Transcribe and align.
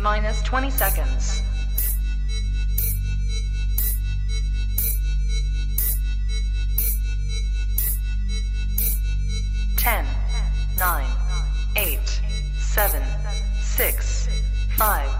Minus 0.00 0.40
20 0.42 0.70
seconds. 0.70 1.42
Ten, 9.76 10.06
nine, 10.78 11.10
eight, 11.76 12.22
seven, 12.58 13.02
six, 13.60 14.28
five, 14.76 15.10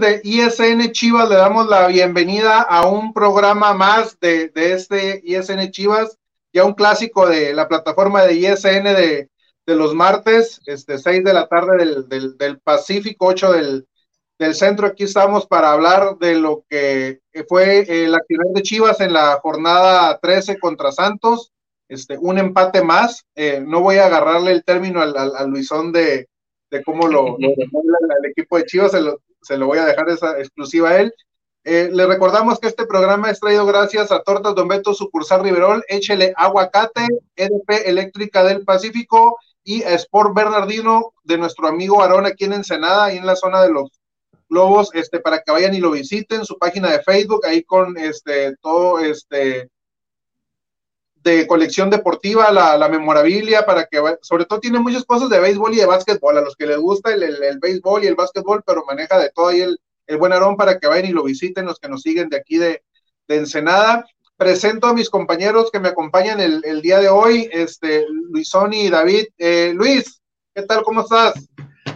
amigos 0.00 0.10
de 0.12 0.20
ISN 0.24 0.92
Chivas? 0.92 1.28
Le 1.28 1.36
damos 1.36 1.68
la 1.68 1.86
bienvenida 1.88 2.62
a 2.62 2.86
un 2.88 3.12
programa 3.12 3.74
más 3.74 4.18
de, 4.20 4.50
este 4.54 5.20
ISN 5.24 5.70
Chivas, 5.70 6.18
ya 6.52 6.64
un 6.64 6.74
clásico 6.74 7.26
de 7.26 7.52
la 7.54 7.68
plataforma 7.68 8.24
de 8.24 8.34
ISN 8.34 8.84
de, 8.84 9.28
los 9.66 9.94
martes, 9.94 10.60
este 10.66 10.98
6 10.98 11.22
de 11.22 11.32
la 11.32 11.46
tarde 11.46 12.04
del, 12.08 12.60
Pacífico, 12.60 13.26
8 13.26 13.52
del, 13.52 13.86
centro. 14.54 14.88
Aquí 14.88 15.04
estamos 15.04 15.46
para 15.46 15.72
hablar 15.72 16.16
de 16.18 16.34
lo 16.34 16.64
que 16.68 17.20
fue 17.48 17.80
el 17.88 18.14
actividad 18.14 18.52
de 18.54 18.62
Chivas 18.62 19.00
en 19.00 19.12
la 19.12 19.38
jornada 19.40 20.18
13 20.20 20.58
contra 20.58 20.90
Santos. 20.90 21.52
Este, 21.88 22.16
un 22.18 22.38
empate 22.38 22.82
más. 22.82 23.24
Eh, 23.34 23.62
no 23.64 23.80
voy 23.80 23.96
a 23.96 24.06
agarrarle 24.06 24.52
el 24.52 24.64
término 24.64 25.02
al, 25.02 25.50
Luisón 25.50 25.92
de, 25.92 26.28
cómo 26.84 27.06
lo, 27.06 27.36
el 27.38 28.30
equipo 28.30 28.56
de 28.56 28.64
Chivas, 28.64 28.92
se 28.92 29.00
lo, 29.00 29.20
se 29.42 29.56
lo 29.56 29.66
voy 29.66 29.78
a 29.78 29.84
dejar 29.84 30.08
esa 30.08 30.38
exclusiva 30.38 30.90
a 30.90 31.00
él. 31.00 31.14
Eh, 31.64 31.90
le 31.92 32.06
recordamos 32.06 32.58
que 32.58 32.68
este 32.68 32.86
programa 32.86 33.30
es 33.30 33.38
traído 33.38 33.66
gracias 33.66 34.10
a 34.10 34.22
Tortas 34.22 34.54
Don 34.54 34.68
Beto, 34.68 34.94
sucursal 34.94 35.42
Riverol, 35.42 35.84
Échele 35.88 36.32
Aguacate, 36.36 37.06
EDP 37.36 37.86
Eléctrica 37.86 38.42
del 38.44 38.64
Pacífico 38.64 39.38
y 39.62 39.82
Sport 39.82 40.34
Bernardino 40.34 41.12
de 41.22 41.36
nuestro 41.36 41.68
amigo 41.68 42.02
Aarón 42.02 42.24
aquí 42.24 42.44
en 42.44 42.54
Ensenada, 42.54 43.04
ahí 43.04 43.18
en 43.18 43.26
la 43.26 43.36
zona 43.36 43.62
de 43.62 43.70
los 43.70 43.90
Lobos, 44.48 44.90
este, 44.94 45.20
para 45.20 45.42
que 45.42 45.52
vayan 45.52 45.74
y 45.74 45.78
lo 45.78 45.92
visiten, 45.92 46.44
su 46.44 46.58
página 46.58 46.90
de 46.90 47.02
Facebook, 47.02 47.46
ahí 47.46 47.62
con 47.62 47.96
este, 47.96 48.56
todo 48.56 48.98
este 48.98 49.70
de 51.22 51.46
colección 51.46 51.90
deportiva, 51.90 52.50
la, 52.50 52.88
memorabilia, 52.88 53.66
para 53.66 53.86
que, 53.86 54.02
sobre 54.22 54.46
todo 54.46 54.60
tiene 54.60 54.78
muchas 54.78 55.04
cosas 55.04 55.28
de 55.28 55.38
béisbol 55.38 55.74
y 55.74 55.78
de 55.78 55.86
básquetbol, 55.86 56.38
a 56.38 56.40
los 56.40 56.56
que 56.56 56.66
les 56.66 56.78
gusta 56.78 57.12
el, 57.12 57.22
el, 57.22 57.58
béisbol 57.58 58.04
y 58.04 58.06
el 58.06 58.14
básquetbol, 58.14 58.62
pero 58.66 58.84
maneja 58.86 59.18
de 59.18 59.30
todo 59.30 59.48
ahí 59.48 59.60
el, 59.60 59.78
el 60.06 60.16
buen 60.16 60.32
Aarón 60.32 60.56
para 60.56 60.78
que 60.78 60.86
vayan 60.86 61.10
y 61.10 61.12
lo 61.12 61.24
visiten, 61.24 61.66
los 61.66 61.78
que 61.78 61.88
nos 61.88 62.02
siguen 62.02 62.30
de 62.30 62.38
aquí 62.38 62.56
de, 62.56 62.82
de 63.28 63.36
Ensenada. 63.36 64.06
Presento 64.36 64.86
a 64.86 64.94
mis 64.94 65.10
compañeros 65.10 65.70
que 65.70 65.78
me 65.78 65.88
acompañan 65.88 66.40
el, 66.40 66.62
el 66.64 66.80
día 66.80 66.98
de 66.98 67.10
hoy, 67.10 67.48
este, 67.52 68.06
Luisón 68.30 68.72
y 68.72 68.88
David. 68.88 69.26
Eh, 69.36 69.72
Luis, 69.74 70.22
¿qué 70.54 70.62
tal? 70.62 70.82
¿Cómo 70.82 71.02
estás? 71.02 71.34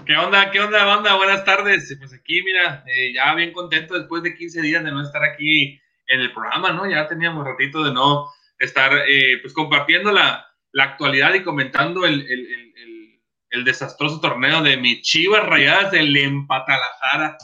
¿Qué 0.04 0.14
onda? 0.16 0.50
¿Qué 0.50 0.60
onda, 0.60 0.84
banda? 0.84 1.16
Buenas 1.16 1.46
tardes. 1.46 1.96
Pues 1.98 2.12
aquí, 2.12 2.42
mira, 2.42 2.84
eh, 2.86 3.14
ya 3.14 3.34
bien 3.34 3.54
contento 3.54 3.94
después 3.94 4.22
de 4.22 4.34
15 4.34 4.60
días 4.60 4.84
de 4.84 4.92
no 4.92 5.02
estar 5.02 5.24
aquí 5.24 5.80
en 6.06 6.20
el 6.20 6.32
programa, 6.34 6.72
¿no? 6.72 6.88
Ya 6.88 7.06
teníamos 7.06 7.46
ratito 7.46 7.82
de 7.82 7.94
no 7.94 8.28
estar 8.58 8.92
eh, 9.08 9.38
pues 9.42 9.52
compartiendo 9.52 10.12
la, 10.12 10.46
la, 10.72 10.84
actualidad 10.84 11.34
y 11.34 11.42
comentando 11.42 12.04
el, 12.06 12.20
el, 12.20 13.20
el, 13.50 13.64
desastroso 13.64 14.20
torneo 14.20 14.62
de 14.62 14.76
mi 14.76 15.00
Chivas 15.00 15.44
Rayadas 15.44 15.92
del 15.92 16.16
Empatalajara. 16.16 17.36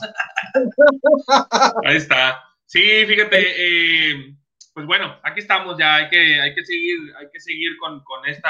Ahí 1.85 1.95
está. 1.95 2.43
Sí, 2.65 3.05
fíjate, 3.05 3.39
eh, 3.39 4.35
pues 4.73 4.85
bueno, 4.85 5.17
aquí 5.23 5.39
estamos 5.39 5.77
ya, 5.77 5.95
hay 5.95 6.09
que, 6.09 6.41
hay 6.41 6.53
que 6.53 6.65
seguir, 6.65 6.99
hay 7.17 7.27
que 7.31 7.39
seguir 7.39 7.77
con, 7.77 8.03
con 8.03 8.25
esta 8.25 8.49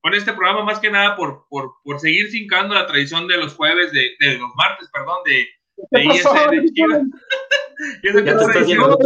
con 0.00 0.14
este 0.14 0.32
programa 0.32 0.64
más 0.64 0.80
que 0.80 0.90
nada 0.90 1.14
por, 1.14 1.46
por, 1.48 1.74
por 1.84 2.00
seguir 2.00 2.26
fincando 2.28 2.74
la 2.74 2.88
tradición 2.88 3.28
de 3.28 3.36
los 3.36 3.54
jueves, 3.54 3.92
de 3.92 4.16
los 4.36 4.50
martes, 4.56 4.90
perdón, 4.92 5.18
de, 5.24 5.48
de 5.90 6.04
ISN 6.04 6.74
Chivas. 6.74 7.02
ya 8.02 8.12
te 8.12 8.30
estás 8.30 8.66
yendo 8.66 8.98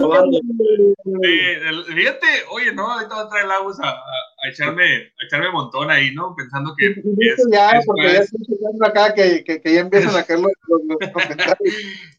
fíjate, 1.95 2.27
oye, 2.51 2.73
no, 2.75 2.91
ahorita 2.91 3.15
va 3.15 3.23
a 3.23 3.29
traer 3.29 3.45
el 3.47 3.51
agua 3.51 3.75
a, 3.83 3.89
a, 3.89 4.49
echarme, 4.49 4.85
a 4.85 5.25
echarme 5.25 5.51
montón 5.51 5.91
ahí, 5.91 6.15
¿no? 6.15 6.35
Pensando 6.37 6.75
que. 6.77 6.91
Es, 6.91 7.47
ya, 7.51 7.81
porque 7.85 8.13
ya 8.13 8.19
estoy 8.21 8.59
acá 8.85 9.15
que, 9.15 9.45
que, 9.45 9.61
que, 9.61 9.75
ya 9.75 9.81
empiezan 9.81 10.17
a 10.17 10.25
caer 10.25 10.41
los, 10.41 10.53
los, 10.69 10.99
comentarios. 11.13 11.59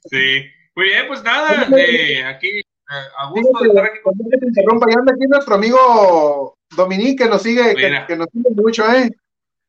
Sí, 0.09 0.45
muy 0.75 0.85
bien, 0.85 1.07
pues 1.07 1.23
nada, 1.23 1.67
eh, 1.77 2.23
aquí, 2.23 2.61
a 2.87 3.29
gusto 3.29 3.63
de 3.63 3.69
estar 3.69 3.85
aquí 3.85 3.97
con 4.03 4.15
interrumpa, 4.47 4.87
ya 4.89 4.99
anda 4.99 5.13
aquí 5.13 5.25
nuestro 5.27 5.55
amigo 5.55 6.57
Dominique, 6.75 7.23
que 7.23 7.29
nos 7.29 7.41
sigue, 7.41 7.75
que, 7.75 8.05
que, 8.07 8.15
nos 8.15 8.27
sigue 8.31 8.49
mucho, 8.55 8.83
¿eh? 8.91 9.09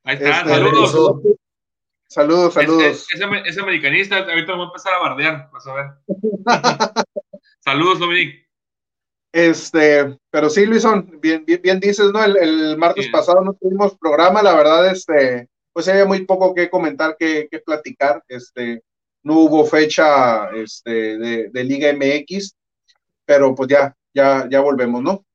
Ahí 0.05 0.15
está, 0.15 0.31
este, 0.31 0.49
saludos. 0.51 1.21
Saludos, 2.09 2.55
saludos. 2.55 3.07
Es, 3.13 3.59
americanista, 3.59 4.17
ahorita 4.17 4.53
me 4.53 4.57
voy 4.57 4.65
a 4.65 4.69
empezar 4.69 4.95
a 4.95 4.99
bardear, 4.99 5.51
vas 5.53 5.67
a 5.67 5.75
ver. 5.75 5.87
saludos, 7.61 7.99
Dominic. 7.99 8.49
Este, 9.31 10.19
pero 10.31 10.49
sí, 10.49 10.65
Luisón, 10.65 11.21
bien, 11.21 11.45
bien, 11.45 11.61
bien 11.63 11.79
dices, 11.79 12.11
¿no? 12.11 12.25
El, 12.25 12.79
martes 12.79 13.09
pasado 13.09 13.43
no 13.45 13.53
tuvimos 13.53 13.99
programa, 13.99 14.43
la 14.43 14.55
verdad, 14.55 14.91
este, 14.91 15.49
pues 15.71 15.87
había 15.89 16.07
muy 16.07 16.25
poco 16.25 16.55
que 16.55 16.71
comentar, 16.71 17.15
que, 17.19 17.47
que 17.51 17.59
platicar, 17.59 18.25
este, 18.27 18.83
no 19.23 19.41
hubo 19.41 19.67
fecha 19.67 20.49
este, 20.53 21.19
de, 21.19 21.51
de, 21.51 21.65
Liga 21.65 21.93
MX, 21.93 22.57
pero 23.27 23.55
pues 23.55 23.69
ya, 23.69 23.95
ya, 24.15 24.49
ya 24.51 24.61
volvemos, 24.61 25.03
¿no? 25.03 25.27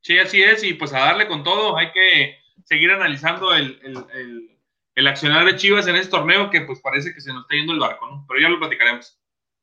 Sí, 0.00 0.18
así 0.18 0.42
es, 0.42 0.64
y 0.64 0.72
pues 0.72 0.94
a 0.94 1.00
darle 1.00 1.28
con 1.28 1.44
todo, 1.44 1.76
hay 1.76 1.92
que 1.92 2.38
seguir 2.64 2.90
analizando 2.92 3.52
el, 3.52 3.78
el 3.82 3.96
el 4.14 4.53
accionar 4.96 5.44
de 5.44 5.56
Chivas 5.56 5.86
en 5.86 5.96
este 5.96 6.10
torneo 6.10 6.50
que 6.50 6.62
pues 6.62 6.80
parece 6.80 7.12
que 7.12 7.20
se 7.20 7.32
nos 7.32 7.42
está 7.42 7.56
yendo 7.56 7.72
el 7.72 7.80
barco, 7.80 8.06
¿no? 8.08 8.24
Pero 8.28 8.40
ya 8.40 8.48
lo 8.48 8.58
platicaremos. 8.58 9.18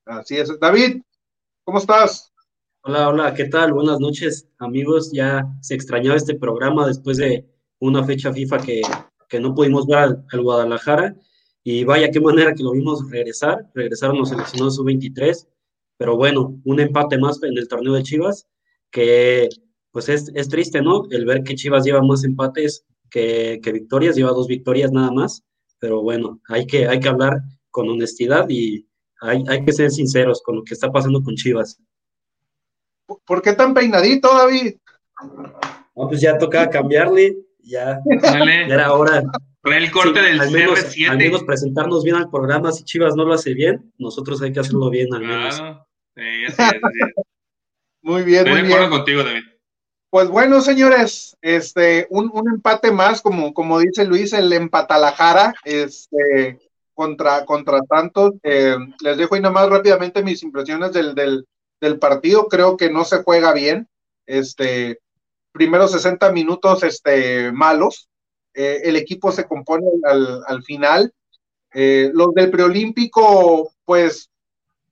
Así 0.06 0.38
es. 0.38 0.59
David, 0.59 1.02
¿cómo 1.64 1.78
estás? 1.78 2.34
Hola, 2.84 3.09
hola, 3.09 3.34
¿qué 3.34 3.46
tal? 3.46 3.74
Buenas 3.74 4.00
noches, 4.00 4.47
amigos. 4.58 5.12
Ya 5.14 5.47
se 5.62 5.75
extrañaba 5.75 6.18
este 6.18 6.36
programa 6.36 6.88
después 6.88 7.18
de 7.18 7.47
una 7.80 8.03
fecha 8.03 8.34
FIFA 8.34 8.58
que, 8.58 8.81
que 9.30 9.40
no 9.40 9.53
pudimos 9.53 9.86
ver 9.88 10.00
al, 10.00 10.42
Guadalajara. 10.42 11.16
Y 11.63 11.84
vaya, 11.84 12.09
qué 12.09 12.19
manera 12.19 12.53
que 12.53 12.63
lo 12.63 12.72
vimos 12.72 13.09
regresar. 13.09 13.69
Regresaron 13.75 14.18
los 14.18 14.30
seleccionados 14.30 14.75
sub-23. 14.78 15.48
Pero 15.98 16.18
bueno, 16.18 16.59
un 16.66 16.80
empate 16.80 17.19
más 17.19 17.42
en 17.44 17.58
el 17.58 17.68
torneo 17.68 17.94
de 17.94 18.03
Chivas, 18.03 18.48
que 18.90 19.48
pues 19.92 20.10
es, 20.10 20.31
es 20.33 20.50
triste, 20.50 20.81
¿no? 20.81 21.04
El 21.12 21.25
ver 21.25 21.44
que 21.44 21.54
Chivas 21.54 21.86
lleva 21.86 22.01
más 22.01 22.24
empates 22.24 22.86
que, 23.12 23.60
victorias, 23.72 24.16
lleva 24.16 24.31
dos 24.31 24.48
victorias 24.48 24.92
nada 24.92 25.12
más, 25.12 25.44
pero 25.78 26.02
bueno, 26.02 26.40
hay 26.48 26.66
que, 26.66 26.88
hay 26.88 27.00
que 27.00 27.10
hablar 27.10 27.38
con 27.69 27.90
honestidad 27.90 28.48
y 28.50 28.88
hay, 29.22 29.44
hay 29.48 29.63
que 29.63 29.74
ser 29.74 29.92
sinceros 29.92 30.42
con 30.42 30.56
lo 30.56 30.63
que 30.63 30.74
está 30.74 30.92
pasando 30.92 31.22
con 31.22 31.36
Chivas. 31.36 31.80
¿Por 33.25 33.42
qué 33.42 33.54
tan 33.54 33.74
peinadito, 33.74 34.34
David? 34.34 34.75
No, 35.96 36.08
pues 36.08 36.22
ya 36.22 36.38
tocaba 36.38 36.69
cambiarle, 36.69 37.36
ya, 37.60 38.00
era 38.68 38.94
hora. 38.94 39.22
el 39.64 39.92
corte 39.92 40.22
del 40.22 40.40
al 40.40 40.52
menos, 40.52 40.96
Al 41.07 41.18
menos 41.18 41.44
presentarnos 41.44 42.04
bien 42.04 42.16
al 42.16 42.30
programa, 42.30 42.72
si 42.72 42.84
Chivas 42.84 43.16
no 43.16 43.25
lo 43.25 43.34
hace 43.34 43.54
bien, 43.54 43.94
nosotros 43.98 44.42
hay 44.42 44.54
que 44.54 44.62
hacerlo 44.62 44.90
bien 44.90 45.14
al 45.14 45.22
menos. 45.22 45.62
muy 48.02 48.24
bien, 48.24 48.50
muy 48.50 48.62
bien. 48.62 48.90
contigo, 48.90 49.24
David. 49.24 49.44
Pues 50.12 50.28
bueno, 50.28 50.60
señores, 50.60 51.38
este, 51.42 52.06
un, 52.10 52.34
empate 52.54 52.92
más, 52.92 53.22
como, 53.22 53.54
como 53.54 53.80
dice 53.80 54.04
Luis, 54.04 54.34
el 54.34 54.52
empatalajara, 54.52 55.54
este, 55.63 56.60
contra, 56.94 57.46
contra 57.46 57.80
Santos. 57.88 58.34
Eh, 58.44 58.75
les 59.02 59.18
dejo 59.18 59.36
ahí 59.36 59.42
nomás 59.42 59.69
rápidamente 59.69 60.22
mis 60.22 60.44
impresiones 60.44 60.92
del, 60.92 61.16
del, 61.16 61.48
del, 61.80 61.98
partido. 61.98 62.50
Creo 62.50 62.75
que 62.75 62.90
no 62.90 63.06
se 63.06 63.24
juega 63.24 63.54
bien. 63.54 63.88
Este, 64.25 65.00
primeros 65.54 65.94
60 65.94 66.30
minutos, 66.34 66.84
este, 66.84 67.54
malos. 67.54 68.10
eh, 68.54 68.81
el 68.84 68.98
equipo 68.98 69.31
se 69.31 69.46
compone 69.46 69.88
al, 70.04 70.62
final. 70.64 71.14
Eh, 71.74 72.12
los 72.14 72.34
del 72.34 72.52
preolímpico, 72.52 73.72
pues 73.86 74.30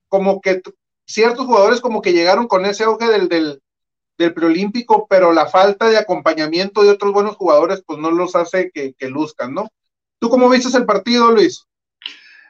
como 0.08 0.40
que 0.40 0.62
ciertos 1.04 1.44
jugadores 1.44 1.82
como 1.82 2.00
que 2.00 2.14
llegaron 2.14 2.48
con 2.48 2.64
ese 2.64 2.84
auge 2.84 3.06
del, 3.06 3.28
del, 3.28 3.60
del 4.20 4.34
preolímpico, 4.34 5.06
pero 5.08 5.32
la 5.32 5.46
falta 5.46 5.88
de 5.88 5.96
acompañamiento 5.96 6.82
de 6.82 6.90
otros 6.90 7.12
buenos 7.12 7.36
jugadores, 7.36 7.82
pues 7.86 7.98
no 7.98 8.10
los 8.10 8.36
hace 8.36 8.70
que, 8.70 8.94
luzcan, 9.08 9.54
¿no? 9.54 9.72
¿Tú 10.18 10.28
cómo 10.28 10.50
viste 10.50 10.76
el 10.76 10.84
partido, 10.84 11.30
Luis? 11.30 11.66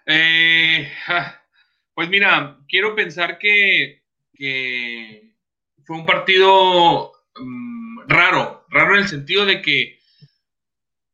Eh, 0.07 0.91
pues 1.95 2.09
mira, 2.09 2.59
quiero 2.69 2.95
pensar 2.97 3.39
que, 3.39 4.03
fue 5.85 5.97
un 5.97 6.05
partido 6.05 7.13
mm, 7.37 8.01
raro, 8.09 8.67
raro 8.69 8.95
en 8.95 9.03
el 9.03 9.09
sentido 9.09 9.45
de 9.47 9.63
que 9.63 9.99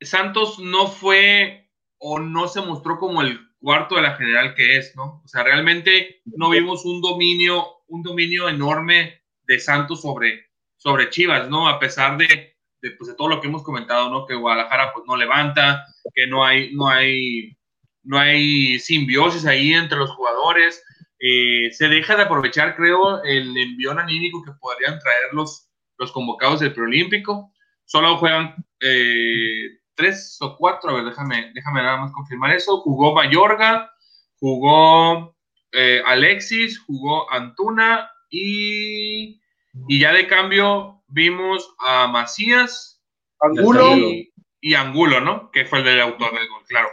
Santos 0.01 0.59
no 0.59 0.87
fue 0.87 1.69
o 1.99 2.19
no 2.19 2.49
se 2.49 2.61
mostró 2.61 2.99
como 2.99 3.21
el 3.21 3.41
cuarto 3.59 3.97
de 3.97 4.03
la 4.03 4.17
general 4.17 4.55
que 4.55 4.79
es, 4.79 4.95
¿no? 4.97 5.23
O 5.25 5.29
sea, 5.29 5.43
realmente 5.43 6.23
no 6.25 6.51
vimos 6.51 6.85
un 6.85 7.01
dominio, 7.01 7.83
un 7.89 8.03
dominio 8.03 8.49
enorme 8.49 9.23
de 9.47 9.59
Santos 9.59 10.03
sobre, 10.03 10.46
sobre 10.77 11.11
Chivas, 11.11 11.49
¿no? 11.49 11.69
A 11.69 11.79
pesar 11.79 12.17
de, 12.17 12.57
pues, 12.81 13.11
de, 13.11 13.15
todo 13.17 13.29
lo 13.29 13.41
que 13.41 13.49
hemos 13.49 13.63
comentado, 13.63 14.11
¿no? 14.11 14.27
Que 14.27 14.35
Guadalajara 14.35 14.93
pues 14.93 15.05
no 15.07 15.17
levanta, 15.17 15.85
que 16.15 16.27
no 16.27 16.45
hay, 16.45 16.75
no 16.75 16.89
hay, 16.89 17.57
no 18.03 18.19
hay 18.19 18.79
simbiosis 18.79 19.47
ahí 19.47 19.73
entre 19.73 19.99
los 19.99 20.11
jugadores. 20.11 20.83
Eh, 21.19 21.71
se 21.73 21.89
deja 21.89 22.17
de 22.17 22.23
aprovechar, 22.23 22.77
creo, 22.77 23.23
el 23.25 23.57
envión 23.57 23.99
anímico 23.99 24.43
que 24.45 24.53
podrían 24.61 24.99
traer 24.99 25.33
los, 25.33 25.69
los 25.99 26.13
convocados 26.13 26.61
del 26.61 26.75
preolímpico. 26.75 27.53
Solo 27.85 28.17
juegan 28.19 28.55
eh, 28.81 29.79
tres 29.95 30.37
o 30.41 30.57
cuatro, 30.57 30.91
a 30.91 30.95
ver, 30.95 31.05
déjame, 31.05 31.53
déjame 31.55 31.83
nada 31.83 31.97
más 31.97 32.13
confirmar 32.13 32.53
eso. 32.53 32.81
Jugó 32.81 33.15
Mayorga, 33.15 33.91
jugó 34.39 35.37
eh, 35.73 36.03
Alexis, 36.05 36.79
jugó 36.81 37.31
Antuna 37.33 38.11
y, 38.31 39.41
y, 39.89 40.01
ya 40.01 40.13
de 40.13 40.27
cambio 40.27 41.03
vimos 41.09 41.75
a 41.79 42.07
Macías 42.07 43.03
Angulo. 43.41 43.97
Y, 44.61 44.75
Angulo, 44.75 45.21
¿no? 45.21 45.51
Que 45.53 45.65
fue 45.65 45.79
el 45.79 45.85
del 45.85 46.01
autor 46.01 46.33
del 46.35 46.49
gol, 46.49 46.65
claro. 46.67 46.89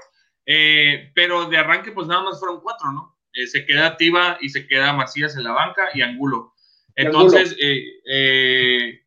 Eh, 0.45 1.12
pero 1.15 1.45
de 1.45 1.57
arranque, 1.57 1.91
pues 1.91 2.07
nada 2.07 2.21
más 2.21 2.39
fueron 2.39 2.62
cuatro, 2.62 2.91
¿no? 2.91 3.18
Eh, 3.33 3.47
se 3.47 3.65
queda 3.65 3.97
Tiva 3.97 4.38
y 4.41 4.50
se 4.50 4.68
queda 4.68 4.94
Macías 4.94 5.35
en 5.35 5.44
la 5.44 5.53
banca 5.53 5.89
y 5.94 6.01
Angulo. 6.01 6.53
Entonces, 6.95 7.57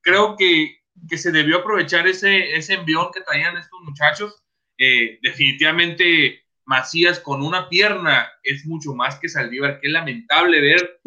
creo 0.02 0.37
que 0.37 0.76
que 1.08 1.19
se 1.19 1.31
debió 1.31 1.58
aprovechar 1.58 2.06
ese, 2.06 2.56
ese 2.56 2.75
envión 2.75 3.08
que 3.12 3.20
traían 3.20 3.56
estos 3.56 3.81
muchachos. 3.82 4.43
Eh, 4.78 5.19
definitivamente 5.23 6.44
Macías 6.64 7.20
con 7.20 7.43
una 7.43 7.69
pierna 7.69 8.28
es 8.43 8.67
mucho 8.67 8.94
más 8.94 9.19
que 9.19 9.28
Saldívar. 9.28 9.81
Qué 9.81 9.88
lamentable 9.88 10.61
ver, 10.61 11.00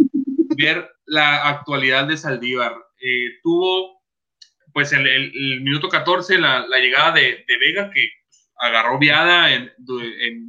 ver 0.58 0.90
la 1.10 1.50
actualidad 1.50 2.06
de 2.06 2.18
Saldívar. 2.18 2.76
Eh, 3.02 3.40
tuvo, 3.44 4.02
pues, 4.74 4.94
el, 4.94 5.06
el, 5.08 5.62
minuto 5.62 5.90
14 5.90 6.40
la, 6.40 6.66
la 6.68 6.78
llegada 6.78 7.12
de, 7.12 7.44
de, 7.48 7.58
Vega, 7.60 7.90
que 7.92 8.10
agarró 8.58 8.98
viada 9.00 9.54
en, 9.54 9.72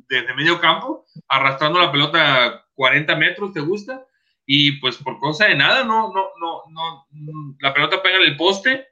desde 0.09 0.35
medio 0.35 0.61
campo, 0.61 1.07
arrastrando 1.29 1.81
la 1.81 1.91
pelota 1.91 2.67
40 2.75 3.17
metros, 3.17 3.53
¿te 3.53 3.61
gusta? 3.61 4.07
Y 4.47 4.73
pues 4.81 4.97
por 4.97 5.19
cosa 5.21 5.47
de 5.47 5.55
nada, 5.55 5.85
no, 5.85 6.13
no, 6.13 6.31
no, 6.41 6.63
no, 6.69 7.07
la 7.61 7.73
pelota 7.73 8.03
pega 8.03 8.17
en 8.17 8.25
el 8.25 8.37
poste 8.37 8.87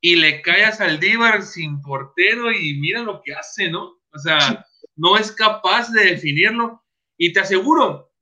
y 0.00 0.16
le 0.16 0.40
cae 0.40 0.64
a 0.64 0.72
Saldívar 0.72 1.42
sin 1.42 1.82
portero 1.82 2.50
y 2.52 2.78
mira 2.78 3.02
lo 3.02 3.20
que 3.22 3.34
hace, 3.34 3.70
¿no? 3.70 3.98
O 4.12 4.18
sea, 4.18 4.64
no 4.96 5.18
es 5.18 5.30
capaz 5.32 5.90
de 5.92 6.04
definirlo. 6.12 6.82
Y 7.18 7.32
te 7.32 7.40
aseguro 7.40 8.12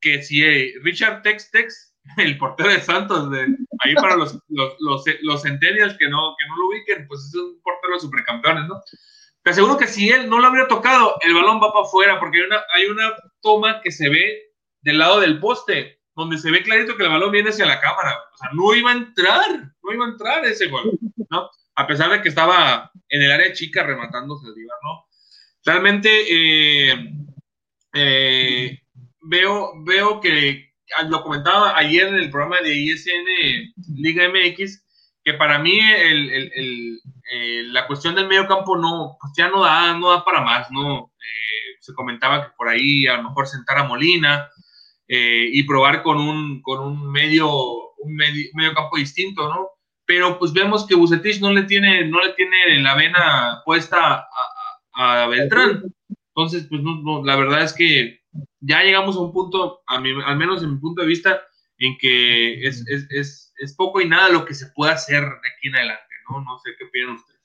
que 0.00 0.22
si 0.22 0.42
eh, 0.42 0.74
Richard 0.82 1.22
Tex 1.22 1.50
Tex, 1.50 1.89
el 2.16 2.38
portero 2.38 2.70
de 2.70 2.80
Santos, 2.80 3.28
ahí 3.80 3.94
para 3.94 4.16
los, 4.16 4.38
los, 4.48 4.76
los, 4.80 5.04
los 5.22 5.42
centennials 5.42 5.96
que 5.98 6.08
no, 6.08 6.34
que 6.38 6.48
no 6.48 6.56
lo 6.56 6.68
ubiquen, 6.68 7.06
pues 7.06 7.20
es 7.20 7.34
un 7.34 7.60
portero 7.62 7.94
de 7.94 8.00
supercampeones, 8.00 8.66
¿no? 8.68 8.80
Te 9.42 9.50
aseguro 9.50 9.78
que 9.78 9.86
si 9.86 10.10
él 10.10 10.28
no 10.28 10.38
lo 10.38 10.48
habría 10.48 10.68
tocado, 10.68 11.16
el 11.22 11.32
balón 11.32 11.60
va 11.62 11.72
para 11.72 11.86
afuera, 11.86 12.20
porque 12.20 12.38
hay 12.38 12.44
una, 12.44 12.62
hay 12.74 12.86
una 12.86 13.14
toma 13.40 13.80
que 13.80 13.90
se 13.90 14.10
ve 14.10 14.52
del 14.82 14.98
lado 14.98 15.20
del 15.20 15.40
poste, 15.40 16.00
donde 16.14 16.36
se 16.36 16.50
ve 16.50 16.62
clarito 16.62 16.96
que 16.96 17.04
el 17.04 17.08
balón 17.08 17.32
viene 17.32 17.48
hacia 17.48 17.64
la 17.64 17.80
cámara. 17.80 18.18
O 18.34 18.36
sea, 18.36 18.50
no 18.52 18.74
iba 18.74 18.90
a 18.90 18.94
entrar, 18.94 19.72
no 19.82 19.92
iba 19.92 20.04
a 20.04 20.10
entrar 20.10 20.44
ese 20.44 20.66
gol. 20.66 20.90
¿no? 21.30 21.48
A 21.74 21.86
pesar 21.86 22.10
de 22.10 22.20
que 22.20 22.28
estaba 22.28 22.90
en 23.08 23.22
el 23.22 23.32
área 23.32 23.52
chica 23.52 23.82
rematando 23.82 24.36
Saldívar, 24.36 24.76
¿no? 24.82 25.06
Realmente 25.64 26.10
eh, 26.28 27.12
eh, 27.94 28.78
veo, 29.22 29.72
veo 29.84 30.20
que, 30.20 30.69
lo 31.08 31.22
comentaba 31.22 31.76
ayer 31.76 32.08
en 32.08 32.14
el 32.14 32.30
programa 32.30 32.60
de 32.60 32.74
ISN 32.74 33.72
Liga 33.96 34.28
MX, 34.28 34.84
que 35.24 35.34
para 35.34 35.58
mí 35.58 35.78
la 37.72 37.86
cuestión 37.86 38.14
del 38.14 38.28
medio 38.28 38.46
campo 38.46 38.76
no, 38.76 39.16
pues 39.20 39.32
ya 39.36 39.48
no 39.48 39.62
da, 39.62 39.94
no 39.94 40.10
da 40.10 40.24
para 40.24 40.42
más, 40.42 40.70
¿no? 40.70 41.12
Eh, 41.18 41.76
se 41.80 41.94
comentaba 41.94 42.46
que 42.46 42.52
por 42.56 42.68
ahí 42.68 43.06
a 43.06 43.16
lo 43.16 43.24
mejor 43.24 43.46
sentar 43.46 43.78
a 43.78 43.84
Molina 43.84 44.48
y 45.08 45.62
probar 45.64 46.02
con 46.02 46.18
un, 46.18 46.62
con 46.62 46.80
un 46.80 47.10
medio, 47.10 47.48
un 47.98 48.14
medio 48.14 48.74
campo 48.74 48.96
distinto, 48.96 49.48
¿no? 49.48 49.70
pero 50.10 50.40
pues 50.40 50.52
vemos 50.52 50.88
que 50.88 50.96
Bucetich 50.96 51.40
no 51.40 51.52
le 51.52 51.62
tiene, 51.62 52.04
no 52.08 52.20
le 52.20 52.32
tiene 52.32 52.80
la 52.80 52.96
vena 52.96 53.62
puesta 53.64 54.26
a, 54.92 55.26
Beltrán. 55.28 55.84
Entonces, 56.34 56.66
pues 56.68 56.82
no, 56.82 57.24
la 57.24 57.36
verdad 57.36 57.62
es 57.62 57.72
que 57.72 58.19
ya 58.60 58.82
llegamos 58.82 59.16
a 59.16 59.20
un 59.20 59.32
punto, 59.32 59.82
a 59.86 59.96
al 59.96 60.36
menos 60.36 60.62
en 60.62 60.74
mi 60.74 60.78
punto 60.78 61.02
de 61.02 61.08
vista, 61.08 61.40
en 61.78 61.96
que 61.98 62.66
es, 62.66 62.84
es, 62.88 63.06
es, 63.10 63.52
es, 63.56 63.74
poco 63.74 64.00
y 64.00 64.08
nada 64.08 64.28
lo 64.28 64.44
que 64.44 64.54
se 64.54 64.66
puede 64.74 64.92
hacer 64.92 65.22
de 65.22 65.28
aquí 65.28 65.68
en 65.68 65.76
adelante, 65.76 66.14
¿no? 66.28 66.40
No 66.42 66.58
sé 66.58 66.70
qué 66.78 66.84
opinan 66.84 67.16
ustedes. 67.16 67.40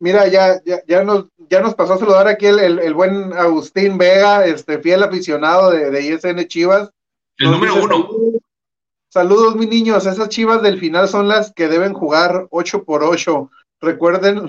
Mira, 0.00 0.26
ya, 0.28 0.60
ya, 0.64 0.80
ya, 0.86 1.04
nos, 1.04 1.26
ya 1.50 1.60
nos 1.60 1.74
pasó 1.74 1.94
a 1.94 1.98
saludar 1.98 2.28
aquí 2.28 2.46
el, 2.46 2.58
el, 2.58 2.94
buen 2.94 3.32
Agustín 3.32 3.98
Vega, 3.98 4.44
este 4.46 4.78
fiel 4.78 5.02
aficionado 5.02 5.70
de, 5.70 5.90
de 5.90 6.02
ISN 6.02 6.46
Chivas. 6.46 6.90
El 7.38 7.50
número 7.50 7.74
uno. 7.82 8.08
Saludos, 9.14 9.54
mis 9.54 9.68
niños. 9.68 10.06
Esas 10.06 10.28
chivas 10.28 10.60
del 10.62 10.80
final 10.80 11.08
son 11.08 11.28
las 11.28 11.52
que 11.52 11.68
deben 11.68 11.94
jugar 11.94 12.48
8 12.50 12.84
por 12.84 13.04
8. 13.04 13.48
Recuerden, 13.80 14.48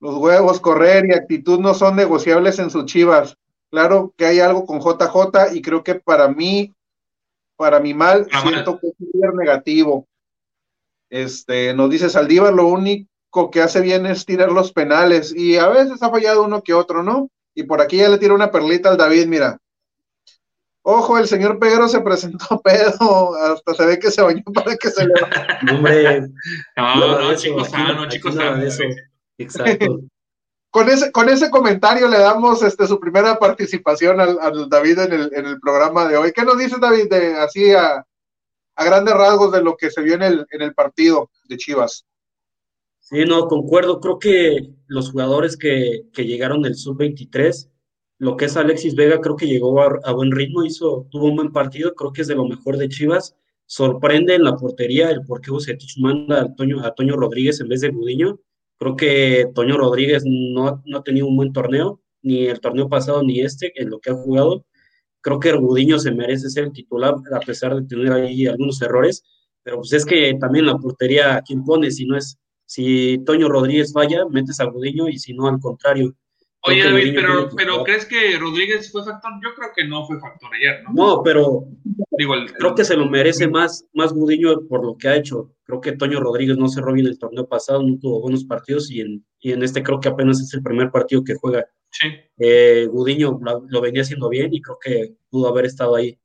los 0.00 0.16
huevos, 0.16 0.60
correr 0.60 1.06
y 1.06 1.14
actitud 1.14 1.60
no 1.60 1.72
son 1.72 1.96
negociables 1.96 2.58
en 2.58 2.68
sus 2.68 2.84
chivas. 2.84 3.38
Claro 3.74 4.14
que 4.16 4.24
hay 4.24 4.38
algo 4.38 4.66
con 4.66 4.78
JJ 4.78 5.52
y 5.52 5.60
creo 5.60 5.82
que 5.82 5.96
para 5.96 6.28
mí, 6.28 6.72
para 7.56 7.80
mi 7.80 7.92
mal, 7.92 8.28
siento 8.30 8.78
que 8.78 8.86
es 8.86 9.34
negativo. 9.34 10.06
Este, 11.10 11.74
nos 11.74 11.90
dice 11.90 12.08
Saldívar, 12.08 12.54
lo 12.54 12.68
único 12.68 13.50
que 13.50 13.60
hace 13.60 13.80
bien 13.80 14.06
es 14.06 14.24
tirar 14.24 14.52
los 14.52 14.72
penales 14.72 15.34
y 15.34 15.56
a 15.56 15.66
veces 15.66 16.00
ha 16.04 16.10
fallado 16.10 16.44
uno 16.44 16.62
que 16.62 16.72
otro, 16.72 17.02
¿no? 17.02 17.32
Y 17.52 17.64
por 17.64 17.80
aquí 17.80 17.96
ya 17.96 18.08
le 18.08 18.18
tiro 18.18 18.36
una 18.36 18.52
perlita 18.52 18.90
al 18.90 18.96
David, 18.96 19.26
mira. 19.26 19.58
Ojo, 20.82 21.18
el 21.18 21.26
señor 21.26 21.58
Peguero 21.58 21.88
se 21.88 22.00
presentó 22.00 22.60
pedo, 22.62 23.34
hasta 23.34 23.74
se 23.74 23.86
ve 23.86 23.98
que 23.98 24.12
se 24.12 24.22
bañó 24.22 24.44
para 24.54 24.76
que 24.76 24.88
se 24.88 25.04
le. 25.04 25.14
Hombre. 25.74 26.28
No, 26.76 26.94
no, 26.94 27.18
no 27.22 27.34
chicos 27.34 27.70
sano, 27.70 28.08
chicos 28.08 28.36
sano. 28.36 28.62
Exacto. 29.36 30.00
Con 30.74 30.88
ese, 30.88 31.12
con 31.12 31.28
ese 31.28 31.50
comentario 31.50 32.08
le 32.08 32.18
damos 32.18 32.60
este, 32.64 32.88
su 32.88 32.98
primera 32.98 33.38
participación 33.38 34.18
al, 34.18 34.68
David 34.68 34.98
en 34.98 35.12
el, 35.12 35.30
en 35.32 35.46
el, 35.46 35.60
programa 35.60 36.08
de 36.08 36.16
hoy. 36.16 36.32
¿Qué 36.32 36.42
nos 36.42 36.58
dice 36.58 36.78
David 36.80 37.08
de, 37.08 37.34
así 37.34 37.70
a, 37.70 38.04
a, 38.74 38.84
grandes 38.84 39.14
rasgos 39.14 39.52
de 39.52 39.62
lo 39.62 39.76
que 39.76 39.92
se 39.92 40.02
vio 40.02 40.14
en 40.14 40.22
el, 40.22 40.46
en 40.50 40.62
el 40.62 40.74
partido 40.74 41.30
de 41.48 41.58
Chivas? 41.58 42.04
Sí, 42.98 43.24
no, 43.24 43.46
concuerdo. 43.46 44.00
Creo 44.00 44.18
que 44.18 44.70
los 44.88 45.12
jugadores 45.12 45.56
que, 45.56 46.06
que 46.12 46.26
llegaron 46.26 46.60
del 46.62 46.74
sub-23 46.74 47.68
lo 48.18 48.36
que 48.36 48.46
es 48.46 48.56
Alexis 48.56 48.96
Vega 48.96 49.20
creo 49.20 49.36
que 49.36 49.46
llegó 49.46 49.80
a, 49.80 50.12
buen 50.12 50.32
ritmo, 50.32 50.64
hizo, 50.64 51.06
tuvo 51.10 51.26
un 51.26 51.36
buen 51.36 51.52
partido, 51.52 51.94
creo 51.94 52.12
que 52.12 52.22
es 52.22 52.28
de 52.28 52.34
lo 52.34 52.48
mejor 52.48 52.78
de 52.78 52.88
Chivas. 52.88 53.36
Sorprende 53.66 54.34
en 54.34 54.42
la 54.42 54.56
portería 54.56 55.10
el 55.10 55.22
por 55.24 55.40
qué 55.40 55.52
Bucetich 55.52 55.98
manda 55.98 56.42
a 56.42 56.54
Toño, 56.54 56.84
a 56.84 56.94
Toño 56.94 57.14
Rodríguez 57.14 57.60
en 57.60 57.68
vez 57.68 57.80
de 57.80 57.90
Gudiño. 57.90 58.40
Creo 58.78 58.96
que 58.96 59.46
Toño 59.54 59.76
Rodríguez 59.76 60.24
no, 60.26 60.82
no 60.84 60.98
ha 60.98 61.02
tenido 61.02 61.26
un 61.26 61.36
buen 61.36 61.52
torneo, 61.52 62.00
ni 62.22 62.46
el 62.46 62.60
torneo 62.60 62.88
pasado 62.88 63.22
ni 63.22 63.40
este, 63.40 63.72
en 63.80 63.90
lo 63.90 64.00
que 64.00 64.10
ha 64.10 64.14
jugado. 64.14 64.66
Creo 65.20 65.40
que 65.40 65.52
Gudiño 65.52 65.98
se 65.98 66.12
merece 66.12 66.50
ser 66.50 66.64
el 66.64 66.72
titular, 66.72 67.14
a 67.32 67.40
pesar 67.40 67.74
de 67.74 67.86
tener 67.86 68.12
ahí 68.12 68.46
algunos 68.46 68.80
errores. 68.82 69.24
Pero 69.62 69.78
pues 69.78 69.92
es 69.92 70.04
que 70.04 70.36
también 70.38 70.66
la 70.66 70.76
portería, 70.76 71.42
¿quién 71.46 71.64
pone? 71.64 71.90
Si 71.90 72.04
no 72.06 72.16
es, 72.16 72.38
si 72.66 73.18
Toño 73.24 73.48
Rodríguez 73.48 73.92
falla, 73.92 74.26
metes 74.28 74.60
a 74.60 74.64
Gudiño 74.64 75.08
y 75.08 75.18
si 75.18 75.34
no, 75.34 75.48
al 75.48 75.60
contrario 75.60 76.14
Oye, 76.66 76.82
David, 76.82 77.12
pero, 77.14 77.48
pero 77.56 77.84
¿crees 77.84 78.06
que 78.06 78.38
Rodríguez 78.38 78.90
fue 78.90 79.04
factor? 79.04 79.32
Yo 79.42 79.54
creo 79.54 79.70
que 79.76 79.84
no 79.84 80.06
fue 80.06 80.18
factor 80.18 80.50
ayer, 80.54 80.82
¿no? 80.84 80.92
No, 80.92 81.22
pero 81.22 81.68
Digo, 82.16 82.34
creo 82.58 82.74
que 82.74 82.84
se 82.84 82.96
lo 82.96 83.06
merece 83.06 83.48
más, 83.48 83.86
más 83.92 84.12
Gudiño 84.12 84.66
por 84.68 84.84
lo 84.84 84.96
que 84.96 85.08
ha 85.08 85.16
hecho. 85.16 85.52
Creo 85.64 85.80
que 85.80 85.92
Toño 85.92 86.20
Rodríguez 86.20 86.56
no 86.56 86.68
cerró 86.68 86.92
bien 86.92 87.06
el 87.06 87.18
torneo 87.18 87.48
pasado, 87.48 87.82
no 87.82 87.98
tuvo 87.98 88.20
buenos 88.20 88.44
partidos 88.44 88.90
y 88.90 89.00
en, 89.00 89.24
y 89.40 89.52
en 89.52 89.62
este 89.62 89.82
creo 89.82 89.98
que 89.98 90.08
apenas 90.08 90.40
es 90.40 90.52
el 90.54 90.62
primer 90.62 90.90
partido 90.90 91.24
que 91.24 91.34
juega. 91.34 91.66
Sí. 91.90 92.08
Eh, 92.38 92.86
Gudiño 92.90 93.40
lo, 93.68 93.80
venía 93.80 94.02
haciendo 94.02 94.28
bien 94.28 94.54
y 94.54 94.60
creo 94.60 94.78
que 94.80 95.14
pudo 95.28 95.48
haber 95.48 95.64
estado 95.64 95.96
ahí. 95.96 96.18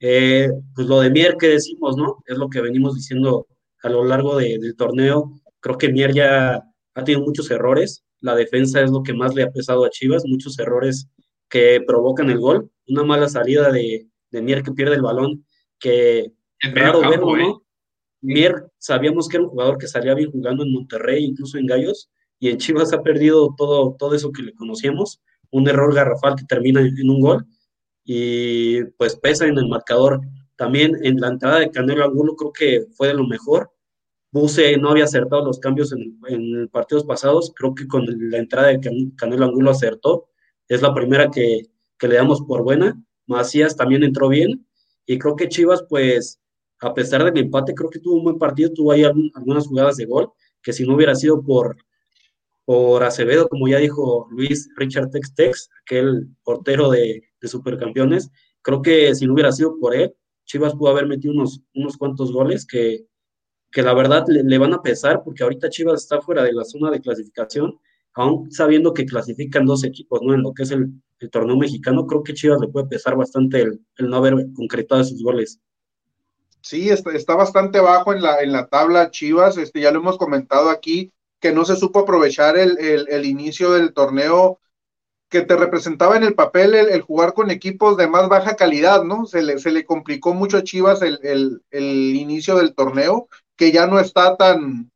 Eh, 0.00 0.50
pues 0.74 0.86
lo 0.86 1.00
de 1.00 1.10
Mier 1.10 1.36
que 1.36 1.48
decimos, 1.48 1.96
¿no? 1.96 2.22
Es 2.26 2.36
lo 2.36 2.48
que 2.48 2.60
venimos 2.60 2.94
diciendo 2.94 3.46
a 3.82 3.88
lo 3.88 4.04
largo 4.04 4.36
del 4.36 4.74
torneo. 4.76 5.40
Creo 5.60 5.78
que 5.78 5.88
Mier 5.92 6.12
ya 6.12 6.64
ha 6.94 7.04
tenido 7.04 7.24
muchos 7.24 7.50
errores 7.50 8.04
la 8.20 8.34
defensa 8.34 8.82
es 8.82 8.90
lo 8.90 9.02
que 9.02 9.14
más 9.14 9.34
le 9.34 9.42
ha 9.42 9.50
pesado 9.50 9.84
a 9.84 9.90
Chivas, 9.90 10.24
muchos 10.26 10.58
errores 10.58 11.08
que 11.48 11.80
provocan 11.86 12.30
el 12.30 12.38
gol, 12.38 12.70
una 12.88 13.04
mala 13.04 13.28
salida 13.28 13.70
de, 13.70 14.08
de 14.30 14.42
Mier 14.42 14.62
que 14.62 14.72
pierde 14.72 14.96
el 14.96 15.02
balón, 15.02 15.44
que 15.78 16.32
es 16.60 16.74
raro 16.74 17.00
verlo, 17.00 17.36
¿no? 17.36 17.50
¿eh? 17.50 17.54
Mier 18.20 18.66
sabíamos 18.78 19.28
que 19.28 19.36
era 19.36 19.44
un 19.44 19.50
jugador 19.50 19.78
que 19.78 19.86
salía 19.86 20.14
bien 20.14 20.30
jugando 20.30 20.64
en 20.64 20.72
Monterrey, 20.72 21.24
incluso 21.24 21.56
en 21.58 21.66
Gallos, 21.66 22.10
y 22.40 22.48
en 22.48 22.58
Chivas 22.58 22.92
ha 22.92 23.02
perdido 23.02 23.54
todo, 23.56 23.96
todo 23.98 24.14
eso 24.14 24.32
que 24.32 24.42
le 24.42 24.54
conocíamos, 24.54 25.20
un 25.50 25.68
error 25.68 25.94
garrafal 25.94 26.34
que 26.36 26.44
termina 26.44 26.80
en 26.80 27.10
un 27.10 27.20
gol, 27.20 27.46
y 28.04 28.84
pues 28.96 29.16
pesa 29.16 29.46
en 29.46 29.58
el 29.58 29.68
marcador. 29.68 30.20
También 30.56 30.96
en 31.04 31.20
la 31.20 31.28
entrada 31.28 31.60
de 31.60 31.70
Canelo 31.70 32.04
Angulo 32.04 32.34
creo 32.34 32.52
que 32.52 32.86
fue 32.96 33.08
de 33.08 33.14
lo 33.14 33.26
mejor, 33.26 33.70
Buse 34.30 34.76
no 34.76 34.90
había 34.90 35.04
acertado 35.04 35.44
los 35.44 35.58
cambios 35.58 35.92
en, 35.92 36.68
partidos 36.68 37.04
pasados. 37.04 37.52
Creo 37.56 37.74
que 37.74 37.86
con 37.86 38.04
la 38.30 38.38
entrada 38.38 38.68
de 38.68 39.12
Canelo 39.16 39.46
Angulo 39.46 39.70
acertó. 39.70 40.28
Es 40.68 40.82
la 40.82 40.94
primera 40.94 41.30
que, 41.30 41.62
que, 41.98 42.08
le 42.08 42.16
damos 42.16 42.42
por 42.42 42.62
buena. 42.62 43.02
Macías 43.26 43.76
también 43.76 44.04
entró 44.04 44.28
bien. 44.28 44.66
Y 45.06 45.18
creo 45.18 45.36
que 45.36 45.48
Chivas, 45.48 45.84
pues, 45.88 46.40
a 46.80 46.92
pesar 46.92 47.24
del 47.24 47.38
empate, 47.38 47.74
creo 47.74 47.90
que 47.90 48.00
tuvo 48.00 48.16
un 48.16 48.24
buen 48.24 48.38
partido. 48.38 48.72
Tuvo 48.72 48.92
ahí 48.92 49.04
algunas 49.04 49.66
jugadas 49.66 49.96
de 49.96 50.06
gol 50.06 50.30
que 50.62 50.72
si 50.72 50.84
no 50.86 50.94
hubiera 50.94 51.14
sido 51.14 51.42
por, 51.42 51.76
por 52.64 53.02
Acevedo, 53.02 53.48
como 53.48 53.68
ya 53.68 53.78
dijo 53.78 54.28
Luis 54.30 54.68
Richard 54.76 55.10
Tex 55.10 55.34
Tex, 55.34 55.70
aquel 55.82 56.28
portero 56.42 56.90
de, 56.90 57.22
de 57.40 57.48
supercampeones, 57.48 58.30
creo 58.60 58.82
que 58.82 59.14
si 59.14 59.26
no 59.26 59.32
hubiera 59.32 59.52
sido 59.52 59.78
por 59.78 59.94
él, 59.94 60.14
Chivas 60.44 60.74
pudo 60.74 60.90
haber 60.90 61.06
metido 61.06 61.32
unos, 61.32 61.62
unos 61.74 61.96
cuantos 61.96 62.32
goles 62.32 62.66
que, 62.66 63.06
que 63.70 63.82
la 63.82 63.94
verdad 63.94 64.24
le, 64.28 64.58
van 64.58 64.74
a 64.74 64.82
pesar 64.82 65.22
porque 65.24 65.42
ahorita 65.42 65.68
Chivas 65.68 66.02
está 66.02 66.20
fuera 66.20 66.42
de 66.42 66.52
la 66.52 66.64
zona 66.64 66.90
de 66.90 67.00
clasificación, 67.00 67.78
aún 68.14 68.50
sabiendo 68.50 68.94
que 68.94 69.06
clasifican 69.06 69.66
dos 69.66 69.84
equipos, 69.84 70.20
¿no? 70.22 70.34
En 70.34 70.42
lo 70.42 70.52
que 70.52 70.62
es 70.62 70.70
el, 70.70 70.92
torneo 71.30 71.56
mexicano, 71.56 72.06
creo 72.06 72.22
que 72.22 72.32
Chivas 72.32 72.60
le 72.60 72.68
puede 72.68 72.86
pesar 72.86 73.16
bastante 73.16 73.60
el, 73.60 73.80
no 73.98 74.16
haber 74.16 74.34
concretado 74.54 75.02
sus 75.02 75.22
goles. 75.22 75.60
Sí, 76.60 76.90
está, 76.90 77.12
está, 77.12 77.34
bastante 77.34 77.80
bajo 77.80 78.12
en 78.12 78.22
la, 78.22 78.40
en 78.40 78.52
la 78.52 78.68
tabla 78.68 79.10
Chivas, 79.10 79.56
este, 79.56 79.80
ya 79.80 79.90
lo 79.90 79.98
hemos 79.98 80.16
comentado 80.16 80.70
aquí, 80.70 81.12
que 81.40 81.52
no 81.52 81.64
se 81.64 81.76
supo 81.76 82.00
aprovechar 82.00 82.56
el, 82.56 82.78
el, 82.78 83.24
inicio 83.24 83.72
del 83.72 83.92
torneo 83.92 84.60
que 85.28 85.42
te 85.42 85.56
representaba 85.56 86.16
en 86.16 86.24
el 86.24 86.34
papel 86.34 86.74
el, 86.74 87.00
jugar 87.02 87.34
con 87.34 87.50
equipos 87.50 87.96
de 87.96 88.08
más 88.08 88.28
baja 88.28 88.56
calidad, 88.56 89.04
¿no? 89.04 89.26
Se 89.26 89.42
le, 89.42 89.58
se 89.58 89.70
le 89.70 89.84
complicó 89.84 90.34
mucho 90.34 90.56
a 90.56 90.64
Chivas 90.64 91.02
el, 91.02 91.18
el, 91.22 92.16
inicio 92.16 92.56
del 92.56 92.74
torneo 92.74 93.28
que 93.58 93.72
ya 93.72 93.86
no 93.88 93.98
está 93.98 94.36
tan, 94.36 94.90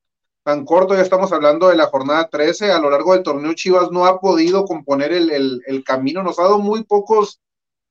tan 0.45 0.65
corto, 0.65 0.95
ya 0.95 1.03
estamos 1.03 1.33
hablando 1.33 1.69
de 1.69 1.77
la 1.77 1.87
jornada 1.87 2.29
13, 2.29 2.71
a 2.71 2.79
lo 2.79 2.91
largo 2.91 3.13
del 3.13 3.25
torneo 3.25 3.53
Chivas 3.55 3.91
no 3.91 4.07
ha 4.07 4.21
podido 4.21 4.65
componer 4.65 5.13
el, 5.13 5.85
camino, 5.85 6.23
nos 6.23 6.39
ha 6.39 6.45
dado 6.45 6.61
muy 6.61 6.85
pocos 6.85 7.41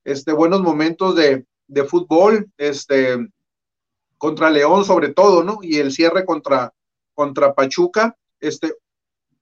este, 0.06 0.32
buenos 0.32 0.62
momentos 0.62 1.16
de, 1.16 1.46
fútbol, 1.88 2.50
este, 2.58 3.18
contra 4.18 4.50
León 4.50 4.86
sobre 4.86 5.10
todo, 5.10 5.44
¿no? 5.44 5.60
Y 5.62 5.78
el 5.78 5.92
cierre 5.92 6.26
contra, 6.26 6.74
contra 7.14 7.54
Pachuca, 7.54 8.16
este, 8.40 8.74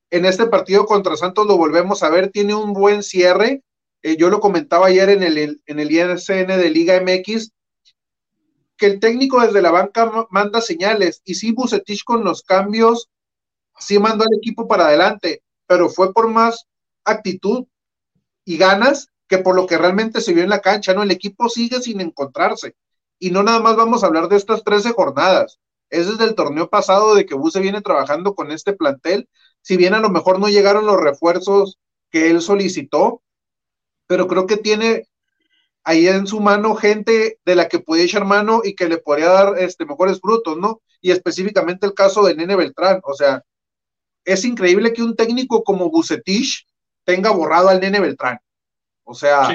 en 0.09 0.25
este 0.25 0.47
partido 0.47 0.85
contra 0.87 1.15
Santos 1.15 1.45
lo 1.45 1.57
volvemos 1.57 2.01
a 2.01 2.09
ver, 2.09 2.31
tiene 2.31 2.55
un 2.55 2.73
buen 2.73 3.03
cierre, 3.03 3.61
eh, 4.01 4.17
yo 4.17 4.31
lo 4.31 4.39
comentaba 4.39 4.87
ayer 4.87 5.09
en 5.09 5.21
el, 5.21 5.61
en 5.63 5.79
el 5.79 5.91
ISN 5.91 6.47
de 6.47 6.69
Liga 6.71 6.99
MX, 6.99 7.51
que 8.79 8.87
el 8.87 8.99
técnico 8.99 9.41
desde 9.41 9.61
la 9.61 9.71
banca 9.71 10.27
manda 10.31 10.61
señales 10.61 11.21
y 11.25 11.35
sí 11.35 11.51
Bucetich 11.51 12.03
con 12.03 12.23
los 12.23 12.41
cambios 12.41 13.09
sí 13.77 13.99
mandó 13.99 14.23
al 14.23 14.37
equipo 14.37 14.67
para 14.67 14.87
adelante, 14.87 15.43
pero 15.67 15.89
fue 15.89 16.13
por 16.13 16.29
más 16.29 16.65
actitud 17.03 17.65
y 18.45 18.57
ganas 18.57 19.09
que 19.27 19.37
por 19.37 19.55
lo 19.55 19.67
que 19.67 19.77
realmente 19.77 20.21
se 20.21 20.33
vio 20.33 20.43
en 20.43 20.49
la 20.49 20.61
cancha, 20.61 20.93
¿no? 20.93 21.03
El 21.03 21.11
equipo 21.11 21.49
sigue 21.49 21.81
sin 21.81 22.01
encontrarse 22.01 22.75
y 23.19 23.31
no 23.31 23.43
nada 23.43 23.59
más 23.59 23.75
vamos 23.75 24.03
a 24.03 24.07
hablar 24.07 24.29
de 24.29 24.37
estas 24.37 24.63
13 24.63 24.93
jornadas, 24.93 25.59
es 25.89 26.07
desde 26.07 26.23
el 26.23 26.35
torneo 26.35 26.69
pasado 26.69 27.15
de 27.15 27.25
que 27.25 27.35
Buse 27.35 27.59
viene 27.59 27.81
trabajando 27.81 28.33
con 28.33 28.51
este 28.51 28.73
plantel, 28.73 29.27
si 29.61 29.75
bien 29.75 29.93
a 29.93 29.99
lo 29.99 30.09
mejor 30.09 30.39
no 30.39 30.47
llegaron 30.47 30.85
los 30.85 30.97
refuerzos 30.97 31.77
que 32.09 32.29
él 32.29 32.41
solicitó, 32.41 33.21
pero 34.07 34.27
creo 34.27 34.47
que 34.47 34.57
tiene 34.57 35.08
ahí 35.89 36.07
en 36.07 36.27
su 36.27 36.39
mano 36.39 36.75
gente 36.75 37.39
de 37.43 37.55
la 37.55 37.67
que 37.67 37.79
puede 37.79 38.03
echar 38.03 38.23
mano 38.23 38.61
y 38.63 38.75
que 38.75 38.87
le 38.87 38.99
podría 38.99 39.29
dar 39.29 39.57
este, 39.57 39.87
mejores 39.87 40.19
frutos, 40.21 40.55
¿no? 40.55 40.81
Y 41.01 41.09
específicamente 41.09 41.87
el 41.87 41.95
caso 41.95 42.23
de 42.23 42.35
Nene 42.35 42.55
Beltrán, 42.55 43.01
o 43.03 43.15
sea, 43.15 43.43
es 44.23 44.45
increíble 44.45 44.93
que 44.93 45.01
un 45.01 45.15
técnico 45.15 45.63
como 45.63 45.89
Bucetich 45.89 46.67
tenga 47.05 47.31
borrado 47.31 47.69
al 47.69 47.79
Nene 47.79 47.99
Beltrán. 47.99 48.37
O 49.03 49.15
sea, 49.15 49.47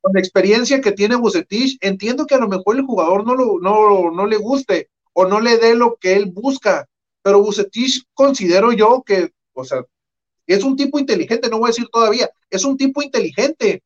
con 0.00 0.12
la 0.12 0.18
experiencia 0.18 0.80
que 0.80 0.90
tiene 0.90 1.14
Bucetich, 1.14 1.78
entiendo 1.80 2.26
que 2.26 2.34
a 2.34 2.38
lo 2.38 2.48
mejor 2.48 2.74
el 2.74 2.82
jugador 2.82 3.24
no, 3.24 3.36
lo, 3.36 3.60
no, 3.60 4.10
no 4.10 4.26
le 4.26 4.38
guste 4.38 4.90
o 5.12 5.24
no 5.24 5.38
le 5.38 5.56
dé 5.56 5.76
lo 5.76 5.94
que 6.00 6.14
él 6.14 6.26
busca, 6.26 6.88
pero 7.22 7.40
Bucetich 7.40 8.02
considero 8.12 8.72
yo 8.72 9.04
que, 9.06 9.30
o 9.52 9.62
sea, 9.62 9.84
es 10.48 10.64
un 10.64 10.74
tipo 10.74 10.98
inteligente, 10.98 11.48
no 11.48 11.60
voy 11.60 11.68
a 11.68 11.74
decir 11.74 11.86
todavía, 11.92 12.28
es 12.50 12.64
un 12.64 12.76
tipo 12.76 13.02
inteligente, 13.02 13.84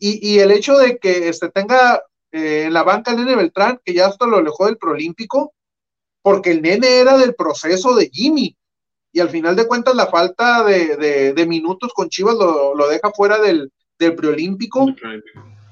y, 0.00 0.38
el 0.38 0.50
hecho 0.50 0.76
de 0.78 0.98
que 0.98 1.28
este, 1.28 1.50
tenga 1.50 2.02
eh, 2.32 2.64
en 2.66 2.72
la 2.72 2.82
banca 2.82 3.10
el 3.10 3.18
nene 3.18 3.36
Beltrán, 3.36 3.80
que 3.84 3.92
ya 3.92 4.06
hasta 4.06 4.26
lo 4.26 4.38
alejó 4.38 4.66
del 4.66 4.78
Prolímpico, 4.78 5.52
porque 6.22 6.50
el 6.52 6.62
nene 6.62 7.00
era 7.00 7.18
del 7.18 7.34
proceso 7.34 7.94
de 7.94 8.08
Jimmy. 8.10 8.56
Y 9.12 9.20
al 9.20 9.30
final 9.30 9.56
de 9.56 9.66
cuentas, 9.66 9.94
la 9.94 10.06
falta 10.06 10.64
de, 10.64 11.44
minutos 11.48 11.92
con 11.92 12.08
Chivas 12.08 12.36
lo, 12.36 12.88
deja 12.88 13.10
fuera 13.10 13.38
del, 13.38 13.72
del 13.98 14.14
preolímpico. 14.14 14.86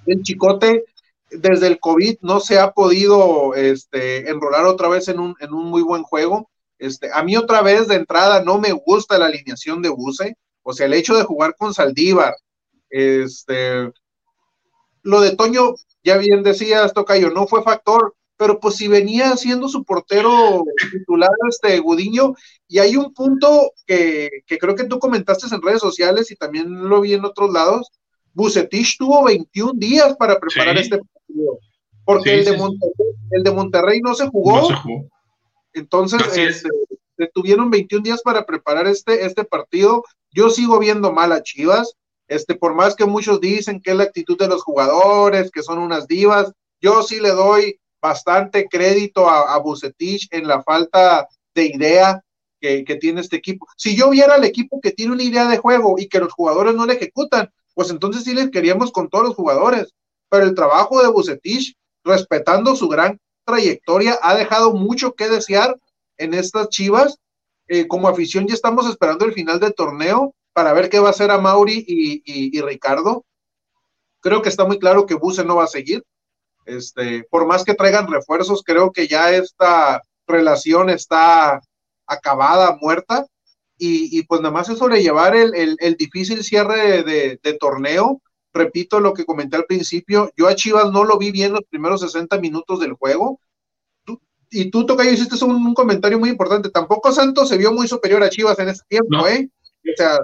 El 0.06 0.22
chicote, 0.22 0.84
desde 1.30 1.68
el 1.68 1.78
COVID, 1.78 2.18
no 2.22 2.40
se 2.40 2.58
ha 2.58 2.72
podido 2.72 3.54
este, 3.54 4.28
enrolar 4.28 4.64
otra 4.64 4.88
vez 4.88 5.08
en 5.08 5.20
un, 5.20 5.36
en 5.40 5.52
un 5.52 5.66
muy 5.66 5.82
buen 5.82 6.02
juego. 6.02 6.50
Este, 6.78 7.10
a 7.12 7.22
mí 7.22 7.36
otra 7.36 7.62
vez 7.62 7.88
de 7.88 7.96
entrada 7.96 8.42
no 8.42 8.58
me 8.58 8.72
gusta 8.72 9.18
la 9.18 9.26
alineación 9.26 9.82
de 9.82 9.88
Buse, 9.88 10.36
o 10.62 10.72
sea, 10.72 10.86
el 10.86 10.94
hecho 10.94 11.16
de 11.16 11.24
jugar 11.24 11.54
con 11.56 11.74
Saldívar, 11.74 12.34
este, 12.90 13.90
lo 15.02 15.20
de 15.20 15.36
Toño, 15.36 15.74
ya 16.02 16.16
bien 16.18 16.42
decías, 16.42 16.92
Tocayo, 16.92 17.30
no 17.30 17.46
fue 17.46 17.62
factor, 17.62 18.14
pero 18.38 18.60
pues 18.60 18.76
si 18.76 18.86
venía 18.86 19.36
siendo 19.36 19.68
su 19.68 19.84
portero 19.84 20.62
titular, 20.92 21.30
este 21.50 21.78
Gudiño, 21.80 22.34
y 22.68 22.78
hay 22.78 22.96
un 22.96 23.12
punto 23.12 23.72
que, 23.84 24.30
creo 24.46 24.76
que 24.76 24.84
tú 24.84 24.98
comentaste 25.00 25.52
en 25.52 25.60
redes 25.60 25.80
sociales 25.80 26.30
y 26.30 26.36
también 26.36 26.88
lo 26.88 27.00
vi 27.00 27.14
en 27.14 27.24
otros 27.24 27.52
lados, 27.52 27.90
Bucetich 28.32 28.96
tuvo 28.96 29.24
21 29.24 29.72
días 29.74 30.14
para 30.16 30.38
preparar 30.38 30.78
este 30.78 30.98
partido, 30.98 31.58
porque 32.04 32.34
el, 32.34 32.44
de 32.44 32.56
Monterrey, 32.56 33.14
el 33.32 33.42
de 33.42 33.50
Monterrey 33.50 34.00
no 34.00 34.14
se 34.14 34.28
jugó, 34.28 34.68
entonces 35.72 36.20
este, 36.36 36.68
tuvieron 37.34 37.70
21 37.70 38.04
días 38.04 38.22
para 38.22 38.46
preparar 38.46 38.86
este, 38.86 39.26
este 39.26 39.42
partido, 39.42 40.04
yo 40.30 40.48
sigo 40.50 40.78
viendo 40.78 41.12
mal 41.12 41.32
a 41.32 41.42
Chivas, 41.42 41.94
este, 42.28 42.54
por 42.54 42.74
más 42.74 42.94
que 42.94 43.06
muchos 43.06 43.40
dicen 43.40 43.80
que 43.80 43.90
es 43.90 43.96
la 43.96 44.04
actitud 44.04 44.38
de 44.38 44.48
los 44.48 44.62
jugadores, 44.62 45.50
que 45.50 45.62
son 45.62 45.78
unas 45.78 46.06
divas, 46.06 46.52
yo 46.80 47.02
sí 47.02 47.20
le 47.20 47.30
doy 47.30 47.80
bastante 48.00 48.68
crédito 48.68 49.28
a, 49.28 49.54
a 49.54 49.58
Bucetich 49.58 50.28
en 50.30 50.46
la 50.46 50.62
falta 50.62 51.26
de 51.54 51.66
idea 51.66 52.22
que, 52.60 52.98
tiene 53.00 53.20
este 53.20 53.36
equipo. 53.36 53.66
Si 53.76 53.96
yo 53.96 54.10
viera 54.10 54.34
al 54.34 54.44
equipo 54.44 54.80
que 54.80 54.92
tiene 54.92 55.12
una 55.12 55.22
idea 55.22 55.46
de 55.46 55.58
juego 55.58 55.96
y 55.98 56.08
que 56.08 56.20
los 56.20 56.32
jugadores 56.32 56.74
no 56.74 56.86
la 56.86 56.94
ejecutan, 56.94 57.50
pues 57.74 57.90
entonces 57.90 58.24
sí 58.24 58.34
les 58.34 58.50
queríamos 58.50 58.90
con 58.90 59.08
todos 59.08 59.24
los 59.24 59.34
jugadores. 59.34 59.94
Pero 60.28 60.44
el 60.44 60.54
trabajo 60.54 61.00
de 61.00 61.08
Bucetich, 61.08 61.76
respetando 62.04 62.76
su 62.76 62.88
gran 62.88 63.18
trayectoria, 63.44 64.18
ha 64.22 64.34
dejado 64.34 64.74
mucho 64.74 65.14
que 65.14 65.28
desear 65.28 65.78
en 66.16 66.34
estas 66.34 66.68
chivas. 66.68 67.18
Eh, 67.68 67.86
como 67.86 68.08
afición 68.08 68.46
ya 68.46 68.54
estamos 68.54 68.88
esperando 68.88 69.24
el 69.24 69.32
final 69.32 69.60
del 69.60 69.74
torneo 69.74 70.34
para 70.58 70.72
ver 70.72 70.90
qué 70.90 70.98
va 70.98 71.06
a 71.06 71.10
hacer 71.10 71.30
a 71.30 71.38
Mauri 71.38 71.84
y, 71.86 72.60
Ricardo. 72.62 73.24
Creo 74.18 74.42
que 74.42 74.48
está 74.48 74.64
muy 74.64 74.80
claro 74.80 75.06
que 75.06 75.14
Buse 75.14 75.44
no 75.44 75.54
va 75.54 75.62
a 75.62 75.68
seguir. 75.68 76.02
Este, 76.66 77.22
por 77.30 77.46
más 77.46 77.62
que 77.62 77.74
traigan 77.74 78.10
refuerzos, 78.10 78.64
creo 78.64 78.90
que 78.90 79.06
ya 79.06 79.30
esta 79.30 80.02
relación 80.26 80.90
está 80.90 81.60
acabada, 82.08 82.76
muerta. 82.80 83.24
y, 83.78 84.20
pues 84.24 84.40
nada 84.40 84.52
más 84.52 84.68
es 84.68 84.78
sobrellevar 84.78 85.36
el, 85.36 85.76
el, 85.78 85.96
difícil 85.96 86.42
cierre 86.42 87.04
de, 87.04 87.38
de, 87.40 87.52
torneo. 87.52 88.20
Repito 88.52 88.98
lo 88.98 89.14
que 89.14 89.24
comenté 89.24 89.54
al 89.54 89.64
principio, 89.64 90.32
yo 90.36 90.48
a 90.48 90.56
Chivas 90.56 90.90
no 90.90 91.04
lo 91.04 91.18
vi 91.18 91.30
bien 91.30 91.52
los 91.52 91.62
primeros 91.70 92.00
60 92.00 92.36
minutos 92.40 92.80
del 92.80 92.94
juego. 92.94 93.38
y 94.50 94.72
tú, 94.72 94.84
Tocayo, 94.86 95.12
hiciste 95.12 95.44
un, 95.44 95.64
un, 95.64 95.74
comentario 95.74 96.18
muy 96.18 96.30
importante. 96.30 96.68
Tampoco 96.68 97.12
Santos 97.12 97.48
se 97.48 97.58
vio 97.58 97.72
muy 97.72 97.86
superior 97.86 98.24
a 98.24 98.28
Chivas 98.28 98.58
en 98.58 98.70
ese 98.70 98.82
tiempo, 98.88 99.24
¿eh? 99.28 99.48
O 99.84 99.96
sea, 99.96 100.18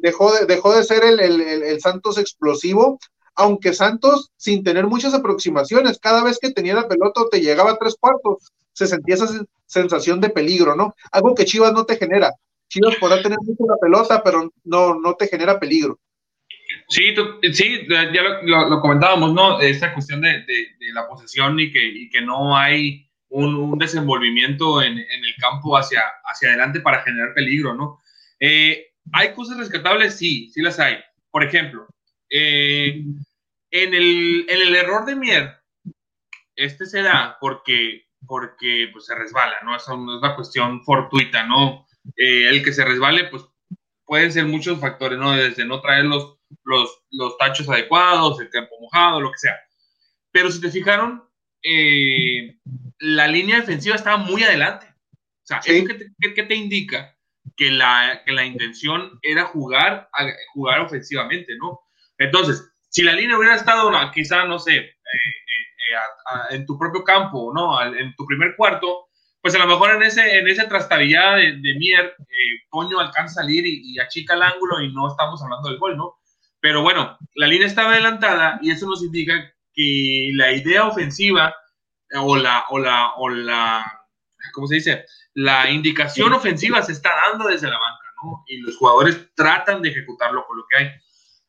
dejó, 0.00 0.32
de, 0.32 0.46
dejó 0.46 0.74
de 0.74 0.84
ser 0.84 1.04
el, 1.04 1.20
el, 1.20 1.40
el 1.40 1.80
Santos 1.80 2.18
explosivo 2.18 2.98
aunque 3.40 3.72
Santos, 3.72 4.30
sin 4.36 4.62
tener 4.62 4.86
muchas 4.86 5.14
aproximaciones, 5.14 5.98
cada 5.98 6.22
vez 6.22 6.38
que 6.38 6.50
tenía 6.50 6.74
la 6.74 6.88
pelota 6.88 7.22
te 7.30 7.40
llegaba 7.40 7.72
a 7.72 7.78
tres 7.78 7.96
cuartos, 7.98 8.52
se 8.72 8.86
sentía 8.86 9.14
esa 9.14 9.28
sensación 9.66 10.20
de 10.20 10.30
peligro, 10.30 10.74
¿no? 10.76 10.94
Algo 11.10 11.34
que 11.34 11.44
Chivas 11.44 11.72
no 11.72 11.84
te 11.84 11.96
genera. 11.96 12.32
Chivas 12.68 12.96
podrá 12.96 13.22
tener 13.22 13.38
mucho 13.40 13.64
la 13.66 13.76
pelota, 13.80 14.22
pero 14.22 14.52
no, 14.64 14.94
no 14.94 15.14
te 15.14 15.26
genera 15.26 15.58
peligro. 15.58 15.98
Sí, 16.88 17.14
sí, 17.52 17.86
ya 17.88 18.22
lo, 18.42 18.80
comentábamos, 18.80 19.32
¿no? 19.32 19.60
Esta 19.60 19.92
cuestión 19.92 20.20
de, 20.20 20.44
la 20.92 21.08
posesión 21.08 21.58
y 21.58 21.72
que, 21.72 22.08
que 22.12 22.20
no 22.20 22.56
hay 22.56 23.08
un, 23.30 23.78
desenvolvimiento 23.78 24.82
en, 24.82 24.98
el 24.98 25.34
campo 25.40 25.76
hacia, 25.76 26.02
hacia 26.24 26.50
adelante 26.50 26.80
para 26.80 27.02
generar 27.02 27.32
peligro, 27.34 27.74
¿no? 27.74 27.99
Eh, 28.40 28.88
¿Hay 29.12 29.34
cosas 29.34 29.58
rescatables? 29.58 30.16
Sí, 30.16 30.50
sí 30.50 30.60
las 30.62 30.78
hay. 30.80 30.96
Por 31.30 31.44
ejemplo, 31.44 31.86
eh, 32.30 33.04
en, 33.70 33.94
el, 33.94 34.46
en 34.48 34.68
el 34.68 34.74
error 34.74 35.04
de 35.04 35.16
Mier, 35.16 35.56
este 36.56 36.86
se 36.86 37.02
da 37.02 37.36
porque, 37.40 38.06
porque 38.26 38.88
pues, 38.92 39.06
se 39.06 39.14
resbala, 39.14 39.56
¿no? 39.62 39.76
Eso 39.76 39.96
no 39.96 40.16
es 40.16 40.22
una 40.22 40.34
cuestión 40.34 40.82
fortuita, 40.84 41.46
¿no? 41.46 41.86
Eh, 42.16 42.48
el 42.48 42.64
que 42.64 42.72
se 42.72 42.84
resbale, 42.84 43.24
pues 43.24 43.44
pueden 44.04 44.32
ser 44.32 44.46
muchos 44.46 44.80
factores, 44.80 45.18
¿no? 45.18 45.32
Desde 45.32 45.64
no 45.64 45.80
traer 45.80 46.04
los, 46.04 46.38
los, 46.64 47.02
los 47.10 47.36
tachos 47.38 47.68
adecuados, 47.68 48.40
el 48.40 48.50
campo 48.50 48.74
mojado, 48.80 49.20
lo 49.20 49.30
que 49.30 49.38
sea. 49.38 49.56
Pero 50.32 50.50
si 50.50 50.60
te 50.60 50.70
fijaron, 50.70 51.24
eh, 51.62 52.58
la 52.98 53.28
línea 53.28 53.60
defensiva 53.60 53.96
estaba 53.96 54.16
muy 54.16 54.42
adelante. 54.42 54.86
O 55.12 55.46
sea, 55.46 55.58
¿eso 55.64 55.84
qué 56.34 56.42
te, 56.42 56.54
indica? 56.54 57.16
Que 57.60 57.70
la, 57.70 58.22
que 58.24 58.32
la 58.32 58.46
intención 58.46 59.18
era 59.20 59.44
jugar, 59.44 60.08
jugar 60.54 60.80
ofensivamente, 60.80 61.52
¿no? 61.58 61.78
Entonces, 62.16 62.72
si 62.88 63.02
la 63.02 63.12
línea 63.12 63.36
hubiera 63.36 63.54
estado 63.54 63.92
quizá, 64.14 64.46
no 64.46 64.58
sé, 64.58 64.76
eh, 64.76 64.86
eh, 64.86 65.92
eh, 65.92 66.54
en 66.54 66.64
tu 66.64 66.78
propio 66.78 67.04
campo, 67.04 67.52
¿no? 67.54 67.82
En 67.82 68.14
tu 68.16 68.24
primer 68.24 68.56
cuarto, 68.56 69.08
pues 69.42 69.54
a 69.54 69.58
lo 69.58 69.66
mejor 69.66 69.90
en 69.90 70.04
ese, 70.04 70.38
en 70.38 70.48
esa 70.48 70.68
trastabillada 70.68 71.36
de, 71.36 71.52
de 71.60 71.74
Mier, 71.74 72.16
Poño 72.70 72.98
alcanza 72.98 73.40
a 73.40 73.42
salir 73.42 73.64
y, 73.66 73.98
achica 73.98 74.32
el 74.32 74.42
ángulo 74.42 74.80
y 74.80 74.90
no 74.94 75.08
estamos 75.08 75.42
hablando 75.42 75.68
del 75.68 75.78
gol, 75.78 75.98
¿no? 75.98 76.14
Pero 76.60 76.80
bueno, 76.80 77.18
la 77.34 77.46
línea 77.46 77.66
estaba 77.66 77.92
adelantada 77.92 78.58
y 78.62 78.70
eso 78.70 78.86
nos 78.86 79.02
indica 79.02 79.34
que 79.74 80.30
la 80.32 80.50
idea 80.52 80.86
ofensiva 80.86 81.54
o 82.14 82.36
la, 82.38 82.64
o 82.70 82.78
la, 82.78 83.12
o 83.16 83.28
la, 83.28 83.99
¿cómo 84.52 84.66
se 84.66 84.76
dice? 84.76 85.04
La 85.34 85.70
indicación 85.70 86.32
ofensiva 86.32 86.82
se 86.82 86.92
está 86.92 87.10
dando 87.28 87.48
desde 87.48 87.68
la 87.68 87.78
banca, 87.78 88.04
¿no? 88.22 88.44
Y 88.46 88.58
los 88.58 88.76
jugadores 88.76 89.30
tratan 89.34 89.82
de 89.82 89.90
ejecutarlo 89.90 90.44
con 90.46 90.58
lo 90.58 90.66
que 90.68 90.76
hay 90.76 90.90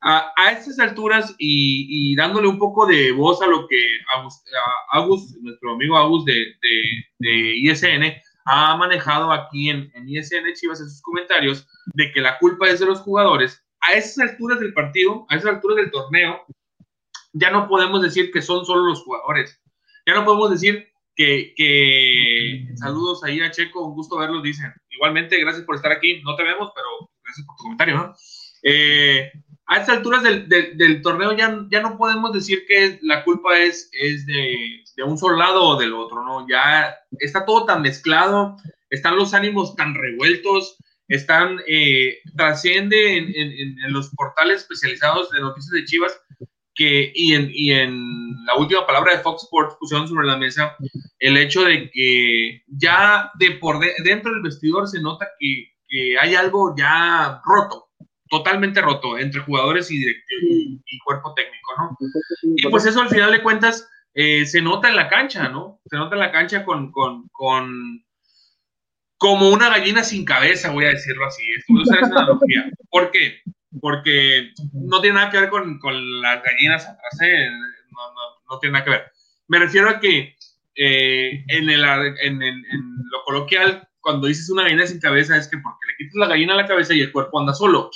a, 0.02 0.52
estas 0.52 0.80
alturas 0.80 1.36
y, 1.38 2.16
dándole 2.16 2.48
un 2.48 2.58
poco 2.58 2.86
de 2.86 3.12
voz 3.12 3.42
a 3.42 3.48
lo 3.48 3.68
que 3.68 3.78
Agus, 4.92 5.36
nuestro 5.42 5.74
amigo 5.74 5.98
Agus 5.98 6.26
de, 6.26 6.56
ISN, 7.20 8.16
ha 8.46 8.76
manejado 8.76 9.32
aquí 9.32 9.70
en, 9.70 9.92
ISN 10.08 10.54
Chivas 10.56 10.82
en 10.82 10.90
sus 10.90 11.02
comentarios, 11.02 11.68
de 11.94 12.12
que 12.12 12.22
la 12.22 12.38
culpa 12.40 12.68
es 12.68 12.80
de 12.80 12.88
los 12.88 13.02
jugadores, 13.02 13.64
a 13.82 13.94
esas 13.94 14.30
alturas 14.30 14.60
del 14.60 14.74
partido, 14.74 15.26
a 15.30 15.36
esas 15.36 15.56
alturas 15.56 15.78
del 15.78 15.92
torneo, 15.92 16.44
ya 17.34 17.52
no 17.52 17.68
podemos 17.68 18.02
decir 18.02 18.32
que 18.32 18.42
son 18.42 18.66
solo 18.66 18.84
los 18.84 19.04
jugadores. 19.04 19.60
Ya 20.06 20.16
no 20.16 20.26
podemos 20.26 20.52
decir 20.52 20.91
que, 21.22 21.54
que 21.56 22.68
saludos 22.76 23.24
ahí 23.24 23.40
a 23.42 23.52
Checo, 23.52 23.86
un 23.86 23.96
gusto 23.96 24.18
verlos, 24.18 24.44
dicen. 24.44 24.74
Igualmente, 24.90 25.40
gracias 25.40 25.66
por 25.66 25.76
estar 25.76 25.92
aquí. 25.92 26.22
No 26.24 26.36
te 26.36 26.44
vemos, 26.44 26.72
pero 26.76 26.88
gracias 27.24 27.46
por 27.46 27.56
tu 27.56 27.64
comentario, 27.64 27.96
¿no? 27.96 28.16
Eh, 28.64 29.32
a 29.68 29.78
estas 29.78 29.98
alturas 29.98 30.24
del, 30.24 31.02
torneo 31.02 31.36
ya, 31.36 31.66
ya 31.70 31.82
no 31.82 31.98
podemos 31.98 32.34
decir 32.34 32.66
que 32.68 33.00
la 33.04 33.24
culpa 33.24 33.58
es, 33.58 33.90
es 33.94 34.26
de, 34.26 34.84
un 35.06 35.18
solo 35.18 35.38
lado 35.38 35.64
o 35.64 35.80
del 35.80 35.94
otro, 35.94 36.24
¿no? 36.24 36.46
Ya 36.48 36.96
está 37.20 37.46
todo 37.46 37.66
tan 37.66 37.82
mezclado, 37.82 38.58
están 38.90 39.16
los 39.16 39.34
ánimos 39.34 39.76
tan 39.76 39.96
revueltos, 39.96 40.78
están, 41.08 41.62
eh, 41.68 42.20
trasciende 42.36 43.18
en, 43.18 43.94
los 43.94 44.10
portales 44.10 44.62
especializados 44.62 45.32
de 45.32 45.40
noticias 45.40 45.72
de 45.72 45.86
Chivas 45.86 46.20
que, 46.82 47.12
y, 47.14 47.34
en, 47.34 47.52
y 47.54 47.72
en 47.74 48.44
la 48.46 48.56
última 48.56 48.88
palabra 48.88 49.16
de 49.16 49.22
Fox 49.22 49.44
Sports 49.44 49.76
pusieron 49.80 50.08
sobre 50.08 50.26
la 50.26 50.36
mesa 50.36 50.76
el 51.20 51.38
hecho 51.38 51.64
de 51.64 51.92
que 51.92 52.64
ya 52.68 53.32
de 53.38 53.52
por 53.52 53.80
dentro 54.04 54.34
del 54.34 54.42
vestidor 54.42 54.88
se 54.88 55.00
nota 55.00 55.28
que, 55.40 55.74
que 55.88 56.18
hay 56.20 56.34
algo 56.34 56.74
ya 56.76 57.40
roto, 57.46 57.90
totalmente 58.30 58.82
roto 58.82 59.20
entre 59.20 59.42
jugadores 59.42 59.92
y, 59.92 60.04
y, 60.04 61.00
cuerpo 61.06 61.36
técnico, 61.36 61.72
¿no? 61.78 61.98
Y 62.56 62.68
pues 62.70 62.86
eso 62.86 63.02
al 63.02 63.10
final 63.10 63.32
de 63.32 63.44
cuentas 63.44 63.88
eh, 64.16 64.46
se 64.48 64.62
nota 64.62 64.90
en 64.90 64.96
la 64.96 65.08
cancha, 65.08 65.50
¿no? 65.50 65.82
Se 65.86 65.98
nota 65.98 66.16
en 66.16 66.22
la 66.22 66.32
cancha 66.32 66.66
con, 66.66 66.92
con, 66.92 67.28
con 67.32 68.04
como 69.18 69.50
una 69.50 69.70
gallina 69.70 70.04
sin 70.04 70.26
cabeza, 70.26 70.72
voy 70.72 70.86
a 70.86 70.90
decirlo 70.90 71.28
así. 71.28 71.44
Voy 71.68 71.82
a 71.82 71.84
usar 71.84 72.00
esa 72.00 72.08
analogía. 72.08 72.72
¿Por 72.90 73.12
qué? 73.12 73.42
Porque 73.80 74.52
no 74.74 75.00
tiene 75.00 75.16
nada 75.16 75.30
que 75.30 75.40
ver 75.40 75.50
con, 75.50 75.80
con 75.80 76.22
las 76.22 76.44
gallinas 76.44 76.86
atrás, 76.86 77.22
¿eh? 77.22 77.50
no, 77.50 78.08
no, 78.14 78.22
no, 78.50 78.60
tiene 78.60 78.74
nada 78.74 78.84
que 78.84 78.92
ver. 78.92 79.12
Me 79.48 79.60
refiero 79.60 79.90
a 79.90 80.00
que 80.00 80.36
eh, 80.76 81.46
en, 81.48 81.70
el, 81.70 81.84
en, 81.84 82.42
en, 82.42 82.44
en, 82.44 82.98
lo 83.12 83.24
coloquial 83.24 83.88
cuando 84.02 84.28
dices 84.28 84.50
una 84.50 84.64
gallina 84.64 84.86
sin 84.86 85.00
cabeza 85.00 85.38
es 85.38 85.48
que 85.48 85.58
porque 85.58 85.86
le 85.88 85.98
quitas 85.98 86.16
la 86.16 86.28
gallina 86.28 86.54
a 86.54 86.58
la 86.58 86.68
cabeza 86.68 86.94
y 86.94 87.02
el 87.02 87.12
cuerpo 87.12 87.40
anda 87.40 87.54
solo, 87.54 87.90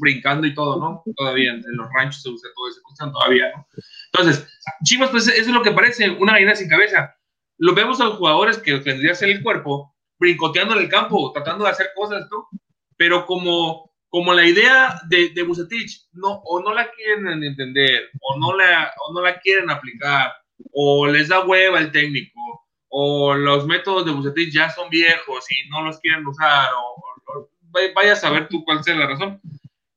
brincando 0.00 0.46
y 0.46 0.54
todo, 0.54 0.78
¿no? 0.78 1.02
Todavía 1.16 1.52
en, 1.52 1.62
los 1.76 1.88
ranchos 1.92 2.22
se 2.22 2.30
usa 2.30 2.48
todo 2.54 2.68
eso, 2.68 2.80
todavía, 3.12 3.50
¿no? 3.54 3.66
Entonces, 4.12 4.48
Chivas, 4.84 5.10
pues 5.10 5.26
eso 5.28 5.36
es 5.36 5.48
lo 5.48 5.62
que 5.62 5.72
parece, 5.72 6.10
una 6.10 6.32
gallina 6.32 6.54
sin 6.54 6.68
cabeza. 6.68 7.14
Lo 7.58 7.74
vemos 7.74 8.00
a 8.00 8.04
los 8.04 8.16
jugadores 8.16 8.58
que 8.58 8.78
tendría 8.78 9.10
que 9.10 9.16
ser 9.16 9.30
el 9.30 9.42
cuerpo, 9.42 9.94
brincoteando 10.18 10.74
en 10.74 10.82
el 10.82 10.88
campo, 10.88 11.32
tratando 11.32 11.64
de 11.64 11.70
hacer 11.70 11.88
cosas, 11.94 12.26
¿no? 12.30 12.48
Pero 12.96 13.26
como, 13.26 13.87
como 14.08 14.32
la 14.32 14.46
idea 14.46 15.00
de, 15.08 15.30
de 15.30 15.42
Bucetich 15.42 16.06
no, 16.12 16.40
o 16.44 16.60
no 16.62 16.72
la 16.72 16.90
quieren 16.92 17.42
entender, 17.42 18.10
o 18.20 18.38
no, 18.38 18.56
la, 18.56 18.92
o 19.06 19.12
no 19.12 19.20
la 19.20 19.38
quieren 19.38 19.70
aplicar, 19.70 20.32
o 20.72 21.06
les 21.06 21.28
da 21.28 21.44
hueva 21.44 21.78
el 21.78 21.92
técnico, 21.92 22.66
o 22.88 23.34
los 23.34 23.66
métodos 23.66 24.06
de 24.06 24.12
Bucetich 24.12 24.52
ya 24.52 24.70
son 24.70 24.88
viejos 24.88 25.44
y 25.50 25.68
no 25.68 25.82
los 25.82 25.98
quieren 26.00 26.26
usar, 26.26 26.70
o, 26.74 27.50
vaya 27.94 28.14
a 28.14 28.16
saber 28.16 28.48
tú 28.48 28.64
cuál 28.64 28.82
sea 28.82 28.96
la 28.96 29.06
razón. 29.06 29.40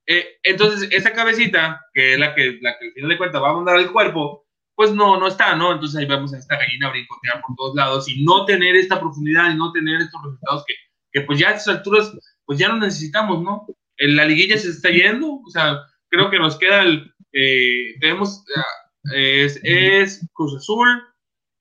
Eh, 0.05 0.39
entonces, 0.43 0.89
esa 0.91 1.13
cabecita, 1.13 1.79
que 1.93 2.13
es 2.13 2.19
la 2.19 2.35
que, 2.35 2.59
la 2.61 2.77
que 2.77 2.87
al 2.87 2.93
final 2.93 3.09
de 3.09 3.17
cuentas 3.17 3.41
va 3.41 3.51
a 3.51 3.53
mandar 3.53 3.77
al 3.77 3.91
cuerpo, 3.91 4.45
pues 4.75 4.91
no, 4.93 5.17
no 5.19 5.27
está, 5.27 5.55
¿no? 5.55 5.71
Entonces 5.71 5.99
ahí 5.99 6.05
vemos 6.05 6.33
a 6.33 6.37
esta 6.37 6.57
gallina 6.57 6.89
brincotear 6.89 7.41
por 7.41 7.55
todos 7.55 7.75
lados 7.75 8.09
y 8.09 8.23
no 8.23 8.45
tener 8.45 8.75
esta 8.75 8.99
profundidad 8.99 9.51
y 9.51 9.55
no 9.55 9.71
tener 9.71 10.01
estos 10.01 10.21
resultados 10.23 10.65
que, 10.65 10.73
que 11.11 11.21
pues 11.21 11.39
ya 11.39 11.49
a 11.49 11.51
estas 11.53 11.77
alturas, 11.77 12.11
pues 12.45 12.59
ya 12.59 12.67
no 12.67 12.77
necesitamos, 12.77 13.41
¿no? 13.41 13.67
En 14.01 14.15
la 14.15 14.25
liguilla 14.25 14.57
se 14.57 14.69
está 14.69 14.89
yendo, 14.89 15.41
o 15.45 15.49
sea, 15.51 15.79
creo 16.09 16.31
que 16.31 16.39
nos 16.39 16.57
queda 16.57 16.81
el, 16.81 17.13
eh, 17.33 17.99
tenemos, 17.99 18.43
eh, 19.13 19.45
es, 19.45 19.59
es 19.63 20.27
Cruz 20.33 20.55
Azul, 20.55 21.03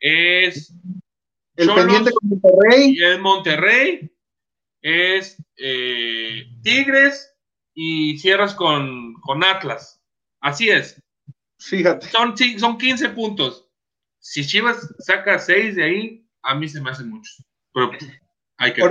es 0.00 0.74
el 1.56 1.68
pendiente 1.74 2.12
con 2.12 2.30
Monterrey. 2.30 2.94
Y 2.96 3.04
es 3.04 3.20
Monterrey, 3.20 4.10
es 4.80 5.36
eh, 5.58 6.46
Tigres 6.62 7.30
y 7.74 8.18
cierras 8.18 8.54
con, 8.54 9.20
con, 9.20 9.44
Atlas. 9.44 10.02
Así 10.40 10.70
es. 10.70 10.98
Fíjate. 11.58 12.08
Son, 12.08 12.34
son 12.58 12.78
15 12.78 13.10
puntos. 13.10 13.68
Si 14.18 14.46
Chivas 14.46 14.94
saca 15.00 15.38
6 15.38 15.76
de 15.76 15.84
ahí, 15.84 16.26
a 16.42 16.54
mí 16.54 16.66
se 16.70 16.80
me 16.80 16.90
hacen 16.90 17.10
muchos. 17.10 17.44
Pero 17.74 17.90
hay 18.56 18.72
que. 18.72 18.82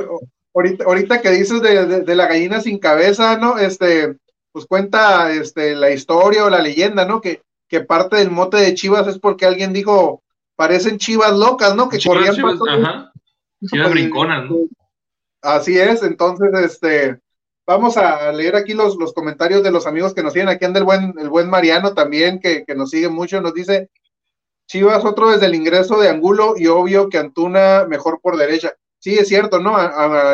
Ahorita, 0.54 0.84
ahorita 0.86 1.22
que 1.22 1.32
dices 1.32 1.62
de, 1.62 2.02
de, 2.02 2.16
la 2.16 2.28
gallina 2.28 2.60
sin 2.60 2.80
cabeza, 2.80 3.38
¿no? 3.38 3.58
Este, 3.58 4.18
pues 4.52 4.66
cuenta 4.66 5.32
este, 5.32 5.76
la 5.76 5.92
historia 5.92 6.46
o 6.46 6.50
la 6.50 6.62
leyenda, 6.62 7.06
¿no? 7.06 7.22
Que, 7.22 7.44
que 7.68 7.82
parte 7.82 8.16
del 8.18 8.32
mote 8.32 8.58
de 8.58 8.74
Chivas 8.74 9.08
es 9.08 9.20
porque 9.20 9.46
alguien 9.46 9.74
dijo, 9.74 10.24
parecen 10.56 10.98
chivas 10.98 11.38
locas, 11.38 11.76
¿no? 11.76 11.88
Que 11.88 12.00
corrían 12.06 12.36
chivas, 12.36 12.60
ajá. 12.68 13.12
Chivas 13.66 13.92
brinconas, 13.92 14.50
¿no? 14.50 14.58
Así 15.42 15.78
es, 15.78 16.04
entonces, 16.04 16.50
este, 16.54 17.20
vamos 17.66 17.96
a 17.96 18.32
leer 18.32 18.56
aquí 18.56 18.74
los, 18.74 18.98
los 18.98 19.14
comentarios 19.14 19.64
de 19.64 19.72
los 19.72 19.88
amigos 19.88 20.14
que 20.14 20.24
nos 20.24 20.34
siguen. 20.34 20.50
Aquí 20.50 20.66
anda 20.66 20.80
el 20.80 20.86
buen, 20.86 21.14
el 21.18 21.30
buen 21.30 21.50
Mariano 21.50 21.94
también, 21.94 22.40
que, 22.40 22.66
que 22.66 22.76
nos 22.76 22.90
sigue 22.90 23.08
mucho, 23.08 23.40
nos 23.40 23.54
dice, 23.54 23.90
Chivas 24.68 25.04
otro 25.06 25.32
desde 25.32 25.48
el 25.48 25.56
ingreso 25.56 26.00
de 26.00 26.10
Angulo 26.10 26.54
y 26.58 26.68
obvio 26.68 27.10
que 27.10 27.18
Antuna 27.18 27.86
mejor 27.88 28.20
por 28.22 28.38
derecha. 28.38 28.76
Sí, 29.00 29.18
es 29.18 29.28
cierto, 29.28 29.60
¿no? 29.60 29.76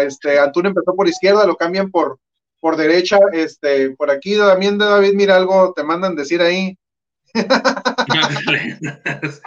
este, 0.01 0.39
Antuna 0.39 0.69
empezó 0.69 0.93
por 0.95 1.07
izquierda, 1.07 1.45
lo 1.45 1.55
cambian 1.55 1.89
por, 1.89 2.19
por 2.59 2.75
derecha, 2.75 3.17
este, 3.33 3.91
por 3.91 4.11
aquí 4.11 4.37
también 4.37 4.77
David, 4.77 5.13
mira 5.13 5.35
algo, 5.35 5.73
te 5.73 5.83
mandan 5.83 6.15
decir 6.15 6.41
ahí. 6.41 6.77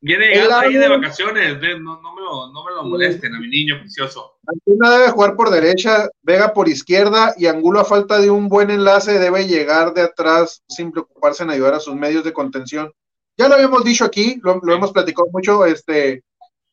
Viene 0.00 0.28
llegando 0.28 0.58
ahí 0.58 0.74
de 0.74 0.88
vacaciones, 0.88 1.58
no, 1.80 2.00
no, 2.00 2.14
me 2.14 2.22
lo, 2.22 2.52
no, 2.52 2.64
me 2.64 2.70
lo, 2.70 2.84
molesten 2.84 3.34
a 3.34 3.40
mi 3.40 3.48
niño 3.48 3.80
precioso. 3.80 4.38
Antuna 4.46 4.90
debe 4.90 5.10
jugar 5.10 5.34
por 5.34 5.50
derecha, 5.50 6.08
Vega 6.22 6.52
por 6.52 6.68
izquierda 6.68 7.34
y 7.36 7.46
Angulo 7.46 7.80
a 7.80 7.84
falta 7.84 8.20
de 8.20 8.30
un 8.30 8.48
buen 8.48 8.70
enlace 8.70 9.18
debe 9.18 9.48
llegar 9.48 9.94
de 9.94 10.02
atrás 10.02 10.62
sin 10.68 10.92
preocuparse 10.92 11.42
en 11.42 11.50
ayudar 11.50 11.74
a 11.74 11.80
sus 11.80 11.96
medios 11.96 12.22
de 12.22 12.32
contención. 12.32 12.92
Ya 13.36 13.48
lo 13.48 13.56
habíamos 13.56 13.82
dicho 13.82 14.04
aquí, 14.04 14.40
lo, 14.44 14.60
hemos 14.72 14.92
platicado 14.92 15.28
mucho, 15.32 15.66
este, 15.66 16.22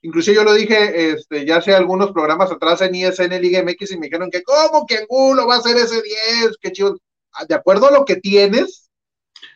inclusive 0.04 0.36
yo 0.36 0.44
lo 0.44 0.54
dije 0.54 1.12
este, 1.12 1.46
ya 1.46 1.58
hace 1.58 1.74
algunos 1.74 2.12
programas 2.12 2.52
atrás 2.52 2.82
en 2.82 2.96
ISN 2.96 3.42
Liga 3.42 3.64
MX 3.64 3.92
y 3.92 3.98
me 3.98 4.08
dijeron 4.08 4.30
que 4.30 4.44
cómo 4.44 4.86
que 4.86 4.98
Angulo 4.98 5.48
va 5.48 5.56
a 5.56 5.62
ser 5.62 5.76
ese 5.78 6.02
10, 6.02 6.58
qué 6.62 6.72
chido. 6.72 6.98
Ah, 7.34 7.46
de 7.46 7.56
acuerdo 7.56 7.88
a 7.88 7.92
lo 7.92 8.06
que 8.06 8.18
tienes, 8.18 8.92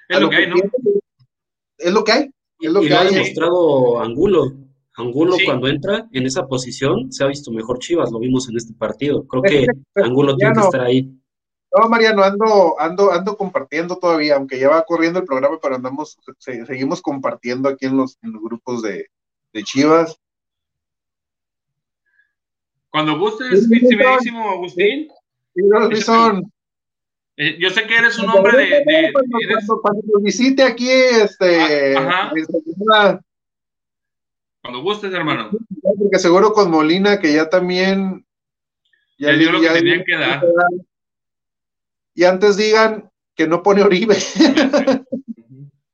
es 0.10 0.20
lo, 0.20 0.30
que, 0.30 0.36
hay, 0.36 0.48
¿no? 0.48 0.56
es 1.78 1.94
lo 1.94 2.04
que 2.04 2.12
hay. 2.12 2.32
Es 2.60 2.72
lo 2.72 2.84
y 2.84 2.88
que 2.88 2.94
ha 2.94 3.04
demostrado 3.04 4.00
Angulo. 4.00 4.54
Angulo 4.96 5.36
cuando 5.46 5.68
entra 5.68 6.08
en 6.12 6.26
esa 6.26 6.48
posición 6.48 7.12
se 7.12 7.24
ha 7.24 7.28
visto 7.28 7.52
mejor 7.52 7.78
Chivas, 7.78 8.12
lo 8.12 8.18
vimos 8.18 8.50
en 8.50 8.58
este 8.58 8.74
partido. 8.74 9.28
Creo 9.28 9.44
que 9.44 9.68
Angulo 9.96 10.36
tiene 10.36 10.54
que 10.54 10.62
estar 10.62 10.82
ahí. 10.82 11.14
No, 11.76 11.90
Mariano, 11.90 12.24
ando, 12.24 12.80
ando, 12.80 13.12
ando 13.12 13.38
compartiendo 13.38 13.98
todavía, 13.98 14.38
aunque 14.38 14.60
ya 14.60 14.70
va 14.70 14.86
corriendo 14.86 15.20
el 15.20 15.26
programa, 15.26 15.60
pero 15.62 15.76
andamos, 15.76 16.18
seguimos 16.40 17.02
compartiendo 17.02 17.70
aquí 17.70 17.86
en 17.86 17.98
los, 17.98 18.18
grupos 18.22 18.82
de, 18.82 19.08
Chivas. 19.64 20.18
Cuando 22.90 23.18
gustes, 23.18 23.68
mi 23.68 23.80
Agustín. 23.80 25.10
Son, 26.04 26.52
eh, 27.40 27.56
yo 27.60 27.70
sé 27.70 27.86
que 27.86 27.96
eres 27.96 28.18
un 28.18 28.30
hombre 28.30 28.58
de. 28.58 29.14
Cuando, 29.14 30.20
visite 30.22 30.64
aquí, 30.64 30.90
este. 30.90 31.96
Ah, 31.96 32.32
cuando 34.62 34.82
gustes, 34.82 35.14
hermano. 35.14 35.52
Porque 36.00 36.18
seguro 36.18 36.52
con 36.52 36.72
Molina, 36.72 37.20
que 37.20 37.34
ya 37.34 37.48
también. 37.48 38.26
Ya 39.20 39.34
dio 39.34 39.52
lo 39.52 39.62
que 39.62 39.70
tenían 39.70 40.04
que 40.04 40.16
dar. 40.16 40.44
Y 42.16 42.24
antes 42.24 42.58
digan 42.58 43.12
que 43.36 43.48
no 43.48 43.62
pone 43.62 43.84
Oribe. 43.84 44.18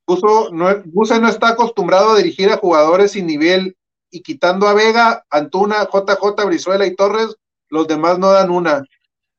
Buso 0.06 0.49
no, 0.51 0.84
no 0.84 1.29
está 1.29 1.49
acostumbrado 1.49 2.12
a 2.12 2.17
dirigir 2.17 2.49
a 2.49 2.58
jugadores 2.58 3.12
sin 3.12 3.25
nivel 3.25 3.77
y 4.13 4.21
quitando 4.21 4.67
a 4.67 4.73
Vega, 4.76 5.26
Antuna, 5.30 5.88
JJ, 5.91 6.45
Brizuela 6.45 6.86
y 6.86 6.95
Torres, 6.95 7.36
los 7.69 7.88
demás 7.88 8.19
no 8.19 8.32
dan 8.32 8.52
una. 8.52 8.84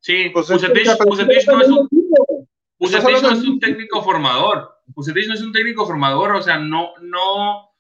Sí, 0.01 0.31
pues 0.33 0.51
no 0.51 0.57
es 0.57 0.63
un, 0.65 0.69
no 3.23 3.31
es 3.31 3.45
un 3.45 3.61
técnico 3.61 4.03
formador. 4.03 4.75
Bucetich 4.87 5.29
no 5.29 5.35
es 5.35 5.43
un 5.43 5.53
técnico 5.53 5.87
formador, 5.87 6.33
o 6.33 6.43
sea, 6.43 6.59
no, 6.59 6.91
no, 7.01 7.71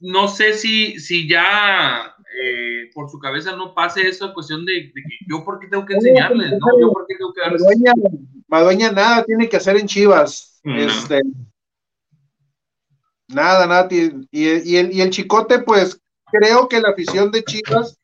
no 0.00 0.28
sé 0.28 0.52
si, 0.52 1.00
si 1.00 1.26
ya 1.26 2.14
eh, 2.40 2.90
por 2.94 3.10
su 3.10 3.18
cabeza 3.18 3.56
no 3.56 3.74
pase 3.74 4.06
eso 4.06 4.32
cuestión 4.34 4.64
de, 4.66 4.92
que 4.92 5.02
yo 5.26 5.42
por 5.42 5.58
qué 5.58 5.68
tengo 5.68 5.86
que 5.86 5.94
enseñarles, 5.94 6.52
¿no? 6.52 6.78
Yo 6.78 6.92
por 6.92 7.06
qué 7.06 7.16
tengo 7.16 7.32
que 7.32 7.40
darles. 7.40 7.62
Madueña, 8.46 8.92
nada 8.92 9.24
tiene 9.24 9.48
que 9.48 9.56
hacer 9.56 9.76
en 9.78 9.86
Chivas. 9.86 10.60
Este, 10.64 11.22
nada, 13.28 13.66
nada. 13.66 13.88
Y, 13.90 14.28
y, 14.30 14.76
el, 14.76 14.92
y 14.92 15.00
el 15.00 15.10
Chicote, 15.10 15.60
pues 15.60 16.00
creo 16.30 16.68
que 16.68 16.80
la 16.80 16.90
afición 16.90 17.30
de 17.30 17.44
Chivas 17.44 17.98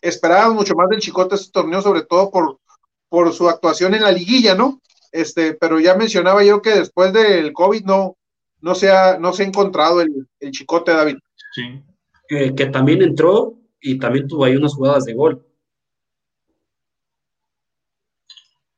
esperaba 0.00 0.52
mucho 0.52 0.74
más 0.74 0.88
del 0.88 1.00
Chicote 1.00 1.36
este 1.36 1.52
torneo, 1.52 1.80
sobre 1.80 2.02
todo 2.02 2.30
por, 2.30 2.58
por 3.08 3.32
su 3.32 3.48
actuación 3.48 3.94
en 3.94 4.02
la 4.02 4.12
liguilla, 4.12 4.54
¿no? 4.54 4.80
Este, 5.12 5.54
pero 5.54 5.78
ya 5.78 5.94
mencionaba 5.94 6.42
yo 6.42 6.62
que 6.62 6.70
después 6.70 7.12
del 7.12 7.52
COVID 7.52 7.84
no, 7.84 8.16
no 8.62 8.74
se 8.74 8.90
ha, 8.90 9.18
no 9.18 9.32
se 9.32 9.42
ha 9.42 9.46
encontrado 9.46 10.00
el, 10.00 10.26
chicote 10.50 10.92
David. 10.92 11.18
Sí. 11.54 11.82
Que, 12.26 12.66
también 12.66 13.02
entró 13.02 13.54
y 13.78 13.98
también 13.98 14.26
tuvo 14.26 14.46
ahí 14.46 14.56
unas 14.56 14.74
jugadas 14.74 15.04
de 15.04 15.12
gol. 15.12 15.46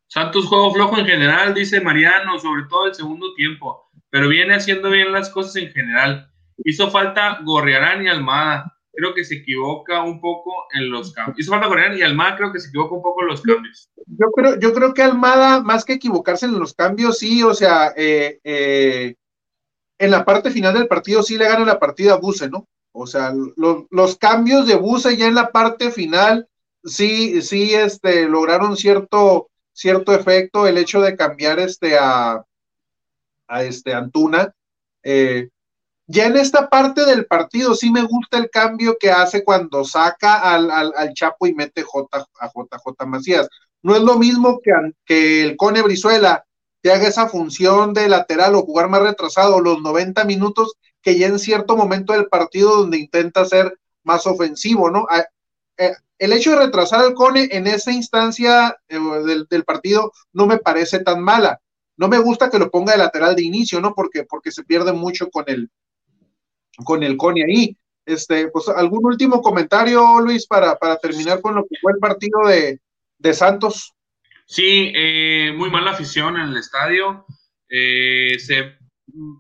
Santos 0.09 0.47
juego 0.47 0.73
flojo 0.73 0.99
en 0.99 1.07
general, 1.07 1.55
dice 1.55 1.81
Mariano, 1.81 2.39
sobre 2.39 2.65
todo 2.69 2.87
el 2.87 2.95
segundo 2.95 3.33
tiempo, 3.35 3.89
pero 4.11 4.29
viene 4.29 4.55
haciendo 4.55 4.91
bien 4.91 5.13
las 5.13 5.31
cosas 5.31 5.57
en 5.57 5.71
general. 5.71 6.31
Hizo 6.65 6.91
falta 6.91 7.41
Gorriarán 7.45 8.05
y 8.05 8.09
Almada 8.09 8.74
creo 8.97 9.15
que 9.15 9.25
se 9.25 9.37
equivoca 9.37 10.03
un 10.03 10.21
poco 10.21 10.67
en 10.73 10.91
los 10.91 11.13
cambios. 11.13 11.39
Hizo 11.39 11.51
falta 11.51 11.69
Coreano 11.69 11.97
y 11.97 12.03
Almada 12.03 12.37
creo 12.37 12.53
que 12.53 12.61
se 12.61 12.69
equivoca 12.69 12.95
un 12.95 13.03
poco 13.03 13.23
en 13.23 13.29
los 13.29 13.43
cambios. 13.43 13.91
Yo 14.07 14.31
creo, 14.33 14.59
yo 14.59 14.73
creo 14.73 14.95
que 14.95 15.03
Almada, 15.03 15.63
más 15.63 15.85
que 15.85 15.95
equivocarse 15.95 16.47
en 16.47 16.59
los 16.59 16.75
cambios, 16.75 17.19
sí, 17.19 17.43
o 17.43 17.55
sea, 17.55 17.93
eh, 17.97 18.41
eh, 18.45 19.15
en 19.99 20.11
la 20.11 20.25
parte 20.25 20.51
final 20.51 20.75
del 20.75 20.89
partido 20.89 21.23
sí 21.23 21.37
le 21.37 21.49
gana 21.49 21.65
la 21.65 21.79
partida 21.79 22.15
a 22.15 22.19
Buse, 22.19 22.49
¿no? 22.49 22.69
O 22.93 23.07
sea, 23.07 23.33
los 23.57 24.17
cambios 24.19 24.67
de 24.67 24.77
Buse 24.77 25.17
ya 25.17 25.27
en 25.27 25.35
la 25.35 25.51
parte 25.51 25.91
final 25.91 26.49
sí, 26.85 27.43
sí, 27.43 27.75
este, 27.75 28.29
lograron 28.29 28.77
cierto, 28.77 29.51
cierto 29.73 30.15
efecto, 30.15 30.67
el 30.67 30.79
hecho 30.79 31.01
de 31.01 31.17
cambiar 31.17 31.59
este 31.59 31.99
a, 31.99 32.45
a 33.49 33.63
este 33.65 33.95
Antuna. 33.95 34.55
Eh, 35.03 35.49
ya 36.07 36.27
en 36.27 36.37
esta 36.37 36.69
parte 36.69 37.05
del 37.07 37.27
partido 37.27 37.75
sí 37.75 37.91
me 37.91 38.03
gusta 38.03 38.39
el 38.39 38.51
cambio 38.51 38.97
que 38.99 39.11
hace 39.11 39.43
cuando 39.43 39.85
saca 39.85 40.55
al, 40.55 41.15
Chapo 41.15 41.47
y 41.47 41.55
mete 41.55 41.83
J, 41.83 42.27
a 42.41 42.49
JJ 42.49 43.07
Macías. 43.07 43.49
No 43.83 43.95
es 43.97 44.03
lo 44.03 44.19
mismo 44.19 44.61
que, 44.63 44.73
que 45.05 45.45
el 45.45 45.57
Cone 45.57 45.83
Brizuela 45.83 46.45
te 46.83 46.93
haga 46.93 47.09
esa 47.09 47.29
función 47.29 47.95
de 47.95 48.09
lateral 48.09 48.55
o 48.55 48.63
jugar 48.63 48.89
más 48.89 49.03
retrasado 49.03 49.61
los 49.61 49.81
90 49.81 50.25
minutos 50.25 50.75
que 51.01 51.19
ya 51.19 51.27
en 51.27 51.39
cierto 51.39 51.77
momento 51.77 52.13
del 52.13 52.27
partido 52.27 52.77
donde 52.77 52.99
intenta 52.99 53.45
ser 53.45 53.79
más 54.03 54.27
ofensivo, 54.27 54.91
¿no? 54.91 55.07
Eh, 55.79 55.93
el 56.19 56.33
hecho 56.33 56.51
de 56.51 56.67
retrasar 56.67 57.01
al 57.01 57.15
Cone 57.15 57.49
en 57.51 57.67
esa 57.67 57.91
instancia 57.93 58.77
eh, 58.89 58.99
del, 58.99 59.47
del, 59.49 59.65
partido 59.65 60.13
no 60.33 60.47
me 60.47 60.59
parece 60.59 61.01
tan 61.01 61.23
mala. 61.23 61.61
No 61.97 62.09
me 62.09 62.19
gusta 62.19 62.51
que 62.51 62.59
lo 62.59 62.71
ponga 62.71 62.93
de 62.93 62.99
lateral 62.99 63.35
de 63.35 63.43
inicio, 63.43 63.81
¿no? 63.81 63.95
Porque, 63.95 64.25
porque 64.25 64.51
se 64.51 64.65
pierde 64.65 64.93
mucho 64.93 65.31
con 65.31 65.45
el, 65.47 65.71
con 66.85 67.03
el 67.03 67.17
CONI 67.17 67.43
ahí. 67.43 67.77
Este, 68.07 68.49
pues, 68.49 68.69
¿algún 68.69 69.05
último 69.07 69.41
comentario, 69.41 70.21
Luis, 70.21 70.47
para, 70.47 70.77
para 70.77 70.99
terminar 70.99 71.41
con 71.41 71.55
lo 71.55 71.63
que 71.63 71.77
fue 71.81 71.93
el 71.93 71.99
partido 71.99 72.41
de, 72.47 72.81
Santos? 73.33 73.95
Sí, 74.47 74.93
eh, 74.95 75.53
muy 75.57 75.71
mala 75.71 75.93
afición 75.93 76.37
en 76.37 76.49
el 76.49 76.57
estadio. 76.59 77.25
Eh, 77.71 78.37
se, 78.39 78.75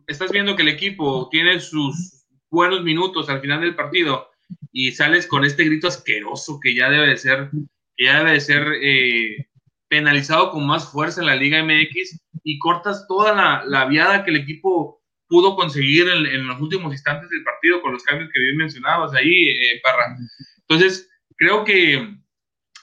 estás 0.07 0.31
viendo 0.31 0.57
que 0.57 0.62
el 0.62 0.68
equipo 0.68 1.29
tiene 1.31 1.61
sus 1.61 2.25
buenos 2.51 2.83
minutos 2.83 3.29
al 3.29 3.40
final 3.40 3.61
del 3.61 3.75
partido 3.75 4.29
y 4.73 4.92
sales 4.92 5.27
con 5.27 5.44
este 5.44 5.64
grito 5.64 5.88
asqueroso 5.88 6.61
que 6.61 6.75
ya 6.75 6.88
debe 6.88 7.09
de 7.09 7.16
ser, 7.16 7.51
que 7.97 8.07
ya 8.07 8.18
debe 8.18 8.33
de 8.33 8.40
ser 8.40 8.66
eh, 8.83 9.49
penalizado 9.88 10.51
con 10.51 10.66
más 10.66 10.90
fuerza 10.90 11.20
en 11.20 11.27
la 11.27 11.37
Liga 11.37 11.62
MX 11.62 12.20
y 12.42 12.59
cortas 12.59 13.07
toda 13.07 13.35
la, 13.35 13.64
la 13.66 13.85
viada 13.87 14.25
que 14.25 14.31
el 14.31 14.37
equipo 14.38 15.03
pudo 15.35 15.57
conseguir 15.57 16.07
en, 16.09 16.47
los 16.47 16.61
últimos 16.61 16.92
instantes 16.92 17.29
del 17.29 17.42
partido 17.42 17.83
con 17.83 17.92
los 17.92 18.05
cambios 18.05 18.31
que 18.33 18.40
bien 18.40 18.57
mencionabas 18.57 19.12
ahí, 19.14 19.49
eh, 19.49 19.81
Parra. 19.83 20.16
Entonces, 20.61 21.11
creo 21.37 21.64
que 21.64 22.09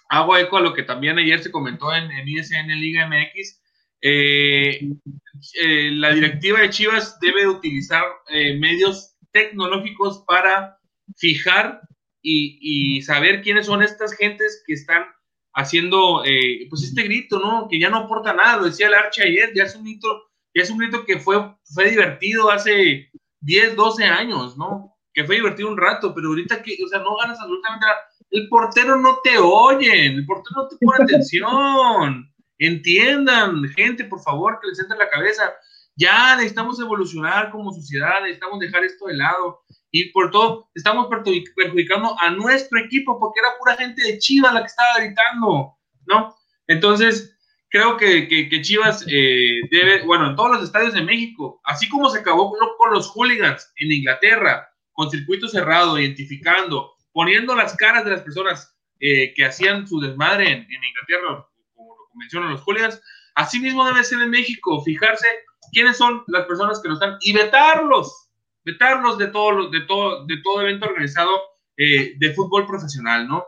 hago 0.10 0.36
eco 0.36 0.58
a 0.58 0.62
lo 0.62 0.74
que 0.74 0.84
también 0.84 1.18
ayer 1.18 1.42
se 1.42 1.50
comentó 1.50 1.96
en, 1.96 2.12
en 2.12 2.28
ISN 2.28 2.68
Liga 2.78 3.08
MX. 3.08 3.62
Eh, 4.02 4.82
eh, 5.62 5.92
la 5.94 6.14
directiva 6.14 6.60
de 6.60 6.72
Chivas 6.72 7.18
debe 7.22 7.48
utilizar 7.48 8.04
medios 8.60 9.16
tecnológicos 9.32 10.26
para 10.28 10.78
fijar 11.16 11.80
y, 12.22 12.98
y, 12.98 13.02
saber 13.02 13.44
quiénes 13.44 13.68
son 13.68 13.82
estas 13.82 14.14
gentes 14.14 14.62
que 14.68 14.74
están 14.74 15.06
haciendo 15.54 16.22
pues 16.70 16.84
este 16.84 17.04
grito, 17.04 17.40
¿no? 17.40 17.70
Que 17.70 17.80
ya 17.80 17.90
no 17.90 18.00
aporta 18.00 18.34
nada, 18.34 18.58
lo 18.58 18.66
decía 18.66 18.88
el 18.88 18.94
Arche 18.94 19.24
ayer, 19.24 19.54
ya 19.56 19.64
es 19.64 19.76
un 19.78 19.88
es 20.54 20.70
un 20.70 20.78
grito 20.78 21.06
que 21.06 21.20
fue, 21.20 21.56
fue 21.64 21.90
divertido 21.90 22.50
hace 22.50 23.10
10, 23.42 23.76
12 23.76 24.04
años, 24.06 24.58
¿no? 24.58 24.96
Que 25.14 25.24
fue 25.24 25.36
divertido 25.36 25.70
un 25.70 25.78
rato, 25.78 26.14
pero 26.14 26.30
ahorita 26.30 26.62
que, 26.62 26.78
o 26.84 26.88
sea, 26.88 27.00
no 27.00 27.16
ganas 27.18 27.40
absolutamente 27.40 27.86
nada. 27.86 27.98
El 28.30 28.48
portero 28.48 28.98
no 28.98 29.20
te 29.24 29.38
oye, 29.38 30.08
el 30.08 30.26
portero 30.26 30.64
no 30.64 30.68
te 30.68 30.78
pone 30.78 30.98
atención. 31.04 32.32
Entiendan, 32.60 33.64
gente, 33.76 34.06
por 34.06 34.22
favor, 34.22 34.60
que 34.62 34.68
les 34.68 34.80
entre 34.80 34.98
la 34.98 35.10
cabeza. 35.10 35.54
Ya 35.96 36.36
necesitamos 36.36 36.80
evolucionar 36.80 37.52
como 37.52 37.74
sociedad, 37.74 38.22
necesitamos 38.22 38.60
dejar 38.60 38.84
esto 38.84 39.08
de 39.08 39.16
lado. 39.16 39.62
Y 39.92 40.12
por 40.12 40.32
todo, 40.32 40.70
estamos 40.74 41.08
perjudicando 41.56 42.16
a 42.20 42.30
nuestro 42.30 42.80
equipo 42.80 43.20
porque 43.20 43.42
era 43.42 43.58
pura 43.60 43.76
gente 43.76 44.02
de 44.02 44.18
Chivas 44.18 44.54
la 44.54 44.62
que 44.62 44.68
estaba 44.68 45.00
gritando, 45.00 45.78
¿no? 46.06 46.36
Entonces, 46.68 47.36
creo 47.72 47.98
que, 47.98 48.28
que, 48.28 48.62
Chivas 48.62 49.06
eh, 49.08 49.62
debe, 49.72 50.04
bueno, 50.04 50.30
en 50.30 50.36
todos 50.36 50.52
los 50.52 50.64
estadios 50.64 50.94
de 50.94 51.02
México, 51.02 51.62
así 51.64 51.88
como 51.90 52.10
se 52.10 52.20
acabó 52.20 52.54
con 52.78 52.94
los 52.94 53.08
hooligans 53.08 53.72
en 53.78 53.92
Inglaterra, 53.94 54.70
con 54.92 55.10
circuito 55.10 55.48
cerrado, 55.48 55.98
identificando, 55.98 56.94
poniendo 57.14 57.56
las 57.56 57.76
caras 57.78 58.04
de 58.04 58.12
las 58.12 58.22
personas 58.22 58.78
eh, 59.00 59.34
que 59.34 59.46
hacían 59.46 59.88
su 59.88 60.00
desmadre 60.02 60.52
en, 60.52 60.68
Inglaterra, 60.70 61.48
como 61.74 61.96
lo 61.96 62.20
mencionan 62.20 62.52
los 62.52 62.62
Julians, 62.62 63.02
así 63.36 63.60
mismo 63.60 63.86
debe 63.86 64.04
ser 64.04 64.20
en 64.22 64.30
México, 64.30 64.84
fijarse 64.84 65.28
quiénes 65.72 65.98
son 65.98 66.24
las 66.28 66.46
personas 66.46 66.82
que 66.82 66.90
nos 66.90 67.02
están 67.02 67.18
y 67.22 67.32
vetarlos, 67.32 68.30
vetarlos 68.66 69.18
de 69.18 69.28
todo, 69.28 69.70
de 69.70 69.82
todo, 69.82 70.26
de 70.26 70.38
todo 70.44 70.62
evento 70.62 70.88
organizado 70.88 71.42
eh, 71.78 72.16
de 72.18 72.34
fútbol 72.34 72.68
profesional, 72.68 73.28
¿no? 73.30 73.46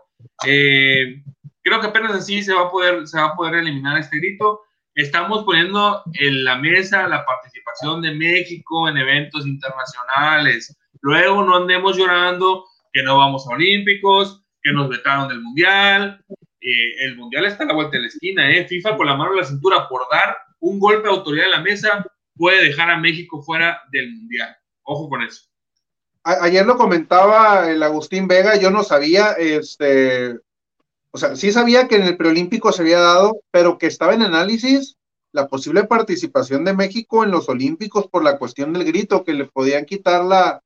Eh, 0.48 1.22
creo 1.64 1.80
que 1.80 1.88
apenas 1.88 2.14
así 2.14 2.44
se 2.44 2.54
va 2.54 2.62
a 2.62 2.72
poder, 2.72 3.08
se 3.08 3.18
va 3.18 3.28
a 3.28 3.36
poder 3.36 3.56
eliminar 3.56 3.98
este 3.98 4.18
grito. 4.18 4.62
Estamos 4.96 5.44
poniendo 5.44 6.04
en 6.14 6.44
la 6.44 6.58
mesa 6.58 7.08
la 7.08 7.26
participación 7.26 8.02
de 8.02 8.14
México 8.14 8.88
en 8.88 8.98
eventos 8.98 9.48
internacionales. 9.48 10.78
Luego 11.02 11.44
no 11.44 11.56
andemos 11.56 11.98
llorando 11.98 12.66
que 12.92 13.02
no 13.02 13.18
vamos 13.18 13.48
a 13.48 13.56
Olímpicos, 13.56 14.44
que 14.62 14.72
nos 14.72 14.90
vetaron 14.90 15.30
del 15.30 15.42
Mundial. 15.42 16.24
Eh, 16.62 17.06
el 17.06 17.18
Mundial 17.18 17.46
está 17.46 17.64
a 17.64 17.68
la 17.68 17.74
vuelta 17.74 17.98
de 17.98 18.04
la 18.04 18.08
esquina, 18.08 18.52
¿eh? 18.52 18.68
FIFA 18.68 18.96
con 18.96 19.08
la 19.08 19.16
mano 19.16 19.32
en 19.32 19.38
la 19.38 19.46
cintura 19.46 19.88
por 19.90 20.04
dar 20.12 20.38
un 20.60 20.80
golpe 20.80 21.08
de 21.08 21.14
autoridad 21.14 21.46
en 21.46 21.52
la 21.52 21.62
mesa 21.62 22.06
puede 22.36 22.66
dejar 22.66 22.90
a 22.90 22.98
México 22.98 23.42
fuera 23.42 23.82
del 23.92 24.12
Mundial. 24.12 24.56
Ojo 24.84 25.10
con 25.10 25.24
eso. 25.24 25.44
ayer 26.24 26.66
lo 26.66 26.78
comentaba 26.78 27.70
el 27.70 27.82
Agustín 27.84 28.28
Vega, 28.28 28.56
yo 28.56 28.70
no 28.72 28.84
sabía, 28.84 29.34
este, 29.34 30.40
o 31.14 31.18
sea, 31.18 31.36
sí 31.36 31.52
sabía 31.52 31.88
que 31.88 31.96
en 31.96 32.04
el 32.04 32.18
preolímpico 32.18 32.72
se 32.72 32.82
había 32.82 33.00
dado, 33.00 33.42
pero 33.52 33.78
que 33.78 33.88
estaba 33.88 34.14
en 34.14 34.24
análisis 34.24 34.98
la 35.32 35.48
posible 35.48 35.84
participación 35.84 36.66
de 36.66 36.74
México 36.74 37.24
en 37.24 37.32
los 37.32 37.50
Olímpicos 37.50 38.08
por 38.08 38.24
la 38.24 38.38
cuestión 38.38 38.74
del 38.74 38.84
grito, 38.84 39.24
que 39.24 39.34
le 39.34 39.46
podían 39.46 39.86
quitar 39.86 40.24
la... 40.24 40.62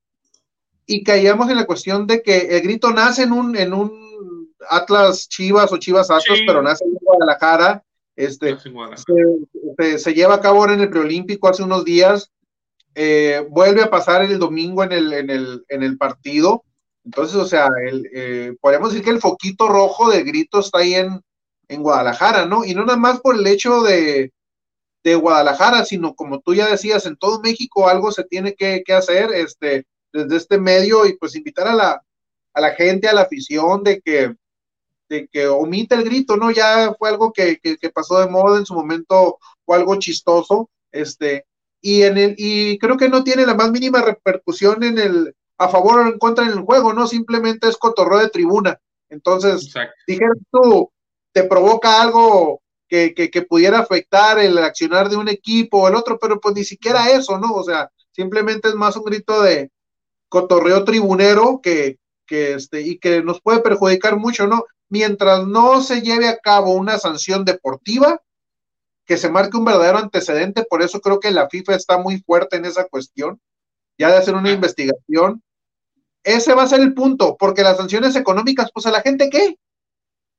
Y 0.86 1.03
caíamos 1.03 1.49
en 1.49 1.57
la 1.57 1.65
cuestión 1.65 2.07
de 2.07 2.21
que 2.21 2.57
el 2.57 2.62
grito 2.62 2.91
nace 2.91 3.23
en 3.23 3.33
un, 3.33 3.57
en 3.57 3.73
un 3.73 4.53
Atlas 4.69 5.27
Chivas 5.27 5.71
o 5.71 5.77
Chivas 5.77 6.10
Atlas, 6.10 6.39
pero 6.45 6.62
nace 6.62 6.86
en 6.86 6.93
Guadalajara. 6.93 7.83
Este, 8.15 8.57
Se, 9.77 9.99
se, 9.99 10.13
lleva 10.13 10.36
a 10.36 10.41
cabo 10.41 10.62
ahora 10.62 10.73
en 10.73 10.81
el 10.81 10.89
preolímpico 10.89 11.47
hace 11.47 11.62
unos 11.62 11.86
días 11.86 12.31
eh, 12.99 13.45
vuelve 13.51 13.83
a 13.83 13.91
pasar 13.91 14.23
el 14.23 14.39
domingo 14.39 14.83
en 14.83 14.91
el, 14.91 15.13
en 15.13 15.29
el, 15.29 15.63
en 15.69 15.83
el 15.83 15.97
partido. 15.97 16.63
Entonces, 17.07 17.37
o 17.37 17.45
sea, 17.45 17.69
el, 17.85 18.05
eh, 18.13 18.53
podríamos 18.59 18.89
decir 18.89 19.05
que 19.05 19.11
el 19.11 19.21
foquito 19.21 19.69
rojo 19.69 20.09
de 20.09 20.23
grito 20.23 20.59
está 20.59 20.79
ahí 20.79 20.93
en, 20.95 21.21
en 21.69 21.81
Guadalajara, 21.81 22.45
¿no? 22.45 22.65
Y 22.65 22.75
no 22.75 22.83
nada 22.83 22.97
más 22.97 23.21
por 23.21 23.35
el 23.35 23.47
hecho 23.47 23.81
de, 23.81 24.33
de 25.05 25.15
Guadalajara, 25.15 25.85
sino 25.85 26.15
como 26.15 26.41
tú 26.41 26.53
ya 26.53 26.67
decías, 26.67 27.05
en 27.05 27.15
todo 27.15 27.39
México 27.39 27.87
algo 27.87 28.11
se 28.11 28.25
tiene 28.25 28.55
que, 28.55 28.83
hacer 28.93 29.31
este, 29.33 29.85
desde 30.11 30.35
este 30.35 30.57
medio 30.57 31.05
y 31.05 31.15
pues 31.15 31.33
invitar 31.37 31.69
a 31.69 31.75
la, 31.75 32.03
a 32.53 32.59
la 32.59 32.71
gente, 32.71 33.07
a 33.07 33.13
la 33.13 33.21
afición 33.21 33.85
de 33.85 34.01
que, 34.01 34.35
de 35.07 35.29
que 35.29 35.47
omita 35.47 35.95
el 35.95 36.03
grito, 36.03 36.35
¿no? 36.35 36.51
Ya 36.51 36.93
fue 36.99 37.07
algo 37.07 37.31
que, 37.31 37.57
que, 37.63 37.77
que 37.77 37.89
pasó 37.89 38.19
de 38.19 38.27
moda 38.27 38.59
en 38.59 38.65
su 38.65 38.73
momento, 38.73 39.37
fue 39.65 39.77
algo 39.77 39.95
chistoso, 39.95 40.69
este, 40.91 41.45
y, 41.79 42.01
en 42.01 42.17
el, 42.17 42.35
y 42.37 42.77
creo 42.79 42.97
que 42.97 43.07
no 43.07 43.23
tiene 43.23 43.45
la 43.45 43.55
más 43.55 43.71
mínima 43.71 44.01
repercusión 44.01 44.83
en 44.83 44.97
el 44.97 45.35
a 45.57 45.69
favor 45.69 45.99
o 45.99 46.07
en 46.07 46.19
contra 46.19 46.45
en 46.45 46.51
el 46.51 46.61
juego, 46.61 46.93
¿no? 46.93 47.07
Simplemente 47.07 47.67
es 47.67 47.77
cotorreo 47.77 48.19
de 48.19 48.29
tribuna. 48.29 48.79
Entonces, 49.09 49.73
dijeron 50.05 50.37
tú, 50.51 50.91
te 51.31 51.43
provoca 51.43 52.01
algo 52.01 52.61
que, 52.87 53.13
que, 53.13 53.29
que, 53.29 53.41
pudiera 53.41 53.79
afectar 53.79 54.39
el 54.39 54.57
accionar 54.57 55.09
de 55.09 55.17
un 55.17 55.29
equipo 55.29 55.81
o 55.81 55.87
el 55.87 55.95
otro, 55.95 56.19
pero 56.19 56.39
pues 56.39 56.55
ni 56.55 56.63
siquiera 56.63 57.11
eso, 57.11 57.37
¿no? 57.37 57.53
O 57.53 57.63
sea, 57.63 57.89
simplemente 58.11 58.69
es 58.69 58.75
más 58.75 58.95
un 58.95 59.03
grito 59.03 59.41
de 59.41 59.71
cotorreo 60.29 60.83
tribunero 60.83 61.59
que, 61.61 61.97
que 62.25 62.53
este, 62.53 62.81
y 62.81 62.99
que 62.99 63.23
nos 63.23 63.41
puede 63.41 63.59
perjudicar 63.59 64.17
mucho, 64.17 64.47
¿no? 64.47 64.65
Mientras 64.89 65.47
no 65.47 65.81
se 65.81 66.01
lleve 66.01 66.27
a 66.27 66.37
cabo 66.37 66.73
una 66.73 66.97
sanción 66.97 67.45
deportiva, 67.45 68.21
que 69.05 69.17
se 69.17 69.29
marque 69.29 69.57
un 69.57 69.65
verdadero 69.65 69.97
antecedente, 69.97 70.65
por 70.69 70.81
eso 70.81 70.99
creo 70.99 71.19
que 71.19 71.31
la 71.31 71.49
FIFA 71.49 71.75
está 71.75 71.97
muy 71.97 72.19
fuerte 72.19 72.57
en 72.57 72.65
esa 72.65 72.85
cuestión, 72.85 73.39
ya 73.97 74.09
de 74.11 74.17
hacer 74.17 74.35
una 74.35 74.51
investigación. 74.51 75.41
Ese 76.23 76.53
va 76.53 76.63
a 76.63 76.67
ser 76.67 76.82
el 76.82 76.93
punto, 76.93 77.36
porque 77.38 77.63
las 77.63 77.77
sanciones 77.77 78.15
económicas, 78.15 78.69
pues 78.73 78.86
a 78.86 78.91
la 78.91 79.01
gente 79.01 79.30
qué? 79.30 79.58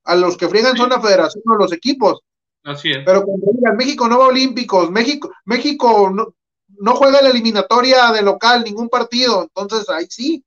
A 0.05 0.15
los 0.15 0.37
que 0.37 0.49
friegan 0.49 0.77
son 0.77 0.91
la 0.91 1.01
federación 1.01 1.43
o 1.47 1.55
los 1.55 1.73
equipos. 1.73 2.21
Así 2.65 2.91
es. 2.91 2.99
Pero 3.05 3.23
cuando 3.23 3.47
digan 3.53 3.77
México 3.77 4.09
no 4.09 4.19
va 4.19 4.27
a 4.27 4.29
Olímpicos, 4.29 4.91
México, 4.91 5.31
México 5.45 6.11
no, 6.13 6.35
no 6.81 6.95
juega 6.95 7.23
la 7.23 7.31
eliminatoria 7.31 8.13
de 8.13 8.23
local, 8.23 8.65
ningún 8.65 8.89
partido, 8.89 9.43
entonces 9.43 9.89
ahí 9.89 10.07
sí, 10.09 10.45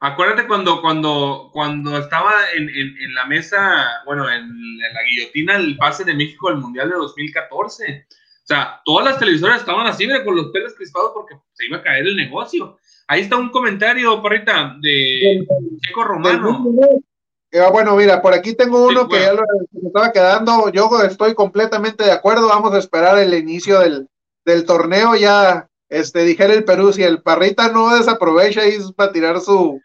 Acuérdate 0.00 0.46
cuando, 0.46 0.82
cuando, 0.82 1.48
cuando 1.52 1.96
estaba 1.96 2.32
en, 2.54 2.68
en, 2.68 3.14
la 3.14 3.24
mesa, 3.24 4.02
bueno, 4.04 4.30
en, 4.30 4.78
la 4.78 5.02
guillotina 5.02 5.56
el 5.56 5.76
pase 5.78 6.04
de 6.04 6.14
México 6.14 6.48
al 6.48 6.58
Mundial 6.58 6.90
de 6.90 6.96
2014. 6.96 8.06
O 8.10 8.46
sea, 8.46 8.80
todas 8.84 9.06
las 9.06 9.18
televisoras 9.18 9.60
estaban 9.60 9.86
así, 9.86 10.06
con 10.24 10.36
los 10.36 10.50
pelos 10.52 10.74
crispados 10.74 11.12
porque 11.14 11.36
se 11.54 11.66
iba 11.66 11.78
a 11.78 11.82
caer 11.82 12.06
el 12.06 12.16
negocio. 12.16 12.78
Ahí 13.08 13.22
está 13.22 13.36
un 13.36 13.50
comentario, 13.50 14.20
Parrita, 14.22 14.76
de 14.80 15.46
Checo 15.80 16.04
Romano. 16.04 16.74
Eh, 17.52 17.60
bueno, 17.70 17.94
mira, 17.96 18.20
por 18.20 18.34
aquí 18.34 18.54
tengo 18.54 18.86
uno 18.86 19.08
que 19.08 19.20
ya 19.20 19.32
lo, 19.32 19.42
me 19.72 19.86
estaba 19.88 20.12
quedando. 20.12 20.70
Yo 20.70 20.90
estoy 21.02 21.34
completamente 21.34 22.04
de 22.04 22.12
acuerdo. 22.12 22.48
Vamos 22.48 22.74
a 22.74 22.78
esperar 22.78 23.18
el 23.18 23.32
inicio 23.34 23.78
del, 23.78 24.08
del 24.44 24.64
torneo. 24.64 25.14
Ya 25.14 25.68
este, 25.88 26.24
dijera 26.24 26.52
el 26.52 26.64
Perú, 26.64 26.92
si 26.92 27.02
el 27.02 27.22
Parrita 27.22 27.68
no 27.68 27.94
desaprovecha 27.94 28.66
y 28.66 28.78
para 28.92 29.12
tirar 29.12 29.40
su, 29.40 29.80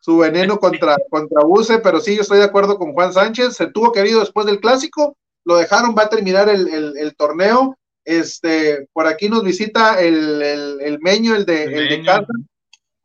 su 0.00 0.18
veneno 0.18 0.58
contra, 0.60 0.96
contra 1.10 1.44
Buse, 1.44 1.78
pero 1.78 2.00
sí, 2.00 2.14
yo 2.14 2.22
estoy 2.22 2.38
de 2.38 2.44
acuerdo 2.44 2.78
con 2.78 2.92
Juan 2.92 3.12
Sánchez, 3.12 3.54
se 3.54 3.68
tuvo 3.68 3.92
querido 3.92 4.20
después 4.20 4.46
del 4.46 4.60
clásico, 4.60 5.16
lo 5.44 5.56
dejaron, 5.56 5.94
va 5.96 6.04
a 6.04 6.08
terminar 6.10 6.48
el, 6.48 6.96
el, 6.96 7.16
torneo, 7.16 7.78
este, 8.04 8.86
por 8.92 9.06
aquí 9.06 9.28
nos 9.28 9.44
visita 9.44 10.00
el, 10.00 10.42
el 10.42 10.98
Meño, 11.00 11.34
el 11.34 11.46
de, 11.46 11.64
el, 11.64 11.88
de 11.88 12.02
casa, 12.04 12.26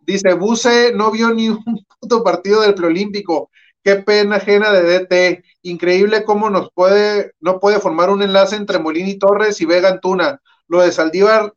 dice, 0.02 0.34
Buse 0.34 0.94
no 0.94 1.12
vio 1.12 1.34
ni 1.34 1.50
un 1.50 1.86
puto 2.00 2.24
partido 2.24 2.62
del 2.62 2.76
preolímpico, 2.76 3.50
qué 3.84 3.96
pena 3.98 4.38
ajena 4.38 4.72
de 4.72 4.84
DT, 4.84 5.44
increíble 5.64 6.24
cómo 6.24 6.50
nos 6.50 6.70
puede, 6.74 7.34
no 7.40 7.60
puede 7.60 7.80
formar 7.80 8.10
un 8.10 8.22
enlace 8.22 8.56
entre 8.56 8.80
Molini 8.80 9.18
Torres 9.18 9.62
y 9.62 9.66
Vega 9.66 9.90
Antuna, 9.90 10.42
lo 10.68 10.82
de 10.82 10.92
Saldívar 10.92 11.54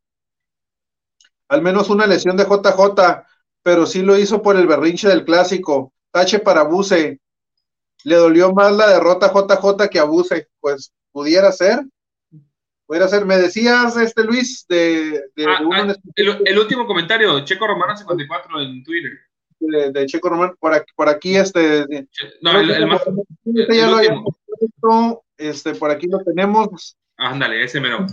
al 1.48 1.62
menos 1.62 1.90
una 1.90 2.07
lesión 2.07 2.37
de 2.37 2.44
JJ, 2.44 3.24
pero 3.62 3.87
sí 3.87 4.02
lo 4.02 4.18
hizo 4.18 4.42
por 4.42 4.57
el 4.57 4.66
berrinche 4.66 5.09
del 5.09 5.24
clásico. 5.24 5.92
Tache 6.11 6.38
para 6.38 6.62
Buse. 6.62 7.20
Le 8.04 8.16
dolió 8.16 8.52
más 8.52 8.72
la 8.72 8.88
derrota 8.88 9.33
JJ 9.33 9.88
que 9.88 9.98
a 9.98 10.04
Buse. 10.04 10.48
Pues 10.61 10.92
pudiera 11.12 11.52
ser. 11.52 11.85
Pudiera 12.87 13.09
ser. 13.09 13.25
Me 13.25 13.37
decías, 13.38 13.97
este 13.97 14.25
Luis, 14.25 14.66
de. 14.68 15.25
Ah, 15.47 15.61
ah, 15.73 15.94
el, 16.16 16.59
último 16.59 16.87
comentario, 16.87 17.44
Checo 17.44 17.66
Romano 17.66 17.97
54 17.97 18.61
en 18.61 18.85
Twitter. 18.85 19.12
De, 19.61 20.07
Checo 20.07 20.29
Romano, 20.29 20.55
por 20.59 20.75
aquí, 20.75 20.92
por 20.94 21.09
aquí 21.09 21.37
este. 21.37 21.87
No, 22.42 22.59
el, 22.61 22.87
más. 22.87 23.03
este, 25.38 25.75
por 25.75 25.90
aquí 25.90 26.07
lo 26.07 26.18
tenemos. 26.18 26.97
Ándale, 27.16 27.62
ese 27.62 27.81
mero. 27.81 28.07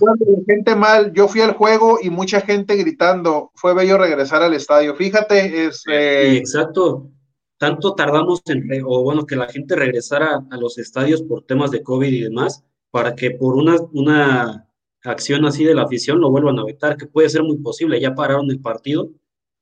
Gente 0.47 0.75
mal, 0.75 1.11
yo 1.13 1.27
fui 1.27 1.41
al 1.41 1.53
juego 1.53 1.99
y 2.01 2.09
mucha 2.09 2.41
gente 2.41 2.75
gritando. 2.75 3.51
Fue 3.55 3.73
bello 3.73 3.97
regresar 3.97 4.43
al 4.43 4.53
estadio. 4.53 4.95
Fíjate, 4.95 5.65
es. 5.65 5.77
Este, 5.87 6.37
exacto. 6.37 7.09
Tanto 7.57 7.93
tardamos 7.93 8.41
en, 8.45 8.67
o 8.85 9.03
bueno, 9.03 9.25
que 9.25 9.35
la 9.35 9.47
gente 9.47 9.75
regresara 9.75 10.41
a 10.49 10.57
los 10.57 10.77
estadios 10.77 11.21
por 11.21 11.45
temas 11.45 11.69
de 11.69 11.83
COVID 11.83 12.11
y 12.11 12.21
demás, 12.21 12.63
para 12.91 13.15
que 13.15 13.31
por 13.31 13.55
una, 13.55 13.77
una 13.93 14.67
acción 15.03 15.45
así 15.45 15.63
de 15.63 15.73
la 15.73 15.83
afición 15.83 16.19
lo 16.19 16.29
vuelvan 16.29 16.59
a 16.59 16.65
vetar, 16.65 16.97
que 16.97 17.07
puede 17.07 17.29
ser 17.29 17.43
muy 17.43 17.57
posible. 17.57 17.99
Ya 17.99 18.13
pararon 18.13 18.51
el 18.51 18.59
partido 18.61 19.09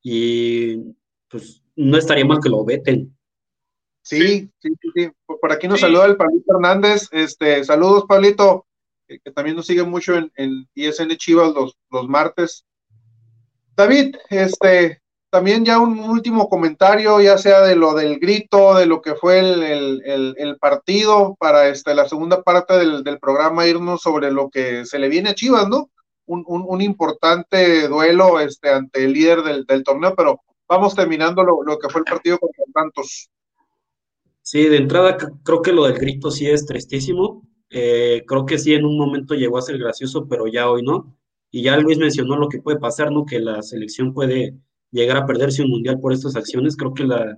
y 0.02 0.96
pues 1.30 1.64
no 1.76 1.98
estaría 1.98 2.26
mal 2.26 2.40
que 2.42 2.50
lo 2.50 2.66
veten. 2.66 3.16
Sí, 4.02 4.50
sí, 4.60 4.70
sí, 4.82 4.90
sí. 4.96 5.12
Por 5.26 5.52
aquí 5.52 5.68
nos 5.68 5.80
saluda 5.80 6.08
el 6.08 6.18
Pablito 6.18 6.56
Hernández. 6.56 7.08
Este, 7.12 7.64
saludos, 7.64 8.06
Pablito 8.08 8.66
que, 9.08 9.32
también 9.32 9.56
nos 9.56 9.66
sigue 9.66 9.84
mucho 9.84 10.16
en, 10.16 10.32
en 10.36 10.68
ISN 10.76 11.10
Chivas 11.18 11.54
los, 11.54 11.78
los 11.90 12.08
martes. 12.08 12.66
David, 13.76 14.16
este, 14.30 15.02
también 15.30 15.64
ya 15.64 15.80
un 15.80 16.00
último 16.00 16.50
comentario, 16.50 17.22
ya 17.22 17.38
sea 17.38 17.62
de 17.62 17.76
lo 17.76 17.94
del 17.94 18.20
grito, 18.20 18.76
de 18.76 18.86
lo 18.86 19.02
que 19.02 19.16
fue 19.16 19.40
el, 19.40 20.02
el, 20.38 20.58
partido, 20.58 21.36
para 21.40 21.70
este, 21.70 21.94
la 21.94 22.08
segunda 22.08 22.42
parte 22.42 22.78
del, 22.78 23.04
del, 23.04 23.20
programa 23.20 23.68
irnos 23.68 24.02
sobre 24.02 24.32
lo 24.32 24.50
que 24.50 24.86
se 24.86 24.98
le 25.00 25.08
viene 25.08 25.30
a 25.30 25.36
Chivas, 25.36 25.68
¿no? 25.70 25.90
Un, 26.26 26.44
un, 26.48 26.64
un 26.68 26.82
importante 26.82 27.88
duelo 27.88 28.40
este, 28.40 28.70
ante 28.70 29.06
el 29.06 29.14
líder 29.14 29.44
del, 29.44 29.66
del 29.66 29.84
torneo, 29.84 30.14
pero 30.16 30.42
vamos 30.68 30.96
terminando 30.96 31.44
lo, 31.44 31.64
lo, 31.64 31.78
que 31.78 31.90
fue 31.90 32.02
el 32.02 32.06
partido 32.06 32.40
contra 32.40 32.64
Santos. 32.74 33.30
Sí, 34.42 34.68
de 34.68 34.78
entrada 34.78 35.18
creo 35.44 35.62
que 35.62 35.74
lo 35.74 35.86
del 35.86 35.98
grito 35.98 36.32
sí 36.32 36.50
es 36.50 36.66
tristísimo. 36.66 37.44
Eh, 37.70 38.24
creo 38.28 38.46
que 38.46 38.58
sí, 38.58 38.74
en 38.74 38.86
un 38.86 38.98
momento 38.98 39.36
llegó 39.36 39.60
a 39.60 39.62
ser 39.62 39.78
gracioso, 39.78 40.28
pero 40.28 40.48
ya 40.48 40.70
hoy 40.70 40.82
no. 40.82 41.16
Y 41.52 41.64
ya 41.64 41.78
Luis 41.78 41.98
mencionó 41.98 42.36
lo 42.36 42.50
que 42.50 42.62
puede 42.62 42.80
pasar, 42.80 43.12
¿no? 43.12 43.26
Que 43.26 43.40
la 43.40 43.62
selección 43.62 44.14
puede 44.14 44.56
llegar 44.92 45.18
a 45.18 45.26
perderse 45.26 45.64
un 45.64 45.70
mundial 45.70 46.00
por 46.00 46.14
estas 46.14 46.36
acciones. 46.36 46.76
Creo 46.76 46.94
que 46.94 47.04
la, 47.04 47.38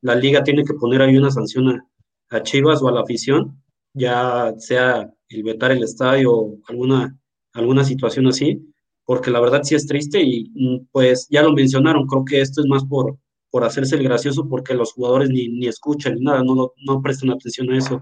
la 0.00 0.14
liga 0.14 0.42
tiene 0.42 0.64
que 0.64 0.74
poner 0.74 1.02
ahí 1.02 1.16
una 1.16 1.30
sanción 1.30 1.68
a, 1.68 1.86
a 2.30 2.42
Chivas 2.42 2.82
o 2.82 2.88
a 2.88 2.92
la 2.92 3.00
afición, 3.00 3.62
ya 3.94 4.54
sea 4.58 5.12
el 5.28 5.42
vetar 5.42 5.72
el 5.72 5.82
estadio 5.82 6.32
o 6.32 6.58
alguna, 6.68 7.18
alguna 7.52 7.84
situación 7.84 8.26
así, 8.26 8.60
porque 9.04 9.30
la 9.30 9.40
verdad 9.40 9.62
sí 9.62 9.74
es 9.74 9.86
triste 9.86 10.22
y 10.22 10.50
mm, 10.54 10.88
pues 10.92 11.26
ya 11.30 11.42
lo 11.42 11.52
mencionaron, 11.52 12.06
creo 12.06 12.24
que 12.24 12.40
esto 12.40 12.60
es 12.60 12.66
más 12.66 12.84
por, 12.84 13.18
por 13.50 13.64
hacerse 13.64 13.96
el 13.96 14.04
gracioso 14.04 14.48
porque 14.48 14.74
los 14.74 14.92
jugadores 14.92 15.30
ni, 15.30 15.48
ni 15.48 15.66
escuchan 15.66 16.14
ni 16.14 16.20
nada, 16.20 16.42
no, 16.44 16.72
no 16.86 17.02
prestan 17.02 17.30
atención 17.30 17.70
a 17.72 17.78
eso. 17.78 18.00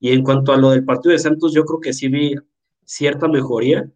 Y 0.00 0.12
en 0.12 0.22
cuanto 0.22 0.52
a 0.52 0.56
lo 0.56 0.70
del 0.70 0.84
partido 0.84 1.12
de 1.12 1.18
Santos, 1.18 1.52
yo 1.52 1.64
creo 1.64 1.80
que 1.80 1.92
sí 1.92 2.08
vi 2.08 2.34
cierta 2.84 3.28
mejoría, 3.28 3.90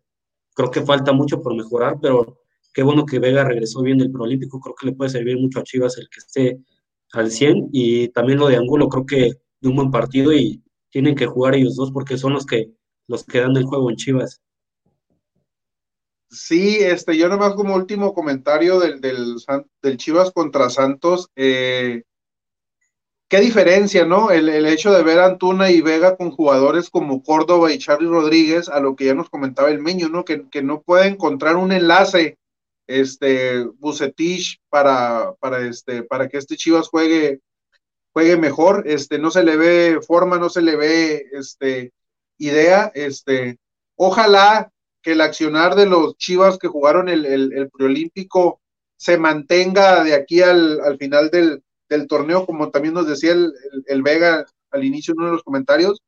creo 0.55 0.71
que 0.71 0.83
falta 0.83 1.13
mucho 1.13 1.41
por 1.43 1.55
mejorar, 1.55 1.99
pero 2.03 2.42
qué 2.73 2.83
bueno 2.83 3.07
que 3.07 3.19
Vega 3.19 3.45
regresó 3.45 3.83
bien 3.83 3.99
del 3.99 4.11
Proolímpico, 4.11 4.61
creo 4.61 4.75
que 4.75 4.87
le 4.87 4.93
puede 4.93 5.11
servir 5.11 5.39
mucho 5.39 5.61
a 5.61 5.65
Chivas 5.65 5.99
el 5.99 6.09
que 6.09 6.19
esté 6.19 6.59
al 7.13 7.31
100 7.31 7.69
y 7.73 8.09
también 8.09 8.39
lo 8.39 8.49
de 8.49 8.57
Angulo, 8.57 8.89
creo 8.89 9.07
que 9.07 9.33
de 9.61 9.69
un 9.69 9.77
buen 9.77 9.91
partido 9.91 10.33
y 10.33 10.63
tienen 10.91 11.15
que 11.15 11.27
jugar 11.27 11.55
ellos 11.55 11.77
dos 11.77 11.93
porque 11.93 12.19
son 12.19 12.33
los 12.33 12.47
que 12.47 12.71
los 13.09 13.25
que 13.25 13.41
dan 13.41 13.57
el 13.57 13.65
juego 13.65 13.91
en 13.91 13.97
Chivas. 13.97 14.41
Sí, 16.31 16.79
este, 16.81 17.17
yo 17.19 17.29
nomás 17.29 17.55
como 17.55 17.75
último 17.75 18.15
comentario 18.15 18.81
del, 18.81 19.03
del, 19.03 19.37
del 19.83 19.97
Chivas 19.99 20.31
contra 20.31 20.71
Santos, 20.71 21.29
eh, 21.37 22.05
qué 23.29 23.41
diferencia, 23.41 24.07
¿no? 24.07 24.31
El, 24.31 24.49
el, 24.49 24.65
hecho 24.65 24.93
de 24.93 25.03
ver 25.03 25.19
a 25.19 25.27
Antuna 25.27 25.71
y 25.71 25.83
Vega 25.83 26.17
con 26.17 26.31
jugadores 26.31 26.89
como 26.89 27.23
Córdoba 27.23 27.71
y 27.71 27.79
Charlie 27.79 28.09
Rodríguez, 28.09 28.71
a 28.71 28.81
lo 28.81 28.97
que 28.97 29.07
ya 29.07 29.15
nos 29.15 29.29
comentaba 29.29 29.71
el 29.71 29.81
Meño, 29.81 30.09
¿no? 30.09 30.25
Que, 30.25 30.49
que 30.49 30.63
no 30.63 30.81
puede 30.81 31.09
encontrar 31.09 31.57
un 31.57 31.73
enlace, 31.73 32.39
este, 33.01 33.65
Bucetich 33.79 34.61
para, 34.69 35.35
para, 35.41 35.67
este, 35.67 36.03
para 36.03 36.29
que 36.29 36.39
este 36.39 36.57
Chivas 36.57 36.89
juegue, 36.89 37.41
juegue 38.13 38.37
mejor, 38.37 38.85
este, 38.87 39.19
no 39.19 39.31
se 39.31 39.43
le 39.43 39.57
ve 39.57 40.01
forma, 40.07 40.39
no 40.39 40.51
se 40.51 40.63
le 40.63 40.77
ve, 40.77 41.27
este, 41.33 41.93
idea, 42.39 42.93
este, 42.95 43.59
ojalá 43.97 44.71
que 45.01 45.13
el 45.13 45.21
accionar 45.21 45.75
de 45.75 45.87
los 45.87 46.17
Chivas 46.17 46.59
que 46.59 46.69
jugaron 46.69 47.09
el, 47.09 47.25
el, 47.27 47.71
preolímpico 47.71 48.61
se 48.97 49.19
mantenga 49.19 50.05
de 50.05 50.15
aquí 50.15 50.43
al, 50.43 50.81
al 50.81 50.99
final 50.99 51.31
del, 51.31 51.63
del, 51.89 52.07
torneo, 52.07 52.47
como 52.47 52.71
también 52.71 52.95
nos 52.95 53.07
decía 53.07 53.33
el, 53.33 53.53
el, 53.87 54.03
Vega 54.03 54.47
al 54.71 54.85
inicio 54.85 55.13
en 55.13 55.19
uno 55.19 55.27
de 55.29 55.35
los 55.35 55.43
comentarios. 55.43 56.01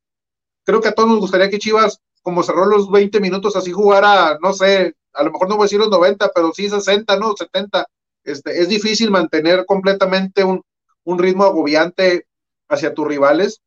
Creo 0.63 0.81
que 0.81 0.87
a 0.87 0.93
todos 0.93 1.09
nos 1.09 1.19
gustaría 1.19 1.49
que 1.49 1.59
Chivas, 1.59 1.99
como 2.21 2.43
cerró 2.43 2.65
los 2.65 2.89
20 2.89 3.19
minutos, 3.19 3.55
así 3.55 3.71
jugara, 3.71 4.37
no 4.41 4.53
sé, 4.53 4.93
a 5.15 5.23
lo 5.23 5.31
mejor 5.31 5.49
no 5.49 5.55
voy 5.55 5.63
a 5.63 5.65
decir 5.65 5.79
los 5.79 5.89
90, 5.89 6.31
pero 6.33 6.51
sí 6.53 6.69
60, 6.69 7.17
¿no? 7.17 7.35
70. 7.35 7.85
Este, 8.23 8.59
es 8.59 8.69
difícil 8.69 9.11
mantener 9.11 9.65
completamente 9.65 10.43
un, 10.43 10.61
un 11.03 11.19
ritmo 11.19 11.43
agobiante 11.43 12.25
hacia 12.67 12.93
tus 12.93 13.07
rivales, 13.07 13.61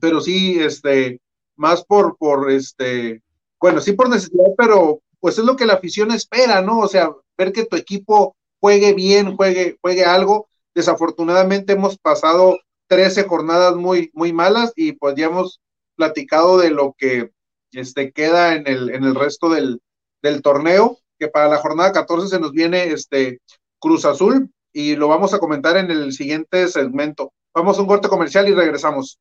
pero 0.00 0.20
sí, 0.20 0.58
este, 0.60 1.20
más 1.56 1.84
por, 1.84 2.16
por 2.18 2.50
este, 2.50 3.22
bueno, 3.60 3.80
sí 3.80 3.92
por 3.92 4.08
necesidad, 4.08 4.50
pero 4.58 5.00
pues 5.20 5.38
es 5.38 5.44
lo 5.44 5.56
que 5.56 5.66
la 5.66 5.74
afición 5.74 6.10
espera, 6.10 6.60
¿no? 6.60 6.80
O 6.80 6.88
sea, 6.88 7.10
ver 7.38 7.52
que 7.52 7.64
tu 7.64 7.76
equipo 7.76 8.36
juegue 8.60 8.92
bien, 8.92 9.36
juegue, 9.36 9.78
juegue 9.80 10.04
algo. 10.04 10.48
Desafortunadamente 10.74 11.72
hemos 11.72 11.96
pasado 11.98 12.58
13 12.88 13.24
jornadas 13.24 13.76
muy, 13.76 14.10
muy 14.12 14.32
malas 14.32 14.72
y 14.76 14.92
pues 14.92 15.14
ya 15.16 15.26
hemos 15.26 15.60
platicado 15.96 16.58
de 16.58 16.70
lo 16.70 16.94
que 16.98 17.30
este, 17.72 18.12
queda 18.12 18.54
en 18.54 18.66
el, 18.66 18.90
en 18.90 19.04
el 19.04 19.14
resto 19.14 19.48
del, 19.48 19.80
del 20.26 20.42
torneo, 20.42 20.98
que 21.18 21.28
para 21.28 21.48
la 21.48 21.58
jornada 21.58 21.92
14 21.92 22.28
se 22.28 22.40
nos 22.40 22.52
viene 22.52 22.92
este 22.92 23.40
Cruz 23.78 24.04
Azul 24.04 24.50
y 24.72 24.96
lo 24.96 25.08
vamos 25.08 25.32
a 25.32 25.38
comentar 25.38 25.76
en 25.76 25.90
el 25.90 26.12
siguiente 26.12 26.68
segmento. 26.68 27.32
Vamos 27.54 27.78
a 27.78 27.80
un 27.80 27.86
corte 27.86 28.08
comercial 28.08 28.48
y 28.48 28.54
regresamos. 28.54 29.18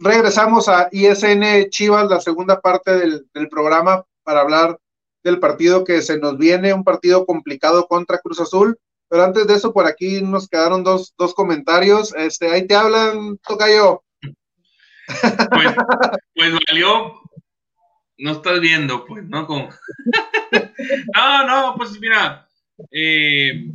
Regresamos 0.00 0.68
a 0.68 0.88
ISN 0.90 1.68
Chivas, 1.68 2.10
la 2.10 2.20
segunda 2.20 2.60
parte 2.60 2.92
del, 2.98 3.48
programa, 3.48 4.04
para 4.22 4.40
hablar 4.40 4.78
del 5.22 5.38
partido 5.38 5.84
que 5.84 6.00
se 6.00 6.18
nos 6.18 6.38
viene, 6.38 6.72
un 6.72 6.84
partido 6.84 7.26
complicado 7.26 7.86
contra 7.86 8.18
Cruz 8.18 8.40
Azul. 8.40 8.78
Pero 9.08 9.24
antes 9.24 9.46
de 9.46 9.54
eso, 9.54 9.72
por 9.72 9.86
aquí 9.86 10.22
nos 10.22 10.48
quedaron 10.48 10.82
dos, 10.82 11.14
dos 11.18 11.34
comentarios. 11.34 12.14
Este, 12.14 12.50
ahí 12.50 12.66
te 12.66 12.74
hablan, 12.74 13.38
Tocayo. 13.46 14.02
Pues, 15.50 15.74
pues 16.34 16.52
valió, 16.68 17.20
no 18.18 18.30
estás 18.32 18.60
viendo, 18.60 19.04
pues, 19.04 19.24
¿no? 19.24 19.46
Como... 19.46 19.68
no, 21.16 21.46
no, 21.46 21.74
pues 21.76 21.98
mira, 22.00 22.48
eh, 22.92 23.66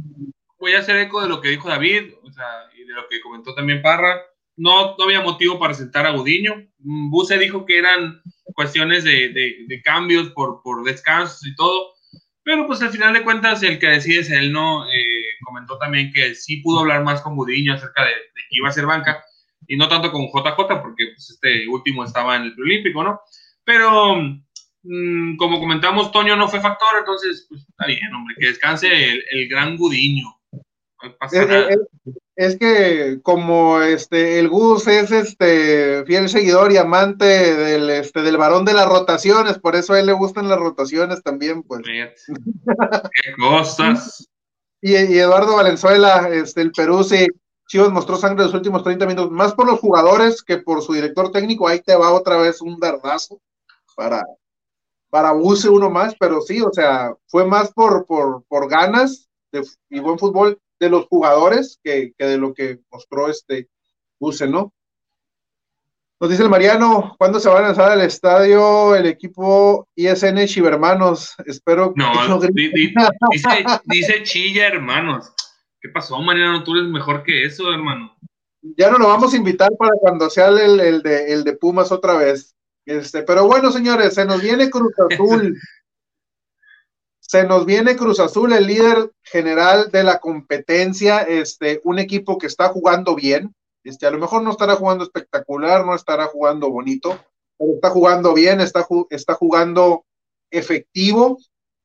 voy 0.57 0.73
a 0.73 0.79
hacer 0.79 0.95
eco 0.95 1.21
de 1.21 1.27
lo 1.27 1.41
que 1.41 1.49
dijo 1.49 1.67
David, 1.67 2.13
o 2.23 2.31
sea, 2.31 2.69
y 2.73 2.85
de 2.85 2.93
lo 2.93 3.05
que 3.09 3.19
comentó 3.19 3.53
también 3.53 3.81
Parra 3.81 4.21
no, 4.57 4.95
no 4.97 5.03
había 5.03 5.21
motivo 5.21 5.59
para 5.59 5.73
sentar 5.73 6.05
a 6.05 6.11
Gudiño. 6.11 6.67
Mm, 6.79 7.09
Buse 7.09 7.37
dijo 7.37 7.65
que 7.65 7.77
eran 7.77 8.21
cuestiones 8.53 9.03
de, 9.03 9.29
de, 9.29 9.81
cambios 9.83 10.29
por, 10.29 10.61
por 10.63 10.83
descansos 10.83 11.45
y 11.45 11.55
todo, 11.55 11.93
pero 12.43 12.65
pues 12.67 12.81
al 12.81 12.89
final 12.89 13.13
de 13.13 13.23
cuentas 13.23 13.63
el 13.63 13.79
que 13.79 13.87
decide 13.87 14.21
es 14.21 14.29
él, 14.29 14.53
¿no? 14.53 14.87
Eh, 14.87 15.23
comentó 15.43 15.77
también 15.77 16.11
que 16.13 16.35
sí 16.35 16.57
pudo 16.61 16.79
hablar 16.79 17.03
más 17.03 17.21
con 17.21 17.35
Gudiño 17.35 17.73
acerca 17.73 18.05
de, 18.05 18.11
que 18.11 18.57
iba 18.57 18.69
a 18.69 18.71
ser 18.71 18.85
banca 18.85 19.23
y 19.67 19.75
no 19.77 19.89
tanto 19.89 20.11
con 20.11 20.27
JJ 20.27 20.81
porque 20.81 21.07
pues, 21.13 21.31
este 21.31 21.67
último 21.67 22.03
estaba 22.03 22.35
en 22.35 22.43
el 22.43 22.55
preolímpico, 22.55 23.03
¿no? 23.03 23.19
Pero 23.63 24.15
mmm, 24.83 25.35
como 25.37 25.59
comentamos, 25.59 26.11
Toño 26.11 26.35
no 26.35 26.47
fue 26.47 26.61
factor, 26.61 26.99
entonces 26.99 27.45
pues 27.49 27.61
está 27.67 27.87
bien, 27.87 28.13
hombre, 28.13 28.35
que 28.39 28.47
descanse 28.47 28.87
el, 29.29 29.49
gran 29.49 29.75
Gudiño. 29.75 30.27
Es 32.35 32.57
que 32.57 33.19
como 33.23 33.79
este 33.79 34.39
el 34.39 34.49
Gus 34.49 34.87
es 34.87 35.09
este 35.11 36.03
fiel 36.05 36.27
seguidor 36.27 36.71
y 36.71 36.77
amante 36.77 37.25
del 37.25 37.89
este 37.89 38.21
del 38.21 38.35
varón 38.35 38.65
de 38.65 38.73
las 38.73 38.89
rotaciones, 38.89 39.57
por 39.57 39.75
eso 39.75 39.93
a 39.93 39.99
él 39.99 40.07
le 40.07 40.13
gustan 40.13 40.49
las 40.49 40.59
rotaciones 40.59 41.23
también, 41.23 41.63
pues. 41.63 41.81
Qué 41.85 43.33
cosas. 43.37 44.27
Y, 44.81 44.91
y, 44.93 45.17
Eduardo 45.17 45.55
Valenzuela, 45.55 46.29
este 46.31 46.61
el 46.61 46.71
Perú 46.71 47.03
sí 47.03 47.25
Chivas 47.67 47.91
mostró 47.91 48.17
sangre 48.17 48.43
los 48.43 48.53
últimos 48.53 48.83
30 48.83 49.07
minutos, 49.07 49.31
más 49.31 49.53
por 49.53 49.65
los 49.65 49.79
jugadores 49.79 50.43
que 50.43 50.57
por 50.57 50.83
su 50.83 50.93
director 50.93 51.31
técnico, 51.31 51.67
ahí 51.67 51.81
te 51.81 51.95
va 51.95 52.13
otra 52.13 52.37
vez 52.37 52.61
un 52.61 52.79
verdazo 52.79 53.41
para 53.95 54.23
para 55.09 55.31
Buse 55.31 55.69
uno 55.69 55.89
más, 55.89 56.13
pero 56.19 56.41
sí, 56.41 56.61
o 56.61 56.71
sea, 56.71 57.15
fue 57.27 57.45
más 57.45 57.71
por 57.71 58.05
por 58.05 58.43
por 58.47 58.69
ganas 58.69 59.27
de, 59.51 59.63
y 59.89 59.99
buen 59.99 60.19
fútbol 60.19 60.59
de 60.85 60.91
los 60.91 61.05
jugadores 61.07 61.79
que, 61.83 62.13
que 62.17 62.25
de 62.25 62.37
lo 62.37 62.53
que 62.53 62.79
mostró 62.91 63.29
este 63.29 63.67
Buse, 64.19 64.47
¿no? 64.47 64.73
Nos 66.19 66.29
dice 66.29 66.43
el 66.43 66.49
Mariano, 66.49 67.13
¿cuándo 67.17 67.41
se 67.41 67.49
va 67.49 67.59
a 67.59 67.63
lanzar 67.63 67.91
al 67.91 68.01
estadio 68.01 68.95
el 68.95 69.05
equipo 69.05 69.89
ISN 69.95 70.45
Chivermanos? 70.45 71.35
Espero 71.45 71.93
no, 71.95 72.11
que 72.13 72.27
no 72.29 72.39
dice, 72.39 73.09
dice 73.85 74.23
Chilla 74.23 74.67
Hermanos. 74.67 75.33
¿Qué 75.81 75.89
pasó, 75.89 76.19
Mariano? 76.21 76.63
Tú 76.63 76.75
eres 76.75 76.89
mejor 76.89 77.23
que 77.23 77.43
eso, 77.45 77.71
hermano. 77.71 78.15
Ya 78.77 78.89
no 78.89 78.97
lo 78.97 79.09
vamos 79.09 79.33
a 79.33 79.37
invitar 79.37 79.69
para 79.77 79.91
cuando 79.99 80.29
sea 80.29 80.47
el, 80.47 80.79
el, 80.79 81.01
de, 81.03 81.33
el 81.33 81.43
de 81.43 81.53
Pumas 81.57 81.91
otra 81.91 82.15
vez. 82.15 82.55
Este, 82.85 83.23
pero 83.23 83.45
bueno, 83.45 83.69
señores, 83.71 84.13
se 84.13 84.25
nos 84.25 84.41
viene 84.41 84.69
Cruz 84.69 84.93
Azul. 85.11 85.59
Se 87.27 87.43
nos 87.43 87.65
viene 87.65 87.95
Cruz 87.95 88.19
Azul, 88.19 88.53
el 88.53 88.67
líder 88.67 89.11
general 89.23 89.89
de 89.91 90.03
la 90.03 90.19
competencia, 90.19 91.21
este, 91.21 91.81
un 91.83 91.97
equipo 91.97 92.37
que 92.37 92.45
está 92.45 92.69
jugando 92.69 93.15
bien, 93.15 93.55
este, 93.83 94.05
a 94.05 94.11
lo 94.11 94.19
mejor 94.19 94.43
no 94.43 94.51
estará 94.51 94.75
jugando 94.75 95.03
espectacular, 95.03 95.85
no 95.85 95.95
estará 95.95 96.25
jugando 96.25 96.69
bonito, 96.69 97.19
pero 97.57 97.73
está 97.73 97.89
jugando 97.89 98.33
bien, 98.33 98.61
está, 98.61 98.85
está 99.09 99.33
jugando 99.33 100.05
efectivo. 100.51 101.37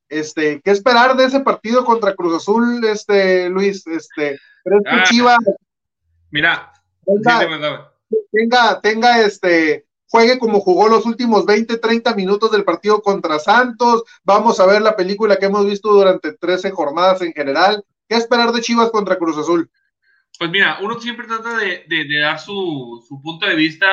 Este, 0.08 0.60
¿qué 0.62 0.72
esperar 0.72 1.16
de 1.16 1.24
ese 1.24 1.40
partido 1.40 1.84
contra 1.84 2.14
Cruz 2.14 2.36
Azul, 2.36 2.84
este, 2.84 3.48
Luis? 3.48 3.86
Este, 3.86 4.38
¿crees 4.64 4.82
que 4.82 4.90
ah, 4.90 5.02
Chivas 5.04 5.38
mira, 6.30 6.72
tenga, 7.04 7.92
tenga, 8.32 8.80
tenga, 8.80 9.20
este, 9.22 9.86
juegue 10.10 10.38
como 10.38 10.60
jugó 10.60 10.88
los 10.88 11.06
últimos 11.06 11.46
20, 11.46 11.78
30 11.78 12.14
minutos 12.14 12.50
del 12.50 12.64
partido 12.64 13.00
contra 13.00 13.38
Santos. 13.38 14.02
Vamos 14.24 14.58
a 14.58 14.66
ver 14.66 14.82
la 14.82 14.96
película 14.96 15.36
que 15.36 15.46
hemos 15.46 15.64
visto 15.64 15.88
durante 15.92 16.32
13 16.32 16.72
jornadas 16.72 17.22
en 17.22 17.32
general. 17.32 17.84
¿Qué 18.08 18.16
esperar 18.16 18.50
de 18.50 18.60
Chivas 18.60 18.90
contra 18.90 19.16
Cruz 19.16 19.38
Azul? 19.38 19.70
Pues 20.36 20.50
mira, 20.50 20.78
uno 20.82 20.98
siempre 20.98 21.26
trata 21.26 21.56
de, 21.58 22.20
dar 22.20 22.40
su, 22.40 23.06
punto 23.22 23.46
de 23.46 23.54
vista 23.54 23.86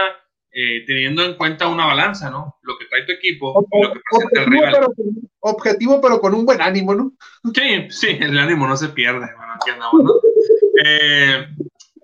eh, 0.51 0.84
teniendo 0.88 1.24
en 1.24 1.36
cuenta 1.36 1.68
una 1.68 1.86
balanza, 1.86 2.32
¿no? 2.32 2.57
Lo 2.63 2.78
que 2.80 2.86
trae 2.86 3.05
tu 3.05 3.11
equipo 3.11 3.68
y 3.72 3.84
lo 3.84 3.93
que 3.93 3.99
presenta 4.09 4.41
el 4.41 4.45
rival. 4.47 4.74
Pero, 4.74 4.93
objetivo, 5.41 6.01
pero 6.01 6.20
con 6.20 6.34
un 6.34 6.45
buen 6.45 6.61
ánimo, 6.61 6.95
¿no? 6.95 7.13
Sí, 7.53 7.88
sí, 7.89 8.18
el 8.20 8.39
ánimo 8.39 8.68
no 8.68 8.76
se 8.76 8.89
pierde. 8.89 9.28
Bueno, 9.38 9.53
aquí 9.55 9.70
andamos, 9.70 10.03
¿no? 10.03 10.13
Eh, 10.86 11.47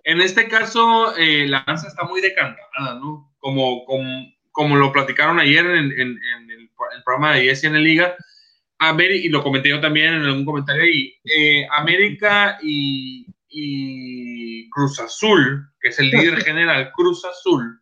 en 0.04 0.20
este 0.20 0.48
caso, 0.48 1.16
eh, 1.16 1.46
la 1.48 1.60
balanza 1.60 1.88
está 1.88 2.06
muy 2.06 2.22
decantada, 2.22 2.96
¿no? 2.96 3.33
Como, 3.44 3.86
como, 4.52 4.78
lo 4.78 4.94
platicaron 4.94 5.38
ayer 5.38 5.66
en, 5.66 5.92
el, 6.00 6.70
programa 7.04 7.36
de 7.36 7.50
ESN 7.50 7.74
Liga, 7.84 8.16
y 8.98 9.28
lo 9.28 9.44
comenté 9.44 9.70
yo 9.70 9.82
también 9.82 10.14
en 10.14 10.24
algún 10.24 10.46
comentario 10.46 10.84
ahí, 10.84 11.14
América 11.72 12.58
y, 12.64 13.26
y 13.50 14.70
Cruz 14.70 14.98
Azul, 15.00 15.68
que 15.82 15.90
es 15.90 16.00
el 16.00 16.10
líder 16.10 16.42
general, 16.46 16.92
Cruz 16.94 17.26
Azul, 17.26 17.82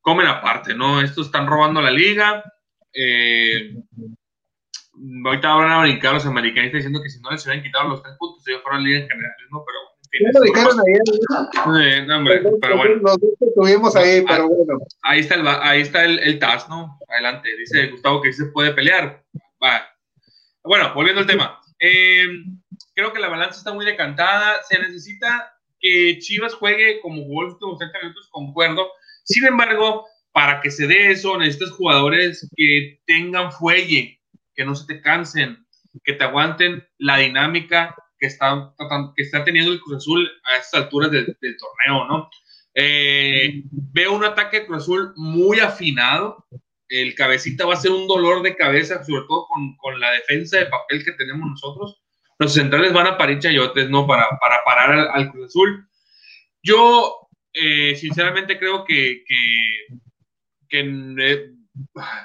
comen 0.00 0.26
aparte, 0.26 0.74
¿no? 0.74 1.00
Estos 1.00 1.26
están 1.26 1.46
robando 1.46 1.80
la 1.80 1.90
liga. 1.90 2.42
Eh, 2.94 3.74
ahorita 5.24 5.54
van 5.54 5.70
a 5.70 5.82
brincar 5.82 6.14
los 6.14 6.26
americanistas 6.26 6.78
diciendo 6.78 7.00
que 7.02 7.10
si 7.10 7.20
no 7.20 7.30
les 7.30 7.44
hubieran 7.44 7.62
quitado 7.62 7.88
los 7.88 8.02
tres 8.02 8.16
puntos, 8.18 8.46
ellos 8.46 8.62
fueron 8.62 8.84
líderes 8.84 9.08
generales, 9.08 9.46
¿no? 9.50 9.62
Pero 9.64 9.78
eh, 10.12 12.04
no, 12.06 12.18
hombre, 12.18 12.42
pero 12.60 12.76
bueno. 12.76 12.96
Los 12.96 13.18
dos 13.18 13.30
estuvimos 13.40 13.96
ahí, 13.96 14.22
pero 14.26 14.48
bueno. 14.48 14.80
Ahí 15.02 15.20
está 15.20 15.36
el, 15.36 15.46
ahí 15.46 15.80
está 15.80 16.04
el, 16.04 16.18
el 16.18 16.38
TAS, 16.38 16.68
¿no? 16.68 16.98
Adelante. 17.08 17.48
Dice 17.56 17.88
Gustavo 17.88 18.20
que 18.20 18.32
sí 18.32 18.44
se 18.44 18.50
puede 18.50 18.72
pelear. 18.72 19.24
Va. 19.62 19.88
Bueno, 20.64 20.92
volviendo 20.94 21.22
al 21.22 21.26
tema. 21.26 21.60
Eh, 21.80 22.24
creo 22.94 23.12
que 23.12 23.20
la 23.20 23.28
balanza 23.28 23.58
está 23.58 23.72
muy 23.72 23.86
decantada. 23.86 24.62
Se 24.68 24.78
necesita 24.78 25.52
que 25.80 26.18
Chivas 26.20 26.54
juegue 26.54 27.00
como 27.00 27.24
jugó 27.24 27.44
los 27.44 27.54
últimos 27.54 27.78
30 27.78 27.98
minutos, 28.00 28.28
concuerdo. 28.30 28.90
Sin 29.24 29.46
embargo, 29.46 30.06
para 30.32 30.60
que 30.60 30.70
se 30.70 30.86
dé 30.86 31.10
eso, 31.10 31.38
necesitas 31.38 31.70
jugadores 31.70 32.48
que 32.54 33.00
tengan 33.06 33.50
fuelle, 33.50 34.20
que 34.54 34.64
no 34.64 34.74
se 34.74 34.86
te 34.86 35.00
cansen, 35.00 35.66
que 36.04 36.12
te 36.12 36.24
aguanten 36.24 36.86
la 36.98 37.18
dinámica 37.18 37.94
que 38.22 38.28
está, 38.28 38.72
que 39.16 39.22
está 39.22 39.42
teniendo 39.42 39.72
el 39.72 39.80
Cruz 39.80 39.96
Azul 39.96 40.30
a 40.44 40.56
estas 40.56 40.84
alturas 40.84 41.10
del, 41.10 41.26
torneo, 41.26 42.06
¿no? 42.06 42.30
Eh, 42.72 43.64
veo 43.72 44.12
un 44.12 44.24
ataque 44.24 44.60
de 44.60 44.66
Cruz 44.66 44.84
Azul 44.84 45.12
muy 45.16 45.58
afinado. 45.58 46.46
El 46.88 47.16
cabecita 47.16 47.66
va 47.66 47.74
a 47.74 47.80
ser 47.80 47.90
un 47.90 48.06
dolor 48.06 48.42
de 48.42 48.54
cabeza, 48.54 49.02
sobre 49.02 49.24
todo 49.26 49.46
con, 49.48 49.76
con 49.76 49.98
la 49.98 50.12
defensa 50.12 50.58
de 50.58 50.66
papel 50.66 51.04
que 51.04 51.12
tenemos 51.12 51.50
nosotros 51.50 51.98
los 52.42 52.54
centrales 52.54 52.92
van 52.92 53.06
a 53.06 53.16
parir 53.16 53.38
chayotes, 53.38 53.88
¿no? 53.88 54.06
Para, 54.06 54.28
para 54.40 54.62
parar 54.64 55.10
al, 55.12 55.30
Cruz 55.30 55.46
Azul. 55.46 55.88
Yo, 56.62 57.28
eh, 57.52 57.94
sinceramente, 57.96 58.58
creo 58.58 58.84
que, 58.84 59.24
que, 60.68 60.80
eh, 60.80 61.50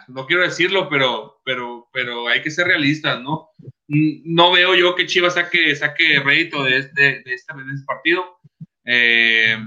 no 0.07 0.25
quiero 0.25 0.43
decirlo, 0.43 0.89
pero, 0.89 1.39
pero, 1.45 1.87
pero 1.93 2.27
hay 2.27 2.41
que 2.41 2.51
ser 2.51 2.67
realistas, 2.67 3.21
¿no? 3.21 3.49
No 3.87 4.51
veo 4.51 4.75
yo 4.75 4.95
que 4.95 5.05
Chivas 5.05 5.35
saque, 5.35 5.75
saque 5.75 6.19
rédito 6.19 6.63
de 6.63 6.77
este, 6.77 7.01
de 7.23 7.33
este, 7.33 7.53
partido. 7.85 8.39
Eh, 8.85 9.57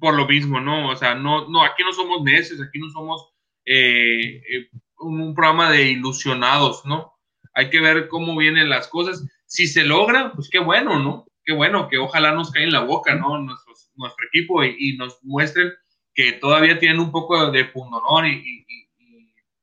por 0.00 0.14
lo 0.14 0.26
mismo, 0.26 0.60
¿no? 0.60 0.88
O 0.88 0.96
sea, 0.96 1.14
no, 1.14 1.48
no, 1.48 1.62
aquí 1.62 1.82
no 1.82 1.92
somos 1.92 2.22
meses, 2.22 2.60
aquí 2.60 2.78
no 2.78 2.90
somos 2.90 3.28
un 4.98 5.34
programa 5.34 5.70
de 5.70 5.90
ilusionados, 5.90 6.84
¿no? 6.84 7.12
hay 7.54 7.70
que 7.70 7.80
ver 7.80 8.08
cómo 8.08 8.36
vienen 8.36 8.68
las 8.68 8.88
cosas. 8.88 9.26
Si 9.46 9.66
se 9.66 9.84
logra, 9.84 10.32
pues 10.32 10.48
qué 10.50 10.58
bueno, 10.58 10.98
¿no? 10.98 11.26
Qué 11.44 11.52
bueno, 11.52 11.88
que 11.88 11.98
ojalá 11.98 12.32
nos 12.32 12.50
caiga 12.50 12.66
en 12.66 12.72
la 12.72 12.80
boca, 12.80 13.14
¿no? 13.14 13.38
nuestro 13.38 14.26
equipo 14.26 14.64
y, 14.64 14.96
nos 14.96 15.18
muestren 15.22 15.72
que 16.14 16.32
todavía 16.32 16.78
tienen 16.78 17.00
un 17.00 17.10
poco 17.10 17.50
de 17.50 17.64
pundonor 17.66 18.26
y, 18.26 18.64
y, 18.66 18.66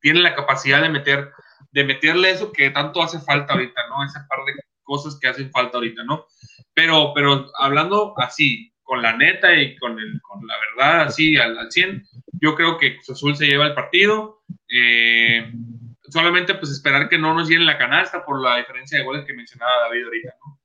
tienen 0.00 0.22
la 0.22 0.34
capacidad 0.34 0.80
de 0.80 0.88
meter, 0.88 1.30
de 1.72 1.84
meterle 1.84 2.30
eso 2.30 2.52
que 2.52 2.70
tanto 2.70 3.02
hace 3.02 3.20
falta 3.20 3.52
ahorita, 3.52 3.88
¿no? 3.88 4.04
Ese 4.04 4.20
par 4.28 4.44
de 4.44 4.60
cosas 4.82 5.18
que 5.20 5.28
hacen 5.28 5.50
falta 5.50 5.78
ahorita, 5.78 6.02
¿no? 6.04 6.26
Pero, 6.74 7.12
pero 7.14 7.50
hablando 7.58 8.14
así, 8.18 8.72
con 8.82 9.02
la 9.02 9.16
neta 9.16 9.54
y 9.54 9.76
con, 9.76 9.98
el, 9.98 10.20
con 10.20 10.46
la 10.46 10.54
verdad, 10.58 11.02
así 11.02 11.36
al, 11.36 11.56
al 11.56 11.70
100, 11.70 12.04
yo 12.40 12.54
creo 12.54 12.76
que 12.76 12.96
Cruz 12.96 13.10
Azul 13.10 13.36
se 13.36 13.46
lleva 13.46 13.66
el 13.66 13.74
partido. 13.74 14.42
Eh, 14.68 15.52
solamente 16.10 16.54
pues 16.54 16.72
esperar 16.72 17.08
que 17.08 17.18
no 17.18 17.34
nos 17.34 17.48
llenen 17.48 17.66
la 17.66 17.78
canasta 17.78 18.24
por 18.24 18.42
la 18.42 18.56
diferencia 18.56 18.98
de 18.98 19.04
goles 19.04 19.24
que 19.24 19.34
mencionaba 19.34 19.82
David 19.82 20.04
ahorita, 20.04 20.34
¿no? 20.44 20.60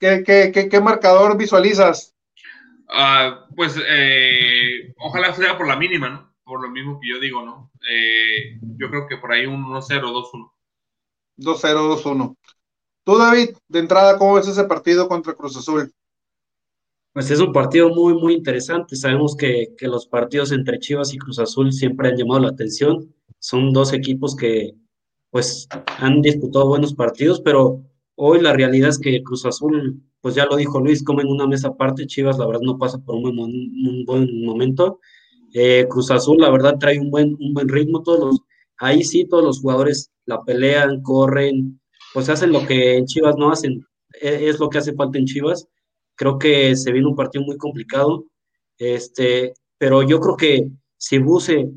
¿Qué, 0.00 0.80
marcador 0.82 1.36
visualizas? 1.36 2.16
Ah, 2.88 3.46
pues 3.54 3.78
eh, 3.86 4.94
ojalá 4.96 5.34
sea 5.34 5.58
por 5.58 5.68
la 5.68 5.76
mínima, 5.76 6.08
¿no? 6.08 6.29
Por 6.50 6.62
lo 6.62 6.68
mismo 6.68 6.98
que 6.98 7.08
yo 7.08 7.20
digo, 7.20 7.42
¿no? 7.44 7.70
Eh, 7.88 8.58
yo 8.76 8.90
creo 8.90 9.06
que 9.06 9.18
por 9.18 9.30
ahí 9.30 9.46
un 9.46 9.64
1-0, 9.64 10.10
2-1. 10.10 10.52
2-0, 11.38 12.02
2-1. 12.02 12.36
Tú, 13.04 13.16
David, 13.16 13.50
de 13.68 13.78
entrada, 13.78 14.18
¿cómo 14.18 14.34
ves 14.34 14.48
ese 14.48 14.64
partido 14.64 15.06
contra 15.06 15.34
Cruz 15.34 15.56
Azul? 15.56 15.92
Pues 17.12 17.30
es 17.30 17.38
un 17.38 17.52
partido 17.52 17.90
muy, 17.90 18.14
muy 18.14 18.34
interesante. 18.34 18.96
Sabemos 18.96 19.36
que, 19.36 19.68
que 19.78 19.86
los 19.86 20.08
partidos 20.08 20.50
entre 20.50 20.80
Chivas 20.80 21.14
y 21.14 21.18
Cruz 21.18 21.38
Azul 21.38 21.72
siempre 21.72 22.08
han 22.08 22.16
llamado 22.16 22.40
la 22.40 22.48
atención 22.48 23.14
son 23.40 23.72
dos 23.72 23.92
equipos 23.92 24.36
que 24.36 24.74
pues 25.30 25.68
han 25.98 26.22
disputado 26.22 26.68
buenos 26.68 26.94
partidos, 26.94 27.40
pero 27.40 27.84
hoy 28.16 28.40
la 28.40 28.52
realidad 28.52 28.90
es 28.90 28.98
que 28.98 29.22
Cruz 29.22 29.46
Azul, 29.46 30.02
pues 30.20 30.34
ya 30.34 30.44
lo 30.46 30.56
dijo 30.56 30.80
Luis, 30.80 31.04
como 31.04 31.20
en 31.20 31.28
una 31.28 31.46
mesa 31.46 31.68
aparte, 31.68 32.06
Chivas 32.06 32.38
la 32.38 32.46
verdad 32.46 32.62
no 32.62 32.78
pasa 32.78 32.98
por 32.98 33.14
un 33.14 33.22
buen, 33.22 33.38
un 33.38 34.04
buen 34.04 34.44
momento. 34.44 35.00
Eh, 35.52 35.86
Cruz 35.88 36.10
Azul 36.10 36.38
la 36.38 36.50
verdad 36.50 36.76
trae 36.78 36.98
un 36.98 37.10
buen, 37.10 37.36
un 37.40 37.54
buen 37.54 37.68
ritmo, 37.68 38.02
todos 38.02 38.20
los, 38.20 38.40
ahí 38.78 39.02
sí 39.02 39.26
todos 39.26 39.44
los 39.44 39.60
jugadores 39.60 40.10
la 40.26 40.42
pelean, 40.44 41.02
corren, 41.02 41.80
pues 42.14 42.28
hacen 42.28 42.52
lo 42.52 42.66
que 42.66 42.96
en 42.98 43.06
Chivas 43.06 43.36
no 43.36 43.50
hacen, 43.50 43.84
e, 44.20 44.48
es 44.48 44.58
lo 44.58 44.68
que 44.68 44.78
hace 44.78 44.94
falta 44.94 45.18
en 45.18 45.26
Chivas. 45.26 45.68
Creo 46.16 46.38
que 46.38 46.76
se 46.76 46.92
viene 46.92 47.08
un 47.08 47.16
partido 47.16 47.44
muy 47.44 47.56
complicado, 47.56 48.26
este, 48.78 49.54
pero 49.78 50.02
yo 50.02 50.20
creo 50.20 50.36
que 50.36 50.70
si 50.96 51.18
Buse 51.18 51.70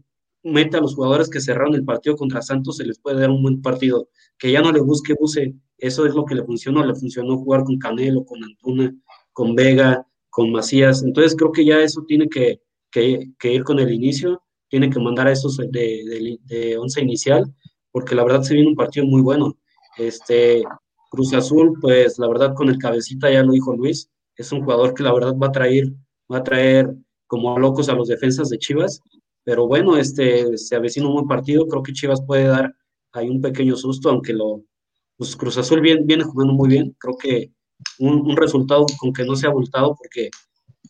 mete 0.43 0.77
a 0.77 0.81
los 0.81 0.95
jugadores 0.95 1.29
que 1.29 1.39
cerraron 1.39 1.73
el 1.75 1.85
partido 1.85 2.15
contra 2.15 2.41
Santos, 2.41 2.77
se 2.77 2.85
les 2.85 2.99
puede 2.99 3.21
dar 3.21 3.29
un 3.29 3.41
buen 3.41 3.61
partido. 3.61 4.09
Que 4.37 4.51
ya 4.51 4.61
no 4.61 4.71
le 4.71 4.81
busque 4.81 5.15
Buse, 5.17 5.55
eso 5.77 6.05
es 6.05 6.13
lo 6.13 6.25
que 6.25 6.35
le 6.35 6.43
funcionó. 6.43 6.85
Le 6.85 6.95
funcionó 6.95 7.37
jugar 7.37 7.63
con 7.63 7.79
Canelo, 7.79 8.25
con 8.25 8.43
Antuna, 8.43 8.93
con 9.31 9.55
Vega, 9.55 10.05
con 10.29 10.51
Macías. 10.51 11.03
Entonces 11.03 11.35
creo 11.35 11.51
que 11.51 11.65
ya 11.65 11.79
eso 11.79 12.03
tiene 12.05 12.27
que, 12.27 12.61
ir 13.01 13.63
con 13.63 13.79
el 13.79 13.91
inicio, 13.91 14.41
tiene 14.69 14.89
que 14.89 14.99
mandar 14.99 15.27
a 15.27 15.31
esos 15.31 15.57
de, 15.57 16.37
de, 16.43 16.77
once 16.77 17.01
inicial, 17.01 17.45
porque 17.91 18.15
la 18.15 18.23
verdad 18.23 18.41
se 18.41 18.55
viene 18.55 18.69
un 18.69 18.75
partido 18.75 19.05
muy 19.05 19.21
bueno. 19.21 19.57
Este, 19.97 20.63
Cruz 21.09 21.33
Azul, 21.33 21.73
pues 21.79 22.17
la 22.17 22.27
verdad 22.27 22.53
con 22.55 22.69
el 22.69 22.77
cabecita, 22.77 23.31
ya 23.31 23.43
lo 23.43 23.53
dijo 23.53 23.75
Luis, 23.75 24.09
es 24.35 24.51
un 24.51 24.63
jugador 24.63 24.93
que 24.93 25.03
la 25.03 25.13
verdad 25.13 25.35
va 25.41 25.47
a 25.47 25.51
traer, 25.51 25.93
va 26.31 26.37
a 26.37 26.43
traer 26.43 26.93
como 27.27 27.57
locos 27.59 27.89
a 27.89 27.93
los 27.93 28.07
defensas 28.07 28.49
de 28.49 28.57
Chivas 28.57 29.01
pero 29.43 29.67
bueno, 29.67 29.97
este, 29.97 30.57
se 30.57 30.75
avecina 30.75 31.07
un 31.07 31.13
buen 31.13 31.27
partido. 31.27 31.67
Creo 31.67 31.83
que 31.83 31.93
Chivas 31.93 32.21
puede 32.25 32.45
dar 32.45 32.73
ahí 33.11 33.29
un 33.29 33.41
pequeño 33.41 33.75
susto, 33.75 34.09
aunque 34.09 34.33
lo, 34.33 34.63
pues 35.17 35.35
Cruz 35.35 35.57
Azul 35.57 35.81
viene, 35.81 36.23
jugando 36.23 36.53
muy 36.53 36.69
bien. 36.69 36.95
Creo 36.99 37.17
que 37.17 37.51
un, 37.99 38.35
resultado 38.37 38.85
con 38.99 39.11
que 39.13 39.25
no 39.25 39.35
se 39.35 39.45
ha 39.45 39.49
abultado, 39.49 39.95
porque 39.95 40.29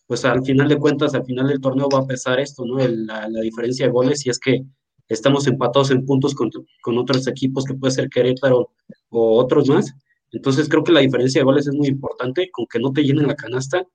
pues 0.08 0.26
al 0.26 0.44
final 0.44 0.68
de 0.68 0.78
cuentas, 0.78 1.14
al 1.14 1.26
final 1.26 1.48
del 1.48 1.62
torneo 1.62 1.90
va 1.90 2.00
a 2.00 2.08
pesar 2.08 2.40
esto, 2.40 2.66
¿no? 2.66 2.78
la, 2.78 3.28
diferencia 3.42 3.86
de 3.86 3.92
goles, 3.92 4.26
y 4.26 4.30
es 4.30 4.40
que 4.40 4.64
estamos 5.08 5.48
empatados 5.48 5.92
en 5.92 6.06
puntos 6.06 6.34
con, 6.34 6.50
con, 6.82 6.98
otros 6.98 7.28
equipos 7.28 7.66
que 7.66 7.74
puede 7.74 7.92
ser 7.92 8.10
Querétaro 8.10 8.72
o 9.10 9.38
otros 9.38 9.70
más. 9.70 9.94
Entonces 10.32 10.68
creo 10.68 10.84
que 10.84 10.92
la 10.92 11.02
diferencia 11.02 11.42
de 11.42 11.46
goles 11.46 11.68
es 11.68 11.76
muy 11.76 11.88
importante, 11.88 12.50
con 12.52 12.66
que 12.66 12.80
no 12.80 12.92
te 12.92 13.04
llenen 13.04 13.28
la 13.28 13.36
canasta. 13.36 13.86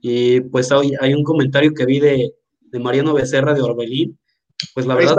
Y 0.00 0.40
pues 0.40 0.72
hay, 0.72 0.92
hay 1.00 1.14
un 1.14 1.22
comentario 1.22 1.72
que 1.72 1.86
vi 1.86 2.00
de, 2.00 2.34
de 2.60 2.80
Mariano 2.80 3.14
Becerra 3.14 3.54
de 3.54 3.62
Orbelín, 3.62 4.18
pues 4.74 4.86
la 4.86 4.96
verdad. 4.96 5.16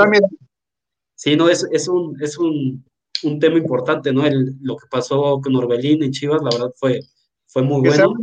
Sí, 1.15 1.37
no, 1.37 1.47
es, 1.47 1.65
es, 1.71 1.87
un, 1.87 2.21
es 2.21 2.37
un, 2.37 2.83
un 3.23 3.39
tema 3.39 3.57
importante, 3.57 4.11
¿no? 4.11 4.25
El, 4.25 4.57
lo 4.61 4.75
que 4.75 4.87
pasó 4.91 5.39
con 5.41 5.55
Orbelín 5.55 6.03
en 6.03 6.11
Chivas, 6.11 6.41
la 6.43 6.49
verdad 6.51 6.73
fue, 6.75 6.99
fue 7.47 7.63
muy 7.63 7.87
bueno. 7.87 8.13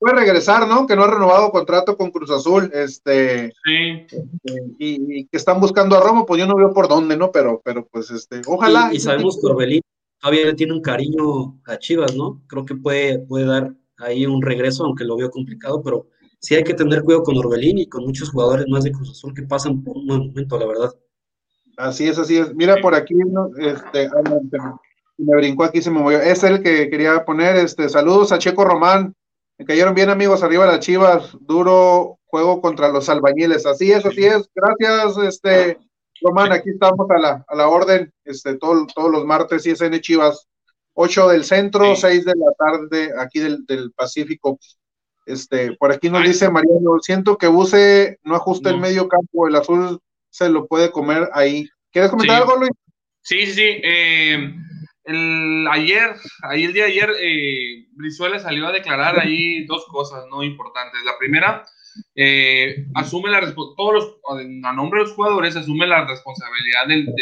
Puede 0.00 0.16
regresar, 0.16 0.66
¿no? 0.66 0.86
Que 0.86 0.96
no 0.96 1.04
ha 1.04 1.10
renovado 1.10 1.52
contrato 1.52 1.96
con 1.96 2.10
Cruz 2.10 2.30
Azul, 2.30 2.70
este, 2.72 3.52
sí. 3.64 4.06
y, 4.78 5.26
que 5.26 5.36
están 5.36 5.60
buscando 5.60 5.96
a 5.96 6.00
Romo, 6.00 6.24
pues 6.26 6.40
yo 6.40 6.46
no 6.46 6.56
veo 6.56 6.72
por 6.72 6.88
dónde, 6.88 7.16
¿no? 7.16 7.30
Pero, 7.30 7.60
pero 7.62 7.86
pues, 7.86 8.10
este, 8.10 8.40
ojalá. 8.46 8.90
Y, 8.92 8.98
sabemos 8.98 9.38
que 9.38 9.46
Orbelín 9.46 9.82
todavía 10.18 10.46
le 10.46 10.54
tiene 10.54 10.72
un 10.72 10.80
cariño 10.80 11.60
a 11.66 11.78
Chivas, 11.78 12.16
¿no? 12.16 12.42
Creo 12.48 12.64
que 12.64 12.74
puede, 12.74 13.18
puede 13.20 13.44
dar 13.44 13.74
ahí 13.98 14.24
un 14.24 14.40
regreso, 14.40 14.84
aunque 14.84 15.04
lo 15.04 15.16
veo 15.16 15.30
complicado, 15.30 15.82
pero 15.82 16.08
sí 16.38 16.54
hay 16.54 16.64
que 16.64 16.74
tener 16.74 17.02
cuidado 17.02 17.22
con 17.22 17.36
Orbelín 17.36 17.78
y 17.78 17.86
con 17.86 18.04
muchos 18.04 18.30
jugadores 18.30 18.66
más 18.68 18.84
de 18.84 18.92
Cruz 18.92 19.10
Azul 19.10 19.34
que 19.34 19.42
pasan 19.42 19.84
por 19.84 19.98
un 19.98 20.06
buen 20.06 20.28
momento, 20.28 20.58
la 20.58 20.66
verdad. 20.66 20.94
Así 21.76 22.08
es, 22.08 22.18
así 22.18 22.38
es. 22.38 22.54
Mira 22.54 22.76
por 22.80 22.94
aquí, 22.94 23.14
este, 23.58 24.08
me 25.18 25.36
brincó 25.36 25.64
aquí, 25.64 25.82
se 25.82 25.90
me 25.90 26.00
movió. 26.00 26.20
Es 26.20 26.42
el 26.42 26.62
que 26.62 26.88
quería 26.88 27.24
poner, 27.24 27.56
este, 27.56 27.88
saludos 27.90 28.32
a 28.32 28.38
Checo 28.38 28.64
Román. 28.64 29.14
Me 29.60 29.66
cayeron 29.66 29.94
bien 29.94 30.08
amigos 30.08 30.42
arriba 30.42 30.64
las 30.64 30.80
Chivas, 30.80 31.36
duro 31.38 32.18
juego 32.24 32.62
contra 32.62 32.88
los 32.88 33.10
albañiles. 33.10 33.66
Así 33.66 33.92
es, 33.92 34.06
así 34.06 34.24
es. 34.24 34.48
Gracias, 34.54 35.18
este, 35.18 35.78
Román, 36.22 36.50
aquí 36.50 36.70
estamos 36.70 37.06
a 37.10 37.18
la, 37.18 37.44
a 37.46 37.54
la 37.54 37.68
orden, 37.68 38.10
este, 38.24 38.56
todo, 38.56 38.86
todos 38.86 39.10
los 39.10 39.26
martes, 39.26 39.66
ISN 39.66 40.00
Chivas, 40.00 40.48
8 40.94 41.28
del 41.28 41.44
centro, 41.44 41.94
6 41.94 42.24
de 42.24 42.32
la 42.36 42.52
tarde, 42.56 43.12
aquí 43.18 43.40
del, 43.40 43.66
del 43.66 43.92
Pacífico. 43.92 44.58
Este, 45.26 45.76
por 45.76 45.92
aquí 45.92 46.08
nos 46.08 46.24
dice 46.24 46.48
Mariano, 46.48 46.98
siento 47.02 47.36
que 47.36 47.46
Buse 47.46 48.18
no 48.22 48.36
ajusta 48.36 48.70
el 48.70 48.78
medio 48.78 49.08
campo, 49.08 49.46
el 49.46 49.56
azul 49.56 50.00
se 50.30 50.48
lo 50.48 50.68
puede 50.68 50.90
comer 50.90 51.28
ahí. 51.34 51.68
¿Quieres 51.92 52.10
comentar 52.10 52.40
algo, 52.40 52.56
Luis? 52.56 52.72
Sí, 53.20 53.44
sí, 53.44 53.52
sí. 53.52 53.80
Eh, 53.84 54.54
el, 55.10 55.66
ayer, 55.70 56.14
ahí 56.42 56.64
el 56.64 56.72
día 56.72 56.84
de 56.84 56.90
ayer, 56.90 57.10
eh, 57.20 57.86
Brizuela 57.92 58.38
salió 58.38 58.66
a 58.66 58.72
declarar 58.72 59.18
ahí 59.18 59.64
dos 59.64 59.86
cosas 59.86 60.24
no 60.30 60.42
importantes. 60.42 61.00
La 61.04 61.18
primera, 61.18 61.64
eh, 62.14 62.86
asume 62.94 63.30
la 63.30 63.54
todos 63.54 64.18
a 64.64 64.72
nombre 64.72 65.00
de 65.00 65.06
los 65.06 65.14
jugadores, 65.14 65.56
asume 65.56 65.86
la 65.86 66.06
responsabilidad 66.06 66.86
del, 66.88 67.14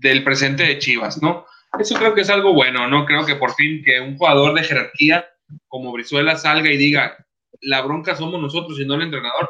del, 0.00 0.24
presente 0.24 0.64
de 0.64 0.78
Chivas, 0.78 1.22
¿no? 1.22 1.46
Eso 1.78 1.96
creo 1.96 2.14
que 2.14 2.22
es 2.22 2.30
algo 2.30 2.54
bueno, 2.54 2.88
¿no? 2.88 3.04
Creo 3.04 3.26
que 3.26 3.36
por 3.36 3.54
fin 3.54 3.82
que 3.84 4.00
un 4.00 4.16
jugador 4.16 4.54
de 4.54 4.64
jerarquía 4.64 5.26
como 5.68 5.92
Brizuela 5.92 6.36
salga 6.36 6.70
y 6.72 6.76
diga, 6.76 7.16
la 7.60 7.82
bronca 7.82 8.16
somos 8.16 8.40
nosotros 8.40 8.78
y 8.80 8.86
no 8.86 8.94
el 8.94 9.02
entrenador. 9.02 9.48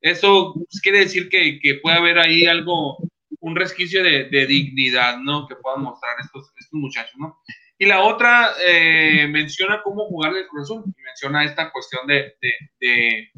Eso 0.00 0.54
quiere 0.82 1.00
decir 1.00 1.28
que, 1.28 1.60
que 1.60 1.76
puede 1.76 1.96
haber 1.96 2.18
ahí 2.18 2.46
algo, 2.46 2.98
un 3.42 3.56
resquicio 3.56 4.02
de, 4.02 4.28
de, 4.30 4.46
dignidad, 4.46 5.18
¿no? 5.18 5.46
Que 5.48 5.56
puedan 5.56 5.82
mostrar 5.82 6.14
estos, 6.22 6.52
estos 6.56 6.78
muchachos, 6.78 7.14
¿no? 7.18 7.38
Y 7.76 7.86
la 7.86 8.02
otra 8.02 8.52
eh, 8.64 9.26
menciona 9.28 9.82
cómo 9.82 10.06
jugar 10.06 10.34
el 10.36 10.46
Cruz 10.46 10.70
Azul, 10.70 10.84
y 10.86 11.02
menciona 11.02 11.44
esta 11.44 11.72
cuestión 11.72 12.06
de, 12.06 12.36
de, 12.40 12.52
de, 12.80 13.30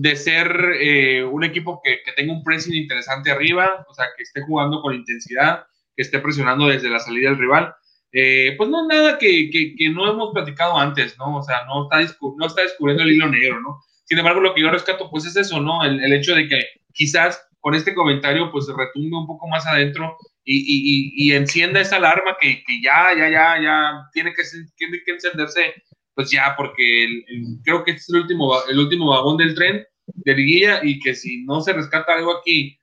de 0.00 0.16
ser 0.16 0.76
eh, 0.78 1.24
un 1.24 1.44
equipo 1.44 1.80
que, 1.82 2.02
que, 2.04 2.12
tenga 2.12 2.34
un 2.34 2.44
pressing 2.44 2.74
interesante 2.74 3.30
arriba, 3.30 3.86
o 3.88 3.94
sea, 3.94 4.06
que 4.14 4.22
esté 4.22 4.42
jugando 4.42 4.82
con 4.82 4.94
intensidad, 4.94 5.64
que 5.96 6.02
esté 6.02 6.18
presionando 6.18 6.68
desde 6.68 6.90
la 6.90 6.98
salida 6.98 7.30
del 7.30 7.38
rival. 7.38 7.74
Eh, 8.12 8.54
pues 8.58 8.68
no 8.68 8.86
nada 8.86 9.16
que, 9.16 9.48
que, 9.50 9.74
que, 9.74 9.88
no 9.88 10.10
hemos 10.10 10.34
platicado 10.34 10.76
antes, 10.76 11.16
¿no? 11.16 11.38
O 11.38 11.42
sea, 11.42 11.64
no 11.64 11.84
está, 11.84 12.16
no 12.36 12.46
está 12.46 12.60
descubriendo 12.60 13.02
el 13.02 13.12
hilo 13.12 13.30
negro, 13.30 13.60
¿no? 13.60 13.80
Sin 14.04 14.18
embargo, 14.18 14.40
lo 14.42 14.52
que 14.52 14.60
yo 14.60 14.70
rescato, 14.70 15.08
pues 15.10 15.24
es 15.24 15.36
eso, 15.36 15.58
¿no? 15.58 15.82
El, 15.82 16.04
el 16.04 16.12
hecho 16.12 16.34
de 16.34 16.46
que 16.46 16.62
quizás 16.92 17.42
con 17.62 17.76
este 17.76 17.94
comentario, 17.94 18.50
pues 18.50 18.66
retumbe 18.76 19.16
un 19.16 19.26
poco 19.26 19.46
más 19.46 19.64
adentro 19.66 20.18
y, 20.44 20.56
y, 20.56 21.12
y, 21.14 21.32
encienda 21.32 21.80
esa 21.80 21.96
alarma 21.96 22.36
que, 22.40 22.64
que, 22.64 22.82
ya, 22.82 23.14
ya, 23.16 23.30
ya, 23.30 23.62
ya 23.62 23.92
tiene 24.12 24.34
que, 24.34 24.42
tiene 24.76 24.98
que 25.06 25.12
encenderse, 25.12 25.72
pues 26.12 26.28
ya, 26.28 26.54
porque 26.56 27.04
el, 27.04 27.24
el, 27.28 27.44
creo 27.64 27.84
que 27.84 27.92
este 27.92 28.00
es 28.00 28.08
el 28.10 28.22
último, 28.22 28.52
el 28.68 28.78
último 28.80 29.10
vagón 29.10 29.36
del 29.36 29.54
tren 29.54 29.86
de 30.06 30.34
liguilla 30.34 30.80
y 30.82 30.98
que 30.98 31.14
si 31.14 31.44
no 31.44 31.60
se 31.60 31.72
rescata 31.72 32.14
algo 32.14 32.36
aquí 32.36 32.76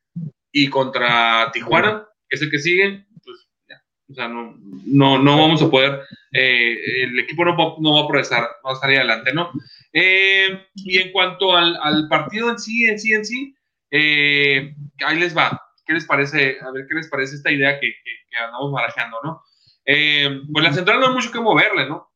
y 0.54 0.70
contra 0.70 1.52
Tijuana, 1.52 2.08
que 2.30 2.38
es 2.38 2.42
el 2.42 2.50
que 2.50 2.60
sigue, 2.60 3.06
pues 3.22 3.50
ya, 3.68 3.84
o 4.10 4.14
sea, 4.14 4.30
no, 4.30 4.56
no, 4.86 5.20
no 5.20 5.38
vamos 5.38 5.62
a 5.62 5.70
poder, 5.70 6.04
eh, 6.32 7.04
el 7.04 7.20
equipo 7.20 7.44
no 7.44 7.58
va, 7.58 7.76
no 7.82 7.96
va 7.96 8.04
a 8.06 8.08
progresar, 8.08 8.48
va 8.66 8.72
a 8.72 8.76
salir 8.76 9.00
adelante, 9.00 9.34
¿no? 9.34 9.52
Eh, 9.92 10.68
y 10.76 11.00
en 11.00 11.12
cuanto 11.12 11.58
al, 11.58 11.78
al 11.84 12.08
partido 12.08 12.50
en 12.50 12.58
sí, 12.60 12.86
en 12.86 12.98
sí, 12.98 13.12
en 13.12 13.26
sí, 13.26 13.56
eh, 13.92 14.76
ahí 15.06 15.20
les 15.20 15.36
va. 15.36 15.62
¿Qué 15.86 15.94
les 15.94 16.06
parece? 16.06 16.58
A 16.62 16.72
ver 16.72 16.86
qué 16.88 16.96
les 16.96 17.10
parece 17.10 17.36
esta 17.36 17.52
idea 17.52 17.80
que, 17.80 17.88
que, 17.88 18.12
que 18.30 18.38
andamos 18.38 18.72
barajeando, 18.72 19.18
¿no? 19.24 19.42
Eh, 19.86 20.42
pues 20.54 20.64
la 20.64 20.74
central 20.74 21.00
no 21.00 21.08
hay 21.08 21.14
mucho 21.14 21.32
que 21.32 21.40
moverle, 21.40 21.88
¿no? 21.88 22.12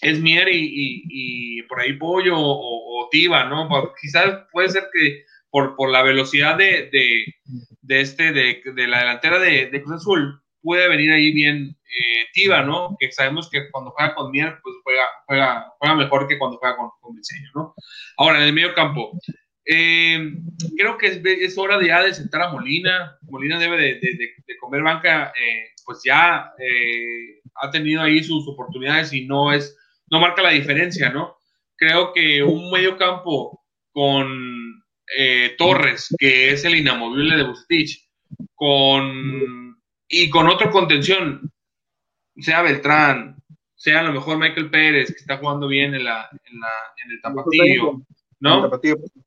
Es 0.00 0.20
Mier 0.20 0.48
y, 0.50 1.62
por 1.68 1.80
ahí 1.80 1.94
Pollo 1.94 2.38
o, 2.38 3.04
o 3.04 3.08
Tiva, 3.10 3.44
¿no? 3.44 3.68
Quizás 4.00 4.46
puede 4.52 4.68
ser 4.68 4.88
que 4.92 5.24
por, 5.50 5.90
la 5.90 6.02
velocidad 6.02 6.56
de, 6.56 6.90
este, 7.88 8.32
de, 8.32 8.86
la 8.86 9.00
delantera 9.00 9.38
de, 9.38 9.82
Cruz 9.82 9.96
Azul, 9.96 10.42
puede 10.60 10.88
venir 10.88 11.12
ahí 11.12 11.32
bien 11.32 11.76
eh, 11.84 12.26
Tiva, 12.32 12.62
¿no? 12.62 12.96
Que 12.98 13.10
sabemos 13.12 13.48
que 13.50 13.70
cuando 13.70 13.90
juega 13.92 14.14
con 14.14 14.30
Mier, 14.30 14.58
pues 14.62 14.74
juega, 14.82 15.04
juega, 15.26 15.72
juega 15.78 15.94
mejor 15.94 16.28
que 16.28 16.38
cuando 16.38 16.58
juega 16.58 16.76
con, 16.76 16.90
con 17.00 17.14
¿no? 17.54 17.74
Ahora, 18.18 18.38
en 18.38 18.44
el 18.44 18.52
medio 18.52 18.74
campo, 18.74 19.12
eh, 19.66 20.32
creo 20.76 20.96
que 20.96 21.08
es, 21.08 21.20
es, 21.24 21.58
hora 21.58 21.76
de 21.78 21.88
ya 21.88 22.02
de 22.02 22.14
sentar 22.14 22.42
a 22.42 22.52
Molina. 22.52 23.18
Molina 23.22 23.58
debe 23.58 23.76
de, 23.76 23.94
de, 23.94 24.34
de 24.46 24.56
comer 24.58 24.82
banca, 24.82 25.32
eh, 25.38 25.70
pues 25.84 26.00
ya 26.04 26.52
eh, 26.58 27.40
ha 27.56 27.70
tenido 27.70 28.02
ahí 28.02 28.22
sus 28.22 28.46
oportunidades 28.46 29.12
y 29.12 29.26
no 29.26 29.52
es, 29.52 29.76
no 30.08 30.20
marca 30.20 30.42
la 30.42 30.50
diferencia, 30.50 31.10
¿no? 31.10 31.36
Creo 31.74 32.12
que 32.12 32.42
un 32.42 32.70
medio 32.70 32.96
campo 32.96 33.64
con 33.90 34.82
Torres, 35.56 36.14
que 36.18 36.50
es 36.50 36.64
el 36.64 36.74
inamovible 36.76 37.36
de 37.36 37.44
Bustich, 37.44 38.08
con 38.54 39.76
y 40.08 40.30
con 40.30 40.48
otro 40.48 40.70
contención, 40.70 41.52
sea 42.36 42.62
Beltrán, 42.62 43.36
sea 43.74 44.00
a 44.00 44.02
lo 44.02 44.12
mejor 44.12 44.38
Michael 44.38 44.70
Pérez, 44.70 45.08
que 45.08 45.20
está 45.20 45.38
jugando 45.38 45.68
bien 45.68 45.94
en, 45.94 46.04
la, 46.04 46.28
en, 46.44 46.60
la, 46.60 46.68
en 47.04 47.10
el 47.12 47.20
tapatío 47.20 48.06
¿no? 48.40 48.70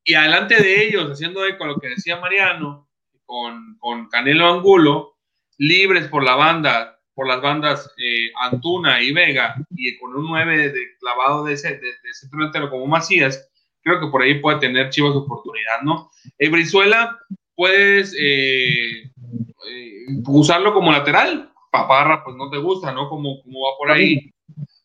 Y 0.03 0.13
adelante 0.13 0.61
de 0.61 0.87
ellos, 0.87 1.11
haciendo 1.11 1.45
eco 1.45 1.63
a 1.63 1.67
lo 1.67 1.79
que 1.79 1.89
decía 1.89 2.19
Mariano, 2.19 2.89
con, 3.25 3.77
con 3.79 4.07
Canelo 4.09 4.47
Angulo, 4.47 5.17
libres 5.57 6.07
por 6.07 6.23
la 6.23 6.35
banda, 6.35 6.99
por 7.13 7.27
las 7.27 7.41
bandas 7.41 7.93
eh, 7.97 8.31
Antuna 8.41 9.01
y 9.01 9.11
Vega, 9.11 9.55
y 9.71 9.97
con 9.97 10.15
un 10.15 10.27
9 10.27 10.69
de 10.71 10.97
clavado 10.99 11.43
de, 11.43 11.53
ese, 11.53 11.75
de, 11.75 11.79
de 11.79 12.13
centro 12.13 12.69
como 12.69 12.87
Macías, 12.87 13.49
creo 13.81 13.99
que 13.99 14.07
por 14.07 14.21
ahí 14.21 14.39
puede 14.39 14.59
tener 14.59 14.89
Chivas 14.89 15.15
oportunidad, 15.15 15.81
¿no? 15.83 16.09
El 16.37 16.51
Brizuela, 16.51 17.19
puedes 17.55 18.15
eh, 18.17 19.03
eh, 19.03 20.05
usarlo 20.27 20.73
como 20.73 20.91
lateral, 20.91 21.51
Paparra, 21.71 22.23
pues 22.23 22.35
no 22.35 22.49
te 22.49 22.57
gusta, 22.57 22.91
¿no? 22.91 23.09
Como, 23.09 23.41
como 23.41 23.59
va 23.61 23.77
por 23.77 23.91
ahí. 23.91 24.31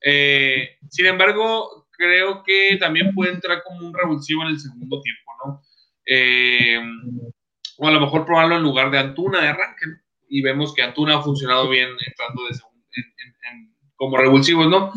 Eh, 0.05 0.77
sin 0.91 1.07
embargo, 1.07 1.84
creo 1.97 2.43
que 2.43 2.77
también 2.79 3.15
puede 3.15 3.33
entrar 3.33 3.63
como 3.63 3.87
un 3.87 3.95
revulsivo 3.95 4.43
en 4.43 4.49
el 4.49 4.61
segundo 4.61 5.01
tiempo, 5.01 5.33
¿no? 5.45 5.63
Eh, 6.07 6.81
o 7.79 7.89
a 7.89 7.91
lo 7.91 8.01
mejor 8.01 8.25
probarlo 8.25 8.57
en 8.57 8.63
lugar 8.63 8.91
de 8.91 8.99
Antuna 8.99 9.41
de 9.41 9.49
arranque. 9.49 9.87
Y 10.29 10.43
vemos 10.43 10.75
que 10.75 10.83
Antuna 10.83 11.17
ha 11.17 11.23
funcionado 11.23 11.69
bien 11.69 11.89
entrando 12.07 12.47
de 12.47 12.55
segundo, 12.55 12.75
como 13.97 14.17
revulsivos, 14.17 14.69
¿no? 14.69 14.93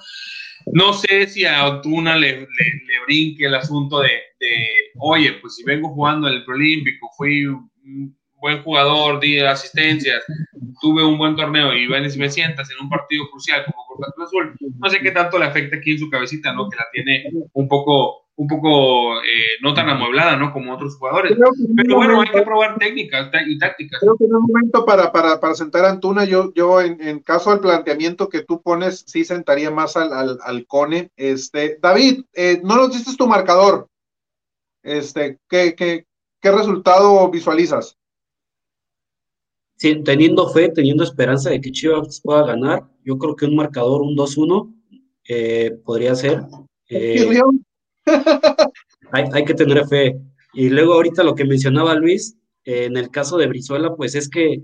No 0.74 0.93
sé 0.93 1.28
si 1.28 1.45
a 1.45 1.66
Antuna 1.66 2.16
le, 2.16 2.41
le, 2.41 3.00
brinque 3.06 3.45
el 3.45 3.56
asunto 3.56 4.02
de, 4.02 4.10
de, 4.39 4.68
oye, 5.00 5.34
pues 5.34 5.56
si 5.56 5.64
vengo 5.64 5.89
jugando 5.89 6.28
en 6.28 6.36
el 6.36 6.45
Prolímpico, 6.45 7.10
fui 7.16 7.45
buen 8.39 8.63
jugador, 8.63 9.19
di 9.19 9.39
asistencias, 9.39 10.23
tuve 10.81 11.03
un 11.03 11.17
buen 11.17 11.35
torneo 11.35 11.73
y 11.73 11.88
vienes 11.88 12.15
y 12.15 12.19
me 12.19 12.29
sientas 12.29 12.69
en 12.71 12.83
un 12.83 12.89
partido 12.89 13.29
crucial 13.29 13.65
como 13.65 13.85
contra 13.88 14.11
Cruz 14.13 14.27
Azul, 14.27 14.55
no 14.79 14.89
sé 14.89 14.99
qué 14.99 15.11
tanto 15.11 15.39
le 15.39 15.45
afecta 15.45 15.77
aquí 15.77 15.91
en 15.91 15.99
su 15.99 16.09
cabecita, 16.09 16.53
¿no? 16.53 16.69
Que 16.69 16.77
la 16.77 16.85
tiene 16.91 17.23
un 17.53 17.67
poco, 17.67 18.27
un 18.35 18.47
poco 18.47 19.19
eh, 19.21 19.57
no 19.61 19.73
tan 19.73 19.89
amueblada, 19.89 20.38
¿no? 20.38 20.53
Como 20.53 20.73
otros 20.73 20.97
jugadores. 20.97 21.35
Pero 21.75 21.95
bueno, 21.95 22.21
hay 22.21 22.29
que 22.29 22.41
probar 22.43 22.77
técnicas 22.77 23.31
y 23.47 23.57
tácticas. 23.57 23.99
Creo 23.99 24.15
que 24.17 24.25
en 24.25 24.35
un 24.35 24.43
momento 24.43 24.85
para, 24.85 25.11
para, 25.11 25.39
para 25.39 25.55
sentar 25.55 25.85
a 25.85 25.89
Antuna, 25.89 26.25
yo, 26.25 26.53
yo 26.53 26.81
en, 26.81 27.01
en, 27.01 27.19
caso 27.19 27.51
del 27.51 27.59
planteamiento 27.59 28.29
que 28.29 28.43
tú 28.43 28.61
pones, 28.61 29.03
sí 29.07 29.23
sentaría 29.23 29.71
más 29.71 29.97
al, 29.97 30.13
al, 30.13 30.38
al 30.43 30.67
Cone. 30.67 31.11
Este, 31.15 31.79
David, 31.81 32.25
eh, 32.33 32.61
no 32.63 32.75
nos 32.75 32.93
diste 32.93 33.15
tu 33.17 33.27
marcador. 33.27 33.88
Este, 34.83 35.39
¿qué, 35.49 35.75
qué, 35.75 36.05
qué 36.39 36.51
resultado 36.51 37.29
visualizas? 37.29 37.97
Sí, 39.78 40.03
teniendo 40.03 40.49
fe, 40.49 40.69
teniendo 40.69 41.03
esperanza 41.03 41.49
de 41.49 41.61
que 41.61 41.71
Chivas 41.71 42.21
pueda 42.21 42.45
ganar, 42.45 42.84
yo 43.03 43.17
creo 43.17 43.36
que 43.36 43.45
un 43.45 43.55
marcador, 43.55 44.01
un 44.01 44.15
2-1, 44.15 44.73
eh, 45.30 45.78
podría 45.84 46.15
ser. 46.15 46.41
Eh, 46.89 47.28
hay, 49.11 49.23
hay, 49.34 49.45
que 49.45 49.53
tener 49.53 49.86
fe. 49.88 50.19
Y 50.53 50.69
luego 50.69 50.93
ahorita 50.93 51.23
lo 51.23 51.36
que 51.36 51.45
mencionaba 51.45 51.95
Luis, 51.95 52.38
eh, 52.65 52.86
en 52.86 52.97
el 52.97 53.09
caso 53.09 53.38
de 53.38 53.47
Brizuela, 53.47 53.95
pues 53.95 54.15
es 54.15 54.30
que 54.30 54.63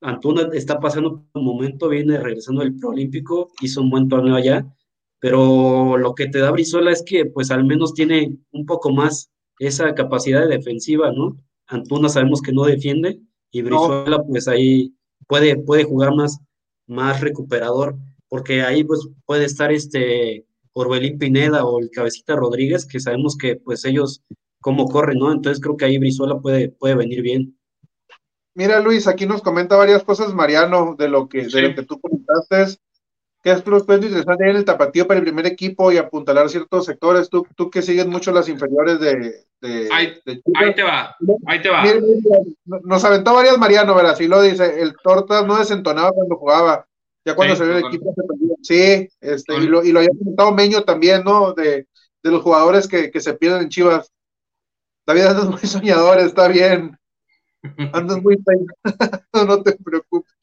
Antuna 0.00 0.48
está 0.52 0.80
pasando 0.80 1.26
un 1.34 1.44
momento, 1.44 1.88
viene 1.88 2.18
regresando 2.18 2.62
del 2.62 2.76
Proolímpico, 2.76 3.50
hizo 3.60 3.82
un 3.82 3.90
buen 3.90 4.08
torneo 4.08 4.36
allá, 4.36 4.66
pero 5.18 5.98
lo 5.98 6.14
que 6.14 6.28
te 6.28 6.38
da 6.38 6.50
Brizuela 6.50 6.90
es 6.90 7.02
que 7.02 7.26
pues 7.26 7.50
al 7.50 7.64
menos 7.64 7.92
tiene 7.92 8.36
un 8.52 8.66
poco 8.66 8.90
más 8.90 9.30
esa 9.58 9.94
capacidad 9.94 10.40
de 10.40 10.56
defensiva, 10.56 11.12
¿no? 11.12 11.36
Antuna 11.66 12.08
sabemos 12.08 12.40
que 12.40 12.52
no 12.52 12.64
defiende, 12.64 13.20
y 13.50 13.62
Brizuela 13.62 14.18
no. 14.18 14.26
pues 14.26 14.48
ahí 14.48 14.94
puede, 15.26 15.56
puede 15.56 15.84
jugar 15.84 16.14
más, 16.14 16.38
más 16.86 17.20
recuperador, 17.20 17.96
porque 18.28 18.62
ahí 18.62 18.84
pues 18.84 19.08
puede 19.26 19.44
estar 19.44 19.72
este 19.72 20.46
Orbelín 20.72 21.18
Pineda 21.18 21.64
o 21.64 21.80
el 21.80 21.90
Cabecita 21.90 22.36
Rodríguez, 22.36 22.86
que 22.86 23.00
sabemos 23.00 23.36
que 23.36 23.56
pues 23.56 23.84
ellos 23.84 24.22
cómo 24.60 24.86
corren, 24.86 25.18
¿no? 25.18 25.32
Entonces 25.32 25.60
creo 25.60 25.76
que 25.76 25.86
ahí 25.86 25.98
Brizuela 25.98 26.38
puede, 26.38 26.68
puede 26.68 26.94
venir 26.94 27.22
bien. 27.22 27.56
Mira, 28.54 28.80
Luis, 28.80 29.06
aquí 29.06 29.26
nos 29.26 29.42
comenta 29.42 29.76
varias 29.76 30.04
cosas 30.04 30.34
Mariano 30.34 30.96
de 30.98 31.08
lo 31.08 31.28
que, 31.28 31.46
de 31.46 31.62
lo 31.62 31.74
que 31.74 31.82
tú 31.82 32.00
comentaste. 32.00 32.80
¿Qué 33.42 33.52
es 33.52 33.66
lo 33.66 33.78
interesante 33.78 34.50
en 34.50 34.56
el 34.56 34.64
tapatío 34.66 35.06
para 35.06 35.18
el 35.18 35.24
primer 35.24 35.46
equipo 35.46 35.90
y 35.90 35.96
apuntalar 35.96 36.50
ciertos 36.50 36.84
sectores? 36.84 37.30
Tú, 37.30 37.46
tú 37.56 37.70
que 37.70 37.80
sigues 37.80 38.06
mucho 38.06 38.32
las 38.32 38.48
inferiores 38.50 39.00
de. 39.00 39.46
de, 39.62 39.88
ahí, 39.90 40.20
te 40.24 40.82
va, 40.82 41.16
ahí 41.46 41.62
te 41.62 41.70
va. 41.70 41.82
nos 42.64 43.02
aventó 43.04 43.32
varias 43.32 43.56
Mariano, 43.56 43.94
¿verdad? 43.94 44.14
Sí 44.14 44.28
lo 44.28 44.42
dice. 44.42 44.82
El 44.82 44.94
Tortas 45.02 45.46
no 45.46 45.58
desentonaba 45.58 46.12
cuando 46.12 46.36
jugaba. 46.36 46.86
Ya 47.24 47.34
cuando 47.34 47.56
se 47.56 47.64
ve 47.64 47.78
el 47.78 47.86
equipo 47.86 48.14
se 48.14 48.22
perdía. 48.22 48.56
Sí, 48.62 49.08
este, 49.20 49.54
y 49.56 49.66
lo, 49.66 49.82
y 49.84 49.92
lo 49.92 50.00
había 50.00 50.10
comentado 50.10 50.52
Meño 50.52 50.82
también, 50.82 51.24
¿no? 51.24 51.54
De, 51.54 51.86
de 52.22 52.30
los 52.30 52.42
jugadores 52.42 52.86
que, 52.86 53.10
que 53.10 53.20
se 53.20 53.34
pierden 53.34 53.62
en 53.62 53.68
Chivas. 53.70 54.12
David 55.06 55.22
andas 55.22 55.48
muy 55.48 55.60
soñador, 55.60 56.18
está 56.18 56.46
bien. 56.48 56.98
Andas 57.92 58.22
muy 58.22 58.36
no 59.32 59.62
te 59.62 59.72
preocupes. 59.76 60.34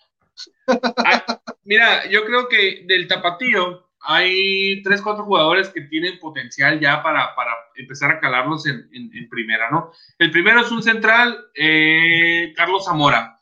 Mira, 1.68 2.10
yo 2.10 2.26
creo 2.26 2.48
que 2.48 2.84
del 2.88 3.08
tapatío 3.08 3.88
hay 4.02 4.82
tres, 4.84 5.02
cuatro 5.02 5.26
jugadores 5.26 5.70
que 5.70 5.82
tienen 5.82 6.18
potencial 6.20 6.80
ya 6.80 7.04
para, 7.04 7.36
para 7.36 7.52
empezar 7.76 8.10
a 8.12 8.20
calarlos 8.20 8.66
en, 8.66 8.90
en, 8.94 9.30
primera, 9.30 9.70
¿no? 9.70 9.92
El 10.18 10.32
primero 10.32 10.62
es 10.62 10.72
un 10.72 10.82
central, 10.82 11.38
eh, 11.54 12.54
Carlos 12.56 12.86
Zamora. 12.86 13.40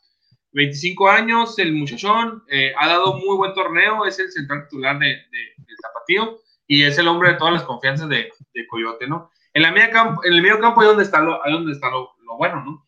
25 0.52 1.08
años, 1.08 1.58
el 1.58 1.74
muchachón, 1.74 2.42
eh, 2.48 2.72
ha 2.78 2.88
dado 2.88 3.14
muy 3.18 3.36
buen 3.36 3.52
torneo, 3.52 4.06
es 4.06 4.18
el 4.18 4.32
central 4.32 4.66
titular 4.68 4.98
de, 4.98 5.06
del 5.06 5.76
tapatío 5.82 6.38
y 6.66 6.82
es 6.82 6.98
el 6.98 7.08
hombre 7.08 7.32
de 7.32 7.36
todas 7.36 7.52
las 7.52 7.62
confianzas 7.62 8.08
de, 8.08 8.32
de 8.54 8.66
Coyote, 8.66 9.06
¿no? 9.06 9.30
En, 9.52 9.62
la 9.62 9.70
media 9.70 9.90
campo, 9.90 10.24
en 10.24 10.32
el 10.32 10.42
medio 10.42 10.58
campo 10.58 10.82
es 10.82 10.88
donde 10.88 11.04
está 11.04 11.20
lo, 11.20 11.40
donde 11.44 11.72
está 11.72 11.90
lo, 11.90 12.16
lo 12.24 12.36
bueno, 12.38 12.64
¿no? 12.64 12.85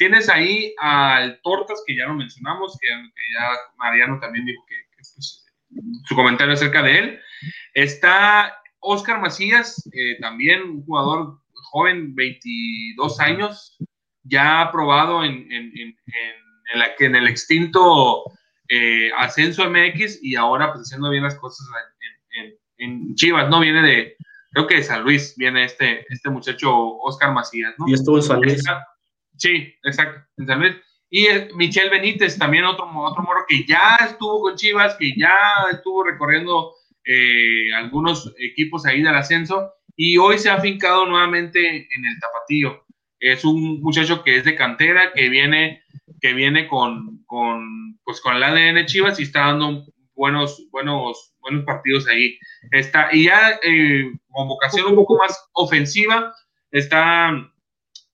Tienes 0.00 0.30
ahí 0.30 0.74
al 0.78 1.42
Tortas, 1.42 1.84
que 1.86 1.94
ya 1.94 2.06
lo 2.06 2.14
mencionamos, 2.14 2.78
que, 2.80 2.88
ya 2.88 3.50
Mariano 3.76 4.18
también 4.18 4.46
dijo 4.46 4.64
que, 4.66 4.76
pues, 4.96 5.44
su 6.06 6.14
comentario 6.14 6.54
acerca 6.54 6.82
de 6.82 6.98
él. 6.98 7.20
Está 7.74 8.56
Oscar 8.78 9.20
Macías, 9.20 9.86
eh, 9.92 10.16
también 10.18 10.62
un 10.62 10.86
jugador 10.86 11.38
joven, 11.52 12.14
22 12.14 13.20
años, 13.20 13.76
ya 14.22 14.62
aprobado 14.62 15.22
en, 15.22 15.52
en, 15.52 15.70
en, 15.76 15.94
en 16.98 17.14
el 17.14 17.28
extinto 17.28 18.24
eh, 18.70 19.10
Ascenso 19.18 19.68
MX 19.68 20.20
y 20.22 20.34
ahora 20.34 20.72
pues 20.72 20.86
haciendo 20.86 21.10
bien 21.10 21.24
las 21.24 21.34
cosas 21.34 21.66
en, 22.78 23.14
Chivas, 23.16 23.50
¿no? 23.50 23.60
Viene 23.60 23.82
de, 23.82 24.16
creo 24.52 24.66
que 24.66 24.76
de 24.76 24.82
San 24.82 25.02
Luis, 25.02 25.34
viene 25.36 25.64
este, 25.64 26.06
este 26.08 26.30
muchacho 26.30 26.96
Oscar 27.00 27.34
Macías, 27.34 27.74
¿no? 27.76 27.86
Y 27.86 27.92
estuvo 27.92 28.16
en 28.16 28.22
San 28.22 28.40
Luis. 28.40 28.64
Sí, 29.40 29.74
exacto, 29.82 30.20
Y 31.08 31.26
eh, 31.26 31.48
Michel 31.54 31.88
Benítez, 31.88 32.38
también 32.38 32.64
otro, 32.64 32.86
otro 32.94 33.22
moro 33.22 33.40
que 33.48 33.64
ya 33.66 33.96
estuvo 34.06 34.42
con 34.42 34.54
Chivas, 34.54 34.96
que 34.96 35.14
ya 35.16 35.34
estuvo 35.72 36.04
recorriendo 36.04 36.74
eh, 37.06 37.72
algunos 37.74 38.32
equipos 38.38 38.84
ahí 38.84 39.00
del 39.02 39.14
ascenso 39.14 39.72
y 39.96 40.18
hoy 40.18 40.38
se 40.38 40.50
ha 40.50 40.54
afincado 40.54 41.06
nuevamente 41.06 41.88
en 41.90 42.04
el 42.04 42.20
tapatío. 42.20 42.84
Es 43.18 43.44
un 43.44 43.80
muchacho 43.80 44.22
que 44.22 44.36
es 44.36 44.44
de 44.44 44.56
cantera, 44.56 45.12
que 45.14 45.30
viene, 45.30 45.82
que 46.20 46.34
viene 46.34 46.68
con, 46.68 47.24
con, 47.24 47.98
pues 48.04 48.20
con 48.20 48.36
el 48.36 48.42
ADN 48.42 48.84
Chivas 48.84 49.18
y 49.18 49.22
está 49.22 49.46
dando 49.46 49.86
buenos, 50.14 50.68
buenos, 50.70 51.34
buenos 51.40 51.64
partidos 51.64 52.06
ahí. 52.08 52.38
Está, 52.72 53.08
y 53.10 53.24
ya 53.24 53.58
eh, 53.62 54.12
con 54.28 54.48
vocación 54.48 54.88
un 54.88 54.96
poco 54.96 55.16
más 55.16 55.48
ofensiva, 55.54 56.34
está 56.70 57.49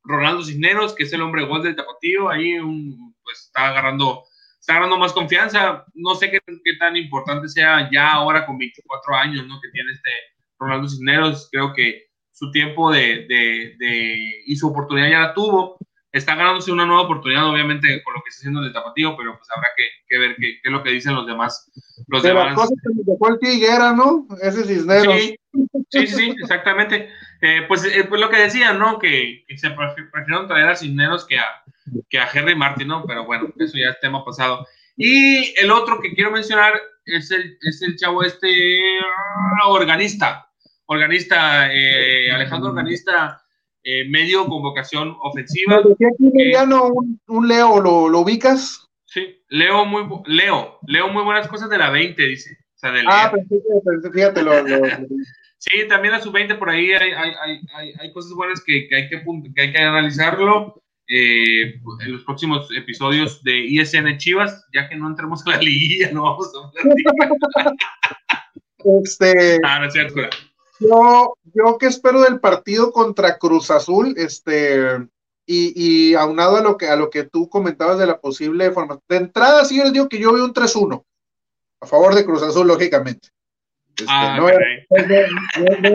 Ronaldo 0.07 0.45
Cisneros, 0.45 0.95
que 0.95 1.05
es 1.05 1.13
el 1.13 1.23
hombre 1.23 1.45
gol 1.45 1.63
del 1.63 1.77
Tapatío, 1.77 2.29
ahí 2.29 2.55
un, 2.59 3.15
pues 3.23 3.47
está 3.47 3.69
agarrando, 3.69 4.25
está 4.59 4.75
agarrando 4.75 4.99
más 4.99 5.13
confianza. 5.13 5.85
No 5.95 6.15
sé 6.15 6.31
qué, 6.31 6.41
qué, 6.47 6.77
tan 6.79 6.97
importante 6.97 7.49
sea 7.49 7.91
ya 7.93 8.13
ahora 8.13 8.47
con 8.47 8.57
24 8.57 9.17
años, 9.17 9.47
¿no? 9.47 9.61
Que 9.61 9.69
tiene 9.71 9.93
este 9.93 10.11
Ronaldo 10.59 10.89
Cisneros. 10.89 11.49
Creo 11.51 11.75
que 11.75 12.07
su 12.33 12.51
tiempo 12.51 12.93
de, 12.93 13.27
de, 13.29 13.77
de 13.79 14.43
y 14.47 14.57
su 14.57 14.69
oportunidad 14.69 15.11
ya 15.11 15.21
la 15.21 15.35
tuvo. 15.35 15.79
Está 16.13 16.35
ganándose 16.35 16.73
una 16.73 16.87
nueva 16.87 17.03
oportunidad, 17.03 17.47
obviamente, 17.47 18.03
con 18.03 18.15
lo 18.15 18.23
que 18.23 18.31
está 18.31 18.41
haciendo 18.41 18.63
el 18.63 18.73
Tapatío, 18.73 19.17
pero 19.19 19.37
pues 19.37 19.49
habrá 19.55 19.69
que, 19.77 19.85
que 20.09 20.19
ver 20.19 20.37
qué, 20.37 20.61
qué, 20.63 20.69
es 20.69 20.73
lo 20.73 20.83
que 20.83 20.91
dicen 20.91 21.15
los 21.15 21.27
demás. 21.27 21.71
Los 22.07 22.23
de 22.23 22.31
demás. 22.31 22.55
Cosa 22.55 22.75
que 22.83 23.03
dejó 23.05 23.29
el 23.29 23.39
Tiguera, 23.39 23.93
¿no? 23.93 24.27
Ese 24.41 24.65
Cisneros. 24.65 25.15
Sí, 25.15 25.37
sí, 25.91 26.07
sí, 26.07 26.35
exactamente. 26.41 27.11
Eh, 27.41 27.63
pues, 27.69 27.85
eh, 27.85 28.05
pues, 28.09 28.21
lo 28.21 28.31
que 28.31 28.39
decían, 28.39 28.79
¿no? 28.79 28.99
Que, 28.99 29.45
se 29.57 29.71
prefirieron 29.71 30.49
traer 30.49 30.69
a 30.69 30.77
Cisneros 30.77 31.27
que 31.27 31.39
a, 31.39 31.47
que 32.09 32.19
a 32.19 32.29
Henry 32.33 32.55
Martin, 32.55 32.89
¿no? 32.89 33.05
Pero 33.07 33.25
bueno, 33.25 33.53
eso 33.59 33.77
ya 33.77 33.91
es 33.91 34.01
tema 34.01 34.25
pasado. 34.25 34.67
Y 34.97 35.55
el 35.61 35.71
otro 35.71 36.01
que 36.01 36.15
quiero 36.15 36.31
mencionar 36.31 36.75
es 37.05 37.31
el, 37.31 37.59
es 37.61 37.83
el 37.83 37.97
chavo 37.97 38.23
este 38.23 38.99
ah, 39.01 39.69
organista. 39.69 40.51
Organista, 40.87 41.73
eh, 41.73 42.31
Alejandro 42.31 42.71
Organista, 42.71 43.43
medio 44.09 44.47
con 44.47 44.63
vocación 44.63 45.17
ofensiva. 45.21 45.81
Decía 45.83 46.09
aquí 46.13 46.73
un, 46.73 47.21
un, 47.27 47.49
Leo, 47.49 47.81
¿lo, 47.81 48.09
¿lo, 48.09 48.21
ubicas? 48.21 48.89
Sí, 49.05 49.43
Leo 49.49 49.85
muy, 49.85 50.05
Leo, 50.27 50.79
Leo 50.87 51.09
muy 51.09 51.23
buenas 51.23 51.49
cosas 51.49 51.69
de 51.71 51.79
la 51.79 51.91
20, 51.91 52.23
dice. 52.23 52.57
O 52.77 52.79
sea, 52.79 52.93
de 52.93 53.03
ah, 53.07 53.33
fíjate, 54.13 54.43
lo, 54.43 54.53
Sí, 55.59 55.89
también 55.89 56.15
a 56.15 56.21
su 56.21 56.31
20 56.31 56.55
por 56.57 56.71
ahí 56.71 56.93
hay, 56.93 57.13
hay, 57.13 57.61
hay, 57.75 57.95
hay 57.99 58.13
cosas 58.13 58.33
buenas 58.33 58.63
que, 58.65 58.87
que, 58.89 58.97
hay 58.97 59.09
que, 59.09 59.23
que 59.55 59.61
hay 59.61 59.73
que 59.73 59.79
analizarlo 59.79 60.83
eh, 61.09 61.81
en 62.01 62.13
los 62.13 62.25
próximos 62.25 62.69
episodios 62.77 63.43
de 63.43 63.57
ISN 63.57 64.19
Chivas, 64.19 64.67
ya 64.75 64.89
que 64.89 64.97
no 64.97 65.09
entremos 65.09 65.47
a 65.47 65.51
la 65.51 65.59
liguilla, 65.59 66.11
no 66.13 66.25
vamos 66.25 66.53
a 66.55 66.71
platicar. 66.71 67.75
este, 69.03 69.61
ah, 69.65 69.79
no 69.81 69.87
es 69.87 69.93
cierto. 69.93 70.21
Yo, 70.81 71.35
yo 71.55 71.79
qué 71.79 71.87
espero 71.87 72.23
del 72.23 72.41
partido 72.41 72.93
contra 72.93 73.39
Cruz 73.39 73.71
Azul, 73.71 74.15
este, 74.17 75.09
y, 75.47 75.73
y 76.11 76.15
aunado 76.15 76.57
a 76.57 76.63
lo 76.63 76.77
que 76.77 76.89
a 76.89 76.97
lo 76.97 77.09
que 77.09 77.23
tú 77.23 77.49
comentabas 77.49 77.99
de 77.99 78.07
la 78.07 78.21
posible 78.21 78.71
forma. 78.73 78.99
De 79.09 79.17
entrada, 79.17 79.65
sí, 79.65 79.77
yo 79.77 79.85
les 79.85 79.93
digo 79.93 80.09
que 80.09 80.19
yo 80.19 80.33
veo 80.33 80.45
un 80.45 80.53
3-1 80.53 81.05
a 81.81 81.87
favor 81.87 82.15
de 82.15 82.25
Cruz 82.25 82.43
Azul, 82.43 82.67
lógicamente. 82.67 83.29
Este, 83.99 84.13
ah, 84.13 84.37
no, 84.39 84.45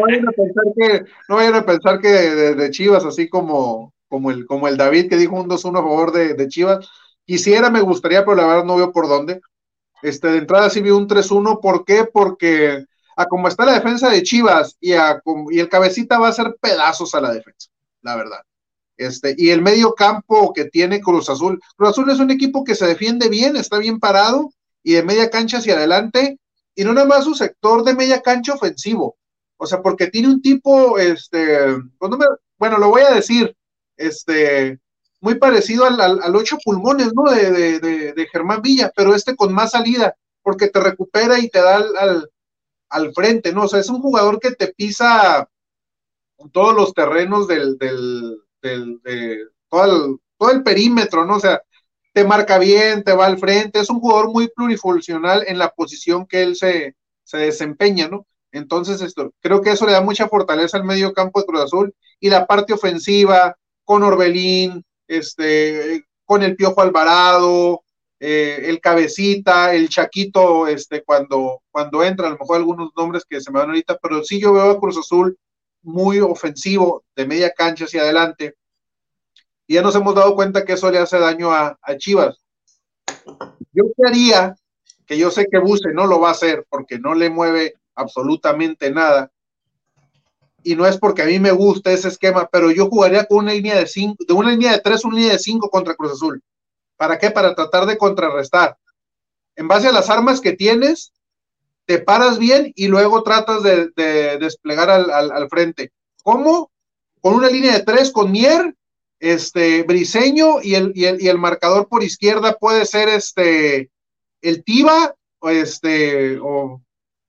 vayan 0.02 0.28
a 0.28 0.32
pensar 0.32 0.64
que, 0.76 1.06
no 1.30 1.36
vayan 1.36 1.56
a 1.56 1.66
pensar 1.66 2.00
que 2.00 2.08
de, 2.10 2.72
Chivas, 2.72 3.06
así 3.06 3.30
como, 3.30 3.94
como, 4.08 4.32
el, 4.32 4.48
como 4.48 4.68
el 4.68 4.78
David 4.78 5.08
que 5.08 5.18
dijo 5.18 5.36
un 5.36 5.48
2-1 5.48 5.80
a 5.80 5.84
favor 5.84 6.12
de, 6.12 6.48
Chivas, 6.48 6.90
quisiera, 7.26 7.70
me 7.70 7.82
gustaría, 7.82 8.26
pero 8.26 8.36
la 8.36 8.48
verdad 8.48 8.66
no 8.66 8.78
veo 8.78 8.92
por 8.92 9.08
dónde. 9.08 9.40
Este, 10.02 10.30
de 10.30 10.40
entrada 10.40 10.72
sí 10.72 10.82
vi 10.82 10.90
un 10.90 11.08
3-1, 11.08 11.60
¿por 11.62 11.86
qué? 11.86 12.06
Porque 12.12 12.86
a 13.16 13.26
como 13.26 13.48
está 13.48 13.66
la 13.66 13.74
defensa 13.74 14.10
de 14.10 14.24
Chivas 14.24 14.78
y, 14.80 14.94
a, 14.94 15.22
y 15.52 15.60
el 15.60 15.70
cabecita 15.70 16.18
va 16.18 16.28
a 16.28 16.32
hacer 16.32 16.56
pedazos 16.60 17.14
a 17.14 17.22
la 17.22 17.32
defensa, 17.32 17.70
la 18.02 18.16
verdad. 18.16 18.42
Este, 18.98 19.36
y 19.38 19.52
el 19.52 19.62
medio 19.62 19.94
campo 19.94 20.54
que 20.54 20.66
tiene 20.66 21.02
Cruz 21.02 21.30
Azul. 21.30 21.62
Cruz 21.76 21.90
Azul 21.90 22.10
es 22.10 22.20
un 22.20 22.32
equipo 22.32 22.64
que 22.64 22.76
se 22.76 22.88
defiende 22.88 23.30
bien, 23.30 23.56
está 23.58 23.78
bien 23.78 24.00
parado 24.00 24.52
y 24.84 24.94
de 24.94 25.04
media 25.04 25.30
cancha 25.30 25.60
hacia 25.60 25.76
adelante 25.76 26.40
y 26.76 26.84
no 26.84 26.94
nada 26.94 27.08
más 27.08 27.24
su 27.24 27.36
sector 27.36 27.84
de 27.84 27.96
media 27.96 28.22
cancha 28.22 28.54
ofensivo. 28.54 29.18
O 29.58 29.66
sea, 29.68 29.82
porque 29.82 30.08
tiene 30.08 30.28
un 30.28 30.42
tipo, 30.42 30.98
este, 30.98 31.78
pues 31.98 32.12
bueno, 32.58 32.78
lo 32.80 32.90
voy 32.90 33.04
a 33.04 33.14
decir, 33.14 33.56
este, 33.96 34.80
muy 35.20 35.36
parecido 35.36 35.86
al, 35.86 36.00
al, 36.00 36.36
ocho 36.36 36.58
pulmones, 36.64 37.14
¿no? 37.14 37.32
De, 37.32 37.80
de, 37.80 38.14
de, 38.14 38.28
Germán 38.28 38.62
Villa, 38.62 38.92
pero 38.96 39.14
este 39.14 39.36
con 39.36 39.54
más 39.54 39.72
salida, 39.72 40.16
porque 40.42 40.70
te 40.70 40.80
recupera 40.80 41.40
y 41.40 41.50
te 41.50 41.62
da 41.62 41.78
al, 41.78 42.30
al, 42.90 43.14
frente, 43.14 43.54
¿no? 43.54 43.64
O 43.64 43.68
sea, 43.68 43.80
es 43.80 43.90
un 43.90 44.02
jugador 44.02 44.40
que 44.40 44.52
te 44.52 44.74
pisa 44.74 45.48
todos 46.52 46.76
los 46.76 46.94
terrenos 46.94 47.48
del, 47.48 47.78
del, 47.78 48.42
del 48.64 49.00
de, 49.04 49.46
todo, 49.70 49.86
el, 49.86 50.18
todo 50.40 50.52
el 50.52 50.64
perímetro, 50.64 51.26
¿no? 51.26 51.36
O 51.36 51.40
sea, 51.40 51.62
te 52.14 52.24
marca 52.26 52.58
bien, 52.58 53.04
te 53.04 53.14
va 53.14 53.26
al 53.26 53.38
frente, 53.38 53.80
es 53.80 53.90
un 53.90 54.00
jugador 54.00 54.32
muy 54.32 54.50
plurifuncional 54.50 55.44
en 55.48 55.58
la 55.58 55.70
posición 55.70 56.26
que 56.26 56.44
él 56.44 56.56
se, 56.56 56.96
se 57.24 57.38
desempeña, 57.38 58.08
¿no? 58.08 58.28
Entonces, 58.52 59.02
esto, 59.02 59.34
creo 59.40 59.62
que 59.62 59.72
eso 59.72 59.86
le 59.86 59.94
da 59.94 60.02
mucha 60.02 60.28
fortaleza 60.28 60.78
al 60.78 60.84
medio 60.84 61.14
campo 61.14 61.40
de 61.40 61.46
Cruz 61.46 61.62
Azul 61.62 61.96
y 62.20 62.30
la 62.30 62.46
parte 62.46 62.74
ofensiva 62.74 63.56
con 63.86 64.04
Orbelín, 64.04 64.84
este, 65.08 66.06
con 66.26 66.44
el 66.44 66.56
Piojo 66.56 66.82
Alvarado, 66.82 67.84
eh, 68.20 68.66
el 68.66 68.80
Cabecita, 68.82 69.74
el 69.74 69.90
Chaquito, 69.90 70.68
este, 70.68 71.04
cuando, 71.04 71.62
cuando 71.72 72.04
entra, 72.04 72.28
a 72.28 72.32
lo 72.32 72.38
mejor 72.38 72.58
algunos 72.58 72.92
nombres 72.96 73.24
que 73.28 73.42
se 73.42 73.52
me 73.52 73.60
van 73.60 73.70
ahorita, 73.70 73.98
pero 74.02 74.24
sí 74.24 74.40
yo 74.40 74.54
veo 74.54 74.72
a 74.72 74.80
Cruz 74.80 74.98
Azul 74.98 75.38
muy 75.82 76.20
ofensivo, 76.20 77.04
de 77.16 77.26
media 77.26 77.52
cancha 77.52 77.86
hacia 77.86 78.02
adelante, 78.02 78.56
y 79.72 79.76
ya 79.76 79.82
nos 79.82 79.96
hemos 79.96 80.14
dado 80.14 80.36
cuenta 80.36 80.66
que 80.66 80.74
eso 80.74 80.92
le 80.92 80.98
hace 80.98 81.18
daño 81.18 81.54
a, 81.54 81.78
Chivas. 81.96 82.42
Yo 83.72 83.86
quería, 83.96 84.54
que 85.06 85.18
yo 85.18 85.32
sé 85.32 85.48
que 85.50 85.60
Buse 85.60 85.94
no 85.94 86.08
lo 86.08 86.20
va 86.20 86.28
a 86.28 86.34
hacer 86.34 86.66
porque 86.68 87.00
no 87.00 87.14
le 87.14 87.30
mueve 87.30 87.76
absolutamente 87.96 88.92
nada. 88.92 89.32
Y 90.62 90.76
no 90.76 90.86
es 90.86 90.98
porque 90.98 91.22
a 91.22 91.26
mí 91.26 91.40
me 91.40 91.52
guste 91.52 91.94
ese 91.94 92.10
esquema, 92.10 92.50
pero 92.52 92.70
yo 92.70 92.90
jugaría 92.90 93.24
con 93.24 93.46
una 93.46 93.54
línea 93.54 93.78
de 93.78 93.88
cinco, 93.88 94.22
de 94.28 94.34
una 94.34 94.52
línea 94.52 94.74
de 94.74 94.80
tres, 94.80 95.06
una 95.06 95.16
línea 95.16 95.32
de 95.32 95.40
cinco 95.40 95.70
contra 95.70 95.96
Cruz 95.96 96.12
Azul. 96.12 96.44
¿Para 96.98 97.18
qué? 97.18 97.32
Para 97.32 97.56
tratar 97.56 97.86
de 97.86 97.98
contrarrestar. 97.98 98.76
En 99.56 99.70
base 99.70 99.88
a 99.88 99.94
las 99.94 100.10
armas 100.10 100.42
que 100.42 100.52
tienes, 100.52 101.14
te 101.86 102.00
paras 102.00 102.38
bien 102.40 102.74
y 102.76 102.90
luego 102.90 103.24
tratas 103.24 103.64
de, 103.64 103.90
desplegar 104.38 104.90
al, 104.90 105.50
frente. 105.50 105.94
¿Cómo? 106.24 106.70
Con 107.22 107.36
una 107.36 107.48
línea 107.48 107.72
de 107.72 107.84
tres, 107.86 108.12
con 108.12 108.34
Mier, 108.34 108.76
este, 109.22 109.84
Briseño 109.84 110.62
y 110.64 110.74
el, 110.74 110.92
y 110.96 111.06
el, 111.06 111.22
y 111.22 111.28
el 111.28 111.38
marcador 111.38 111.88
por 111.88 112.04
izquierda 112.04 112.58
puede 112.60 112.86
ser 112.86 113.08
este, 113.08 113.92
el 114.42 114.64
Tiba, 114.64 115.16
o 115.40 115.50
este, 115.50 116.40
o 116.40 116.82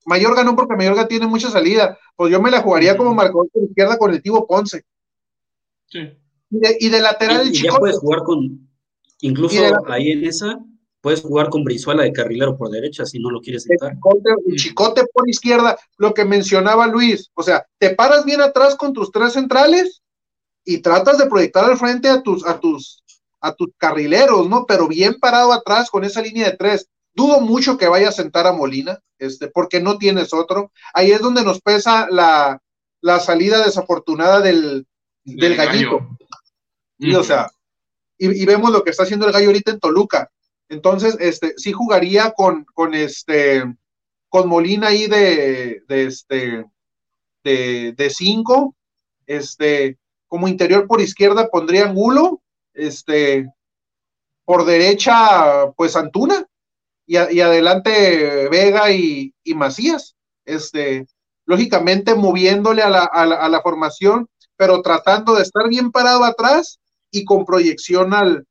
Mayorga 0.06 0.42
no, 0.42 0.56
porque 0.56 0.74
Mayorga 0.74 1.06
tiene 1.06 1.26
mucha 1.26 1.50
salida. 1.50 1.98
Pues 2.16 2.32
yo 2.32 2.40
me 2.40 2.50
la 2.50 2.62
jugaría 2.62 2.96
como 2.96 3.14
marcador 3.14 3.48
por 3.52 3.64
izquierda 3.64 3.98
con 3.98 4.10
el 4.10 4.22
Tibo 4.22 4.46
Ponce. 4.46 4.84
Sí. 5.86 6.00
Y 6.80 6.88
de, 6.88 7.00
lateral 7.00 7.48
y, 7.48 7.62
ya 7.62 7.74
puedes 7.74 7.98
jugar 7.98 8.22
con, 8.24 8.68
incluso 9.20 9.62
ahí 9.88 10.12
en 10.12 10.24
esa, 10.24 10.58
puedes 11.02 11.20
jugar 11.20 11.50
con 11.50 11.64
Brizuela 11.64 12.02
de 12.04 12.12
carrilero 12.12 12.56
por 12.56 12.70
derecha 12.70 13.04
si 13.04 13.18
no 13.18 13.30
lo 13.30 13.40
quieres 13.40 13.64
sentar. 13.64 13.96
El 14.46 14.56
chicote, 14.56 15.02
por 15.12 15.28
izquierda, 15.28 15.78
lo 15.98 16.14
que 16.14 16.24
mencionaba 16.24 16.86
Luis, 16.86 17.30
o 17.34 17.42
sea, 17.42 17.66
te 17.78 17.94
paras 17.94 18.24
bien 18.24 18.40
atrás 18.40 18.76
con 18.76 18.92
tus 18.92 19.10
tres 19.10 19.34
centrales 19.34 20.02
y 20.64 20.78
tratas 20.78 21.18
de 21.18 21.26
proyectar 21.26 21.64
al 21.64 21.76
frente 21.76 22.08
a 22.08 22.22
tus, 22.22 22.46
a 22.46 22.60
tus, 22.60 23.02
a 23.40 23.54
tus 23.54 23.68
carrileros, 23.76 24.48
¿no? 24.48 24.64
Pero 24.66 24.88
bien 24.88 25.18
parado 25.18 25.52
atrás 25.52 25.90
con 25.90 26.04
esa 26.04 26.22
línea 26.22 26.50
de 26.50 26.56
tres. 26.56 26.88
Dudo 27.14 27.40
mucho 27.40 27.76
que 27.76 27.88
vaya 27.88 28.08
a 28.08 28.12
sentar 28.12 28.46
a 28.46 28.52
Molina, 28.52 28.98
este, 29.18 29.48
porque 29.48 29.80
no 29.80 29.98
tienes 29.98 30.32
otro. 30.32 30.72
Ahí 30.94 31.10
es 31.10 31.20
donde 31.20 31.44
nos 31.44 31.60
pesa 31.60 32.08
la, 32.10 32.60
salida 33.20 33.64
desafortunada 33.64 34.40
del, 34.40 34.86
del 35.24 35.56
gallito. 35.56 36.08
Y, 36.98 37.14
o 37.14 37.24
sea, 37.24 37.50
y, 38.16 38.46
vemos 38.46 38.70
lo 38.70 38.84
que 38.84 38.90
está 38.90 39.02
haciendo 39.02 39.26
el 39.26 39.32
gallo 39.32 39.48
ahorita 39.48 39.72
en 39.72 39.80
Toluca. 39.80 40.30
Entonces, 40.68 41.16
este, 41.18 41.54
sí 41.56 41.72
jugaría 41.72 42.30
con, 42.30 42.64
con 42.72 42.94
este, 42.94 43.64
con 44.28 44.48
Molina 44.48 44.88
ahí 44.88 45.08
de, 45.08 45.82
de 45.88 46.04
este, 46.04 46.64
de, 47.42 47.92
de 47.92 48.10
cinco, 48.10 48.76
este, 49.26 49.98
como 50.32 50.48
interior 50.48 50.86
por 50.86 51.02
izquierda 51.02 51.50
pondría 51.50 51.84
Angulo, 51.84 52.40
este, 52.72 53.52
por 54.46 54.64
derecha, 54.64 55.70
pues 55.76 55.94
Antuna, 55.94 56.46
y, 57.06 57.16
adelante 57.18 58.48
Vega 58.48 58.90
y, 58.90 59.34
Macías, 59.54 60.16
este, 60.46 61.06
lógicamente 61.44 62.14
moviéndole 62.14 62.80
a 62.80 62.88
la, 62.88 63.04
a, 63.04 63.46
la, 63.50 63.60
formación, 63.60 64.26
pero 64.56 64.80
tratando 64.80 65.34
de 65.34 65.42
estar 65.42 65.68
bien 65.68 65.92
parado 65.92 66.24
atrás 66.24 66.80
y 67.10 67.26
con 67.26 67.44
proyección 67.44 68.14
al, 68.14 68.46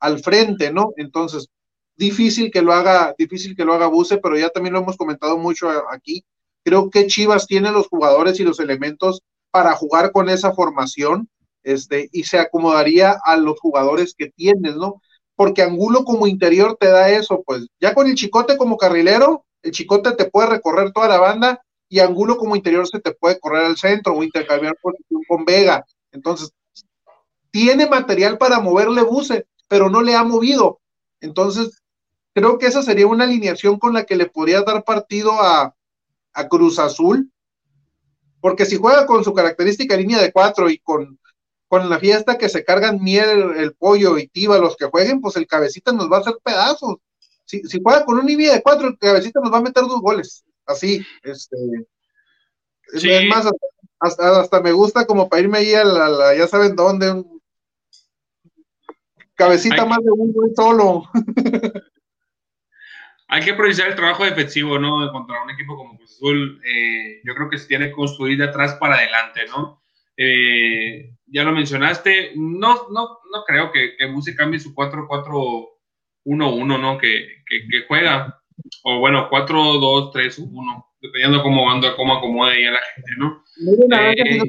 al 0.00 0.20
frente, 0.20 0.72
¿no? 0.72 0.94
Entonces, 0.96 1.48
difícil 1.96 2.50
que 2.50 2.62
lo 2.62 2.72
haga, 2.72 3.14
difícil 3.18 3.54
que 3.54 3.66
lo 3.66 3.74
haga 3.74 3.88
Buse, 3.88 4.16
pero 4.16 4.38
ya 4.38 4.48
también 4.48 4.72
lo 4.72 4.80
hemos 4.80 4.96
comentado 4.96 5.36
mucho 5.36 5.68
aquí. 5.92 6.24
Creo 6.64 6.88
que 6.88 7.06
Chivas 7.06 7.46
tiene 7.46 7.72
los 7.72 7.88
jugadores 7.88 8.40
y 8.40 8.44
los 8.44 8.58
elementos 8.58 9.20
para 9.56 9.74
jugar 9.74 10.12
con 10.12 10.28
esa 10.28 10.52
formación, 10.52 11.30
este, 11.62 12.10
y 12.12 12.24
se 12.24 12.38
acomodaría 12.38 13.16
a 13.24 13.38
los 13.38 13.58
jugadores 13.58 14.14
que 14.14 14.28
tienes, 14.28 14.76
¿no? 14.76 15.00
Porque 15.34 15.62
Angulo 15.62 16.04
como 16.04 16.26
interior 16.26 16.76
te 16.78 16.88
da 16.88 17.08
eso, 17.08 17.42
pues 17.46 17.66
ya 17.80 17.94
con 17.94 18.06
el 18.06 18.16
Chicote 18.16 18.58
como 18.58 18.76
carrilero, 18.76 19.46
el 19.62 19.70
Chicote 19.70 20.12
te 20.12 20.26
puede 20.26 20.50
recorrer 20.50 20.92
toda 20.92 21.08
la 21.08 21.18
banda 21.18 21.62
y 21.88 22.00
Angulo 22.00 22.36
como 22.36 22.54
interior 22.54 22.86
se 22.86 23.00
te 23.00 23.12
puede 23.14 23.40
correr 23.40 23.64
al 23.64 23.78
centro 23.78 24.12
o 24.12 24.22
intercambiar 24.22 24.76
posición 24.76 25.22
con 25.26 25.46
Vega. 25.46 25.86
Entonces, 26.12 26.50
tiene 27.50 27.86
material 27.86 28.36
para 28.36 28.60
moverle 28.60 29.04
Buse, 29.04 29.46
pero 29.68 29.88
no 29.88 30.02
le 30.02 30.14
ha 30.14 30.22
movido. 30.22 30.80
Entonces, 31.22 31.82
creo 32.34 32.58
que 32.58 32.66
esa 32.66 32.82
sería 32.82 33.06
una 33.06 33.24
alineación 33.24 33.78
con 33.78 33.94
la 33.94 34.04
que 34.04 34.16
le 34.16 34.26
podría 34.26 34.60
dar 34.60 34.84
partido 34.84 35.32
a, 35.40 35.74
a 36.34 36.48
Cruz 36.48 36.78
Azul 36.78 37.32
porque 38.46 38.64
si 38.64 38.76
juega 38.76 39.06
con 39.06 39.24
su 39.24 39.34
característica 39.34 39.96
línea 39.96 40.22
de 40.22 40.30
cuatro 40.30 40.70
y 40.70 40.78
con, 40.78 41.18
con 41.66 41.90
la 41.90 41.98
fiesta 41.98 42.38
que 42.38 42.48
se 42.48 42.64
cargan 42.64 43.02
miel, 43.02 43.56
el, 43.56 43.74
pollo 43.74 44.18
y 44.18 44.28
tiba 44.28 44.58
los 44.58 44.76
que 44.76 44.84
jueguen, 44.84 45.20
pues 45.20 45.34
el 45.34 45.48
cabecita 45.48 45.90
nos 45.90 46.08
va 46.08 46.18
a 46.18 46.20
hacer 46.20 46.34
pedazos. 46.44 46.98
Si, 47.44 47.64
si 47.64 47.80
juega 47.82 48.04
con 48.04 48.20
un 48.20 48.26
línea 48.26 48.52
de 48.52 48.62
cuatro, 48.62 48.86
el 48.86 48.98
cabecita 48.98 49.40
nos 49.40 49.52
va 49.52 49.58
a 49.58 49.62
meter 49.62 49.82
dos 49.82 50.00
goles. 50.00 50.44
Así, 50.64 51.04
este. 51.24 51.56
Es 52.92 53.28
más, 53.28 53.50
hasta, 53.98 54.40
hasta, 54.42 54.60
me 54.60 54.70
gusta 54.70 55.06
como 55.06 55.28
para 55.28 55.42
irme 55.42 55.58
ahí 55.58 55.74
a 55.74 55.82
la, 55.82 56.36
ya 56.36 56.46
saben 56.46 56.76
dónde, 56.76 57.10
un 57.10 57.42
cabecita 59.34 59.84
más 59.86 59.98
de 60.04 60.12
uno 60.12 60.54
solo. 60.54 61.02
hay 63.28 63.42
que 63.42 63.54
priorizar 63.54 63.88
el 63.88 63.96
trabajo 63.96 64.24
defensivo, 64.24 64.78
¿no? 64.78 65.10
Contra 65.10 65.42
un 65.42 65.50
equipo 65.50 65.76
como 65.76 65.96
Cruz 65.96 66.12
Azul, 66.12 66.62
eh, 66.64 67.20
yo 67.24 67.34
creo 67.34 67.50
que 67.50 67.58
se 67.58 67.66
tiene 67.66 67.86
que 67.86 67.92
construir 67.92 68.38
de 68.38 68.44
atrás 68.44 68.74
para 68.74 68.94
adelante, 68.96 69.40
¿no? 69.48 69.82
Eh, 70.16 71.10
ya 71.26 71.42
lo 71.42 71.50
mencionaste, 71.52 72.32
no, 72.36 72.88
no, 72.90 73.18
no 73.32 73.44
creo 73.46 73.72
que, 73.72 73.96
que 73.96 74.36
cambie 74.36 74.60
su 74.60 74.74
4-4-1-1, 74.74 76.80
¿no? 76.80 76.98
Que, 76.98 77.42
que, 77.46 77.84
juega, 77.88 78.40
o 78.84 79.00
bueno, 79.00 79.28
4-2-3-1, 79.28 80.86
dependiendo 81.00 81.42
cómo 81.42 81.66
cómo 81.96 82.16
acomode 82.16 82.52
ahí 82.52 82.64
a 82.64 82.72
la 82.72 82.80
gente, 82.94 83.10
¿no? 83.18 83.42
Eh, 83.96 84.40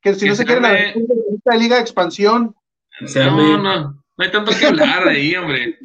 que 0.00 0.14
si 0.14 0.28
no 0.28 0.34
se 0.34 0.44
quiere 0.44 0.60
la 0.60 1.56
liga 1.56 1.78
expansión. 1.78 2.56
No, 3.00 3.58
no, 3.58 4.02
no 4.16 4.18
hay 4.18 4.30
tanto 4.30 4.52
que 4.58 4.66
hablar 4.66 5.08
ahí, 5.08 5.34
hombre. 5.36 5.78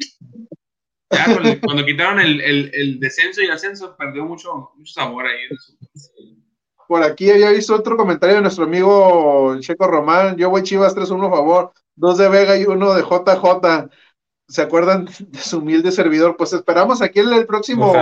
Ya, 1.10 1.24
cuando, 1.64 1.84
quitaron 1.86 2.20
el, 2.20 2.40
el, 2.40 3.00
descenso 3.00 3.40
y 3.42 3.48
ascenso, 3.48 3.96
perdió 3.96 4.24
mucho, 4.24 4.72
mucho 4.76 4.92
sabor 4.92 5.26
ahí. 5.26 5.48
Por 6.86 7.02
aquí 7.02 7.30
había 7.30 7.50
visto 7.50 7.74
otro 7.74 7.96
comentario 7.96 8.36
de 8.36 8.42
nuestro 8.42 8.64
amigo 8.64 9.58
Checo 9.60 9.86
Román. 9.86 10.36
Yo 10.36 10.50
voy 10.50 10.62
Chivas 10.62 10.94
3-1 10.94 11.28
a 11.28 11.30
favor, 11.30 11.72
dos 11.94 12.18
de 12.18 12.28
Vega 12.28 12.56
y 12.56 12.64
uno 12.64 12.94
de 12.94 13.02
JJ. 13.02 13.90
¿Se 14.48 14.62
acuerdan 14.62 15.06
de 15.18 15.38
su 15.38 15.58
humilde 15.58 15.92
servidor? 15.92 16.36
Pues 16.36 16.52
esperamos 16.52 17.00
aquí 17.02 17.20
el, 17.20 17.32
el 17.32 17.46
próximo. 17.46 17.92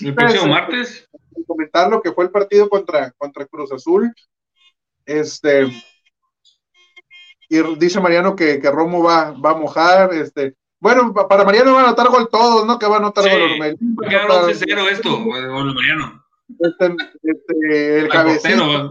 El 0.00 0.14
próximo 0.14 0.46
martes. 0.46 1.08
Comentar 1.46 1.90
lo 1.90 2.00
que 2.00 2.12
fue 2.12 2.24
el 2.24 2.30
partido 2.30 2.68
contra, 2.68 3.10
contra 3.12 3.46
Cruz 3.46 3.72
Azul. 3.72 4.14
Este. 5.04 5.66
Y 7.48 7.76
dice 7.76 8.00
Mariano 8.00 8.34
que, 8.34 8.58
que 8.58 8.70
Romo 8.70 9.02
va, 9.02 9.32
va 9.32 9.50
a 9.50 9.56
mojar. 9.56 10.14
Este, 10.14 10.56
bueno, 10.82 11.14
para 11.14 11.44
Mariano 11.44 11.74
va 11.74 11.82
a 11.82 11.84
anotar 11.84 12.08
gol 12.08 12.28
todos, 12.28 12.66
¿no? 12.66 12.76
Que 12.76 12.86
va 12.86 12.96
a 12.96 12.98
anotar 12.98 13.22
gol 13.22 13.40
Va 13.60 14.06
a 14.06 14.10
quedar 14.10 14.28
11-0 14.28 14.88
esto, 14.90 15.22
gol 15.22 15.74
Mariano. 15.74 16.24
Este, 16.58 16.96
este, 17.22 17.98
el 18.00 18.08
cabecero. 18.08 18.90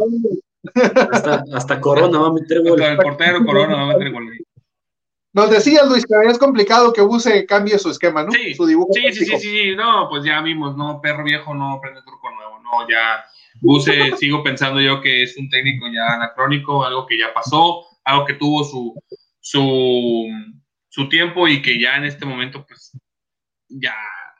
Hasta, 1.11 1.43
hasta, 1.53 1.81
Corona 1.81 2.17
va 2.17 2.27
a 2.27 2.31
meter 2.31 2.61
gol. 2.61 2.81
Hasta 2.81 2.93
el 2.93 2.97
portero 2.97 3.45
Corona 3.45 3.75
va 3.75 3.81
a 3.81 3.97
meter 3.97 4.13
gol. 4.13 4.31
Nos 5.33 5.49
decías, 5.49 5.85
Luis, 5.89 6.05
que 6.05 6.13
es 6.29 6.39
complicado 6.39 6.93
que 6.93 7.01
Buse 7.01 7.45
cambie 7.45 7.77
su 7.77 7.89
esquema, 7.89 8.23
¿no? 8.23 8.31
Sí, 8.31 8.53
su 8.53 8.65
dibujo 8.65 8.93
sí, 8.93 9.11
sí, 9.11 9.25
sí, 9.25 9.37
sí, 9.37 9.75
no, 9.75 10.07
pues 10.09 10.23
ya 10.23 10.41
vimos, 10.41 10.77
no, 10.77 11.01
perro 11.01 11.25
viejo 11.25 11.53
no 11.53 11.77
prende 11.81 12.01
turco 12.03 12.31
nuevo, 12.31 12.59
no, 12.61 12.87
ya 12.89 13.25
Buse 13.59 13.91
sigo 14.17 14.43
pensando 14.43 14.79
yo 14.79 15.01
que 15.01 15.23
es 15.23 15.35
un 15.35 15.49
técnico 15.49 15.87
ya 15.93 16.15
anacrónico, 16.15 16.85
algo 16.85 17.05
que 17.05 17.17
ya 17.17 17.33
pasó, 17.33 17.83
algo 18.05 18.25
que 18.25 18.35
tuvo 18.35 18.63
su, 18.63 18.93
su 19.41 20.25
su 20.91 21.07
tiempo 21.07 21.47
y 21.47 21.61
que 21.61 21.79
ya 21.79 21.95
en 21.95 22.03
este 22.03 22.25
momento, 22.25 22.65
pues, 22.67 22.91
ya, 23.69 23.95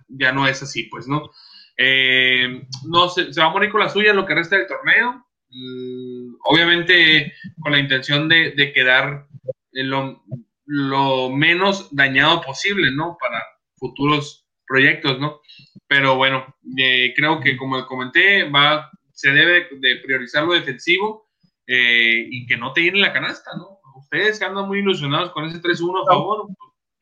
ya 0.10 0.34
no 0.34 0.48
es 0.48 0.62
así, 0.62 0.84
pues, 0.84 1.08
¿no? 1.08 1.32
Eh, 1.78 2.68
no 2.88 3.10
se, 3.10 3.34
se, 3.34 3.40
va 3.40 3.48
a 3.48 3.52
morir 3.52 3.72
con 3.72 3.80
la 3.80 3.90
suya 3.90 4.14
lo 4.14 4.26
que 4.26 4.36
resta 4.36 4.58
del 4.58 4.68
torneo. 4.68 5.26
Mm, 5.50 6.36
obviamente 6.44 7.34
con 7.62 7.72
la 7.72 7.80
intención 7.80 8.28
de, 8.28 8.52
de 8.52 8.74
quedar 8.74 9.28
lo, 9.72 10.24
lo, 10.66 11.30
menos 11.30 11.94
dañado 11.96 12.42
posible, 12.42 12.92
¿no? 12.92 13.18
Para 13.20 13.42
futuros 13.76 14.46
proyectos, 14.68 15.20
¿no? 15.20 15.42
Pero 15.88 16.16
bueno, 16.16 16.56
eh, 16.78 17.14
creo 17.16 17.40
que 17.40 17.58
como 17.58 17.86
comenté, 17.86 18.50
va, 18.50 18.92
se 19.14 19.32
debe 19.32 19.70
de 19.72 19.98
priorizar 19.98 20.44
lo 20.44 20.54
defensivo 20.54 21.30
eh, 21.68 22.28
y 22.30 22.46
que 22.46 22.58
no 22.58 22.74
te 22.74 22.82
llene 22.82 23.00
la 23.00 23.14
canasta, 23.14 23.52
¿no? 23.56 23.81
Ustedes 24.12 24.40
que 24.40 24.46
andan 24.46 24.68
muy 24.68 24.80
ilusionados 24.80 25.32
con 25.32 25.46
ese 25.46 25.62
3-1 25.62 26.04
a 26.04 26.06
favor, 26.06 26.48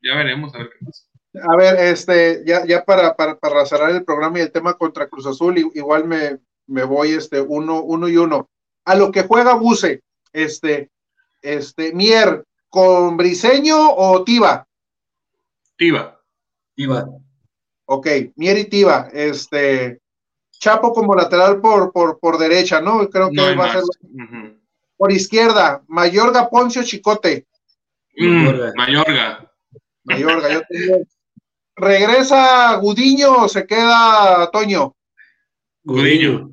ya 0.00 0.14
veremos 0.14 0.54
a 0.54 0.58
ver 0.58 0.70
qué 0.70 0.84
pasa. 0.84 1.04
A 1.48 1.56
ver, 1.56 1.76
este, 1.78 2.42
ya, 2.46 2.64
ya 2.66 2.84
para, 2.84 3.14
para, 3.14 3.36
para, 3.38 3.66
cerrar 3.66 3.90
el 3.90 4.04
programa 4.04 4.38
y 4.38 4.42
el 4.42 4.52
tema 4.52 4.74
contra 4.74 5.08
Cruz 5.08 5.26
Azul, 5.26 5.58
igual 5.58 6.04
me, 6.04 6.38
me 6.66 6.84
voy 6.84 7.10
este 7.10 7.40
uno, 7.40 7.82
uno 7.82 8.08
y 8.08 8.16
uno. 8.16 8.48
A 8.84 8.94
lo 8.94 9.10
que 9.10 9.22
juega 9.22 9.54
Buse, 9.54 10.02
este, 10.32 10.90
este, 11.42 11.92
Mier, 11.92 12.44
¿con 12.68 13.16
Briseño 13.16 13.90
o 13.90 14.24
Tiba? 14.24 14.66
Tiba. 15.76 16.20
Tiba. 16.74 17.08
Ok, 17.86 18.06
Mier 18.36 18.58
y 18.58 18.64
Tiba, 18.64 19.08
este, 19.12 20.00
Chapo 20.52 20.92
como 20.92 21.14
lateral 21.14 21.60
por, 21.60 21.90
por, 21.90 22.18
por 22.18 22.38
derecha, 22.38 22.80
¿no? 22.80 23.08
Creo 23.08 23.30
que 23.30 23.36
No 23.36 23.56
va 23.56 23.66
a 23.66 23.72
ser. 23.72 23.82
Ujú. 23.82 24.39
Por 25.00 25.10
izquierda, 25.10 25.82
Mayorga, 25.88 26.50
Poncio, 26.50 26.82
Chicote. 26.84 27.46
Mm, 28.18 28.44
Mayorga. 28.44 28.72
Mayorga. 28.76 29.50
Mayorga, 30.04 30.52
yo 30.52 30.60
tengo- 30.68 31.04
¿Regresa 31.74 32.74
Gudiño 32.76 33.44
o 33.44 33.48
se 33.48 33.66
queda 33.66 34.50
Toño? 34.52 34.94
Gudiño. 35.84 36.50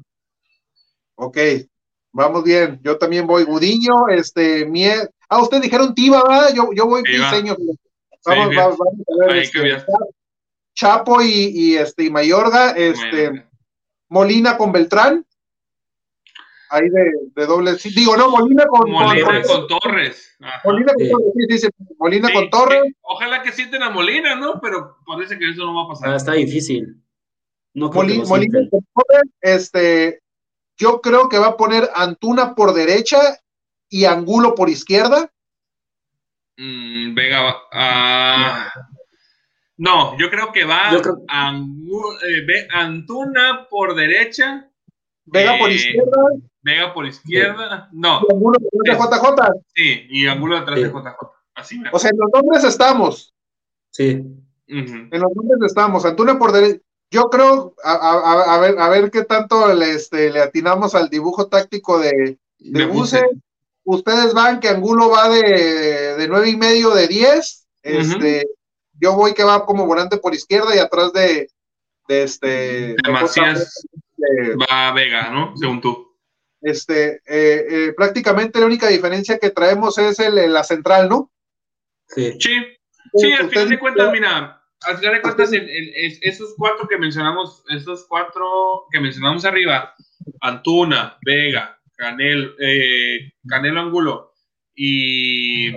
Ok, 1.16 1.38
vamos 2.14 2.45
bien. 2.45 2.80
Yo 2.84 2.98
también 2.98 3.28
voy 3.28 3.43
Gudiño, 3.43 4.08
este, 4.08 4.66
Mie... 4.66 4.93
Ah, 5.28 5.41
ustedes 5.41 5.64
dijeron 5.64 5.93
Tiva, 5.93 6.24
¿verdad? 6.26 6.54
Yo, 6.56 6.70
yo 6.74 6.86
voy 6.86 7.04
Tiva. 7.04 7.30
Piseño. 7.30 7.58
Vamos, 8.26 8.50
Sí, 8.50 8.56
vamos, 8.56 8.78
vamos 8.78 8.78
a 8.80 9.26
ver. 9.26 9.32
Ahí 9.34 9.39
este. 9.43 9.86
Chapo 10.74 11.22
y, 11.22 11.32
y, 11.54 11.76
este, 11.76 12.06
y 12.06 12.10
Mayorga, 12.10 12.72
este, 12.72 13.30
Mayorga. 13.32 13.50
Molina 14.08 14.58
con 14.58 14.72
Beltrán. 14.72 15.26
Ahí 16.70 16.89
de, 16.89 17.11
de 17.36 17.45
doble. 17.45 17.78
sí, 17.80 17.89
digo, 17.95 18.18
no, 18.18 18.30
Molina 18.30 18.65
con, 18.68 18.89
Molina 18.91 19.41
con- 19.43 19.68
con 19.68 19.68
Torres. 19.80 20.36
Ajá. 20.41 20.61
Molina 20.65 20.93
con. 20.93 21.09
Torres, 21.09 21.34
sí, 21.36 21.57
sí, 21.57 21.57
sí, 21.59 21.68
Molina 21.97 22.28
Sí, 22.28 22.34
con 22.34 22.49
Torres. 22.49 22.82
sí. 22.86 22.95
Ojalá 23.01 23.41
que 23.43 23.51
sienten 23.51 23.84
a 23.84 23.89
Molina, 23.89 24.36
¿no? 24.36 24.59
Pero 24.61 24.97
parece 25.05 25.38
que 25.39 25.49
eso 25.49 25.65
no 25.65 25.76
va 25.76 25.84
a 25.84 25.88
pasar. 25.88 26.09
Ah, 26.09 26.15
está 26.18 26.34
difícil. 26.34 27.01
No 27.74 27.89
Molina, 27.91 28.24
con 28.70 28.86
Torres, 28.93 29.24
este, 29.41 30.22
yo 30.78 30.99
creo 31.01 31.30
que 31.30 31.38
va 31.39 31.47
a 31.47 31.57
poner 31.57 31.89
Antuna 31.95 32.55
por 32.55 32.74
derecha 32.74 33.18
y 33.89 34.05
Angulo 34.05 34.55
por 34.55 34.70
izquierda. 34.70 35.32
Mm, 36.57 37.13
Vega 37.13 37.41
va- 37.41 37.61
ah, 37.72 38.74
no, 39.78 40.18
yo 40.18 40.30
creo 40.32 40.51
que 40.51 40.63
va 40.65 40.89
creo- 41.01 41.24
Angu- 41.28 42.18
eh, 42.28 42.68
Antuna 42.72 43.68
por 43.70 43.93
derecha, 43.95 44.68
Vega 45.26 45.57
por 45.59 45.70
Eh, 45.70 45.74
izquierda 45.76 46.18
Vega 46.68 46.93
por 46.93 47.05
izquierda. 47.05 47.89
No, 47.91 48.22
y 48.28 48.34
Angulo 48.34 48.59
por 48.59 48.84
derecha, 48.84 49.03
Es- 49.05 49.09
JJ. 49.22 49.53
sí, 49.74 50.07
y 50.09 50.28
Angulo 50.28 50.59
detrás 50.59 50.76
de 50.80 50.86
Sí. 50.86 50.91
JJ. 50.91 51.32
Así 51.55 51.80
me 51.80 51.89
O 51.91 51.97
sea, 51.99 52.11
en 52.11 52.18
los 52.18 52.30
nombres 52.34 52.63
estamos. 52.63 53.34
Sí. 53.91 54.24
En 54.68 55.09
los 55.11 55.32
nombres 55.36 55.59
estamos. 55.65 56.05
Antuna 56.05 56.38
por 56.38 56.51
derecha. 56.51 56.80
Yo 57.09 57.30
creo, 57.30 57.74
a, 57.84 57.93
a- 57.93 58.34
a- 58.34 58.55
a 58.55 58.59
ver, 58.59 58.78
a 58.80 58.89
ver 58.89 59.09
qué 59.11 59.24
tanto 59.24 59.74
le, 59.74 59.91
este, 59.91 60.30
le 60.30 60.41
atinamos 60.41 60.93
al 60.93 61.09
dibujo 61.09 61.47
táctico 61.47 61.99
de, 61.99 62.38
de 62.59 62.80
De 62.80 62.86
Buse. 62.86 63.26
Ustedes 63.86 64.34
van 64.34 64.59
que 64.59 64.68
Angulo 64.68 65.09
va 65.09 65.30
de, 65.30 65.41
de 66.18 66.28
nueve 66.28 66.49
y 66.49 66.57
medio 66.57 66.89
de 66.89 67.07
10. 67.07 67.65
Este, 67.82 68.45
yo 68.99 69.15
voy 69.15 69.34
que 69.34 69.45
va 69.45 69.65
como 69.65 69.86
volante 69.86 70.18
por 70.18 70.34
izquierda 70.36 70.76
y 70.76 70.80
atrás 70.80 71.13
de, 71.13 71.49
de 72.09 72.24
este 72.24 72.47
De 73.01 73.11
Macías 73.11 73.88
de- 74.18 74.55
va 74.57 74.91
Vega, 74.91 75.30
¿no? 75.32 75.55
Según 75.55 75.80
tú. 75.80 76.07
Este 76.70 77.15
eh, 77.26 77.65
eh, 77.70 77.93
prácticamente 77.95 78.59
la 78.59 78.65
única 78.65 78.88
diferencia 78.88 79.38
que 79.39 79.49
traemos 79.51 79.97
es 79.97 80.20
el, 80.20 80.51
la 80.53 80.63
central, 80.63 81.09
¿no? 81.09 81.32
sí. 82.07 82.34
Sí, 82.39 82.55
sí, 83.15 83.32
al 83.34 83.49
final 83.49 83.70
de 83.70 83.80
cuentas, 83.80 84.11
mira, 84.11 84.61
al 84.82 84.97
final 84.97 85.13
de 85.15 85.22
cuentas, 85.22 85.51
el- 85.53 85.70
el- 85.70 85.93
es- 85.95 86.20
esos 86.22 86.53
cuatro 86.57 86.88
que 86.88 86.97
mencionamos, 86.97 87.63
esos 87.70 88.05
cuatro 88.07 88.86
que 88.91 88.99
mencionamos 88.99 89.45
arriba, 89.45 89.95
Antuna, 90.41 91.18
Vega, 91.22 91.80
Canel, 91.95 92.53
eh, 92.59 93.32
Canelo 93.47 93.80
Angulo 93.82 94.34
y, 94.76 95.70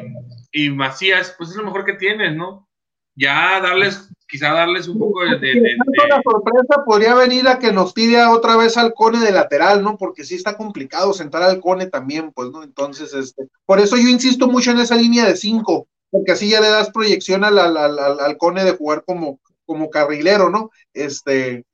y 0.53 0.70
Macías, 0.70 1.34
pues 1.38 1.51
es 1.51 1.57
lo 1.57 1.64
mejor 1.64 1.84
que 1.84 1.95
tienes, 1.95 2.34
¿no? 2.36 2.68
Ya 3.14 3.61
darles, 3.61 4.09
quizá 4.31 4.53
darles 4.53 4.87
un 4.89 4.99
poco 4.99 5.20
de... 5.22 5.39
de- 5.39 5.55
de- 5.55 5.61
de- 5.61 6.22
sorpresa 6.22 6.85
podría 6.85 7.14
venir 7.14 7.49
a 7.49 7.59
que 7.59 7.72
nos 7.72 7.93
tire 7.95 8.24
otra 8.26 8.57
vez 8.57 8.76
al 8.76 8.95
Cone 8.95 9.18
de 9.20 9.33
lateral, 9.33 9.83
¿no? 9.83 9.97
Porque 9.99 10.24
sí 10.24 10.35
está 10.37 10.57
complicado 10.57 11.12
sentar 11.12 11.43
al 11.43 11.61
Cone 11.61 11.87
también, 11.87 12.33
pues, 12.33 12.51
¿no? 12.51 12.62
Entonces, 12.62 13.12
este, 13.14 13.49
por 13.66 13.81
eso 13.81 13.97
yo 13.97 14.09
insisto 14.09 14.47
mucho 14.49 14.70
en 14.70 14.78
esa 14.78 14.97
línea 14.97 15.24
de 15.26 15.37
cinco, 15.37 15.89
porque 16.11 16.33
así 16.33 16.49
ya 16.51 16.61
le 16.61 16.68
das 16.68 16.91
proyección 16.91 17.45
al, 17.45 17.59
al, 17.59 17.76
al, 17.76 17.99
al- 17.99 18.20
al 18.20 18.37
Cone 18.37 18.64
de 18.64 18.72
jugar 18.76 19.05
como, 19.05 19.41
como 19.66 19.91
carrilero, 19.91 20.51
¿no? 20.51 20.70
Este, 20.95 21.64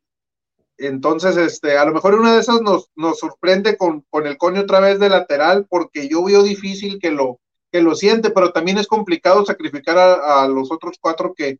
entonces, 0.78 1.36
este, 1.36 1.78
a 1.78 1.84
lo 1.86 1.92
mejor 1.94 2.14
una 2.14 2.34
de 2.34 2.40
esas 2.40 2.60
nos, 2.60 2.90
nos 2.96 3.18
sorprende 3.18 3.76
con, 3.76 4.02
con 4.10 4.26
el 4.26 4.36
Cone 4.36 4.60
otra 4.60 4.80
vez 4.80 4.98
de 4.98 5.08
lateral, 5.08 5.66
porque 5.68 6.08
yo 6.08 6.22
veo 6.24 6.42
difícil 6.42 6.98
que 7.00 7.10
lo, 7.10 7.38
que 7.72 7.80
lo 7.80 7.94
siente, 7.94 8.30
pero 8.30 8.52
también 8.52 8.78
es 8.78 8.86
complicado 8.86 9.44
sacrificar 9.46 9.96
a, 9.98 10.42
a 10.44 10.48
los 10.48 10.70
otros 10.70 10.96
cuatro 11.00 11.32
que, 11.34 11.58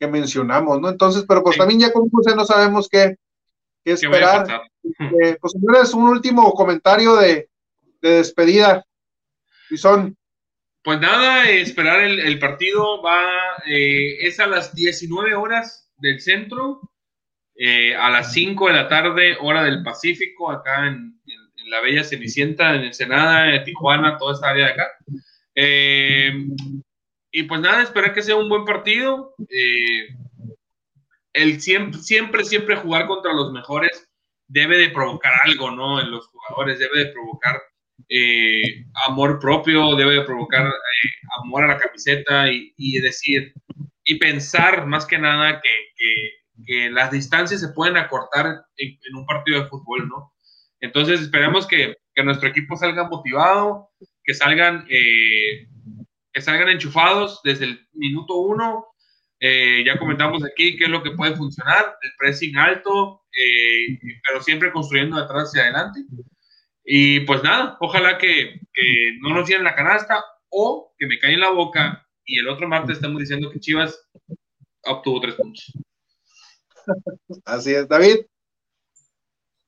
que 0.00 0.08
mencionamos, 0.08 0.80
¿no? 0.80 0.88
Entonces, 0.88 1.24
pero 1.28 1.42
pues 1.42 1.54
Sí. 1.54 1.58
también 1.60 1.78
ya 1.80 1.92
con 1.92 2.08
Puse 2.10 2.34
no 2.34 2.44
sabemos 2.46 2.88
qué, 2.88 3.16
qué 3.84 3.92
esperar. 3.92 4.40
pasar. 4.46 4.62
Eh, 5.22 5.36
pues 5.40 5.52
señores, 5.52 5.92
un 5.92 6.08
último 6.08 6.50
comentario 6.54 7.16
de, 7.16 7.48
de 8.00 8.10
despedida. 8.10 8.82
Y 9.68 9.76
son, 9.76 10.16
Pues 10.82 10.98
nada, 10.98 11.48
esperar 11.50 12.00
el, 12.00 12.18
el 12.18 12.38
partido 12.38 13.02
va, 13.02 13.22
eh, 13.66 14.16
es 14.26 14.40
a 14.40 14.46
las 14.46 14.74
19 14.74 15.34
horas 15.34 15.92
del 15.98 16.18
centro, 16.20 16.80
eh, 17.54 17.94
a 17.94 18.08
las 18.08 18.32
5 18.32 18.68
de 18.68 18.72
la 18.72 18.88
tarde, 18.88 19.36
hora 19.38 19.62
del 19.62 19.82
Pacífico, 19.82 20.50
acá 20.50 20.86
en, 20.86 21.20
en- 21.26 21.50
en 21.62 21.70
la 21.70 21.80
Bella 21.82 22.02
Cenicienta, 22.02 22.74
en 22.74 22.84
Ensenada, 22.84 23.54
en 23.54 23.64
Tijuana, 23.64 24.16
toda 24.16 24.32
esta 24.32 24.48
área 24.48 24.66
de 24.68 24.72
acá. 24.72 24.86
Eh, 25.54 26.32
y 27.32 27.44
pues 27.44 27.60
nada, 27.60 27.82
esperar 27.82 28.12
que 28.14 28.22
sea 28.22 28.36
un 28.36 28.48
buen 28.48 28.64
partido. 28.64 29.34
eh, 29.48 30.08
el 31.32 31.60
siempre, 31.60 32.00
siempre, 32.00 32.44
siempre 32.44 32.76
jugar 32.76 33.06
contra 33.06 33.32
los 33.32 33.52
mejores 33.52 34.08
debe 34.48 34.78
de 34.78 34.90
provocar 34.90 35.32
algo, 35.44 35.70
¿no? 35.70 36.00
En 36.00 36.10
los 36.10 36.26
jugadores, 36.28 36.78
debe 36.78 37.04
de 37.06 37.12
provocar 37.12 37.60
eh, 38.08 38.84
amor 39.06 39.38
propio, 39.38 39.94
debe 39.94 40.14
de 40.14 40.22
provocar 40.24 40.66
eh, 40.66 41.08
amor 41.44 41.64
a 41.64 41.68
la 41.68 41.78
camiseta 41.78 42.50
y, 42.50 42.74
y 42.76 42.98
decir, 43.00 43.52
y 44.04 44.16
pensar 44.18 44.86
más 44.86 45.06
que 45.06 45.18
nada 45.18 45.60
que, 45.60 45.68
que- 45.96 46.30
que 46.66 46.90
las 46.90 47.10
distancias 47.10 47.60
se 47.60 47.68
pueden 47.68 47.96
acortar 47.96 48.44
en, 48.76 48.88
en 48.90 49.16
un 49.16 49.24
partido 49.24 49.62
de 49.62 49.68
fútbol, 49.68 50.06
¿no? 50.08 50.34
Entonces 50.80 51.20
esperamos 51.22 51.66
que, 51.66 51.96
que 52.14 52.22
nuestro 52.22 52.48
equipo 52.50 52.76
salga 52.76 53.08
motivado, 53.08 53.88
que 54.24 54.34
salgan, 54.34 54.84
eh, 54.90 55.68
que 56.32 56.40
salgan 56.40 56.68
enchufados 56.68 57.40
desde 57.44 57.66
el 57.66 57.88
minuto 57.92 58.36
uno. 58.36 58.86
Eh, 59.40 59.82
ya 59.86 59.98
comentamos 59.98 60.44
aquí 60.44 60.76
qué 60.76 60.84
es 60.84 60.90
lo 60.90 61.02
que 61.02 61.12
puede 61.12 61.34
funcionar, 61.34 61.96
el 62.02 62.10
pressing 62.18 62.56
alto, 62.58 63.22
eh, 63.32 63.98
pero 64.26 64.42
siempre 64.42 64.70
construyendo 64.70 65.16
de 65.16 65.22
atrás 65.22 65.48
hacia 65.48 65.62
adelante. 65.62 66.00
Y 66.84 67.20
pues 67.20 67.42
nada, 67.42 67.76
ojalá 67.80 68.18
que, 68.18 68.60
que 68.72 69.18
no 69.20 69.34
nos 69.34 69.48
llenen 69.48 69.64
la 69.64 69.74
canasta 69.74 70.22
o 70.50 70.94
que 70.98 71.06
me 71.06 71.18
cae 71.18 71.34
en 71.34 71.40
la 71.40 71.50
boca 71.50 72.06
y 72.24 72.38
el 72.38 72.48
otro 72.48 72.68
martes 72.68 72.96
estamos 72.96 73.20
diciendo 73.20 73.50
que 73.50 73.60
Chivas 73.60 73.98
obtuvo 74.84 75.20
tres 75.20 75.36
puntos. 75.36 75.72
así 77.44 77.72
es, 77.72 77.88
David. 77.88 78.26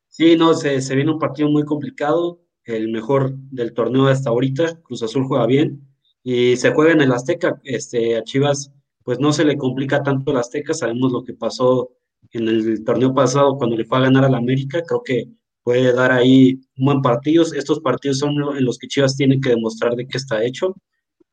Sí, 0.08 0.36
no, 0.36 0.52
se, 0.52 0.82
se 0.82 0.94
viene 0.94 1.10
un 1.10 1.18
partido 1.18 1.48
muy 1.48 1.64
complicado, 1.64 2.42
el 2.64 2.88
mejor 2.88 3.32
del 3.34 3.72
torneo 3.72 4.08
hasta 4.08 4.28
ahorita, 4.28 4.82
Cruz 4.82 5.02
Azul 5.02 5.24
juega 5.24 5.46
bien 5.46 5.91
y 6.22 6.56
se 6.56 6.72
juega 6.72 6.92
en 6.92 7.00
el 7.02 7.12
Azteca, 7.12 7.60
este, 7.64 8.16
a 8.16 8.24
Chivas 8.24 8.72
pues 9.04 9.18
no 9.18 9.32
se 9.32 9.44
le 9.44 9.56
complica 9.56 10.02
tanto 10.02 10.30
el 10.30 10.36
Azteca, 10.38 10.74
sabemos 10.74 11.10
lo 11.12 11.24
que 11.24 11.34
pasó 11.34 11.90
en 12.30 12.48
el 12.48 12.84
torneo 12.84 13.12
pasado 13.14 13.56
cuando 13.58 13.76
le 13.76 13.84
fue 13.84 13.98
a 13.98 14.02
ganar 14.02 14.24
al 14.24 14.34
América, 14.36 14.82
creo 14.86 15.02
que 15.02 15.28
puede 15.64 15.92
dar 15.92 16.12
ahí 16.12 16.60
un 16.78 16.86
buen 16.86 17.02
partido, 17.02 17.44
estos 17.44 17.80
partidos 17.80 18.18
son 18.18 18.32
en 18.56 18.64
los 18.64 18.78
que 18.78 18.88
Chivas 18.88 19.16
tiene 19.16 19.40
que 19.40 19.50
demostrar 19.50 19.94
de 19.96 20.06
qué 20.06 20.18
está 20.18 20.44
hecho, 20.44 20.74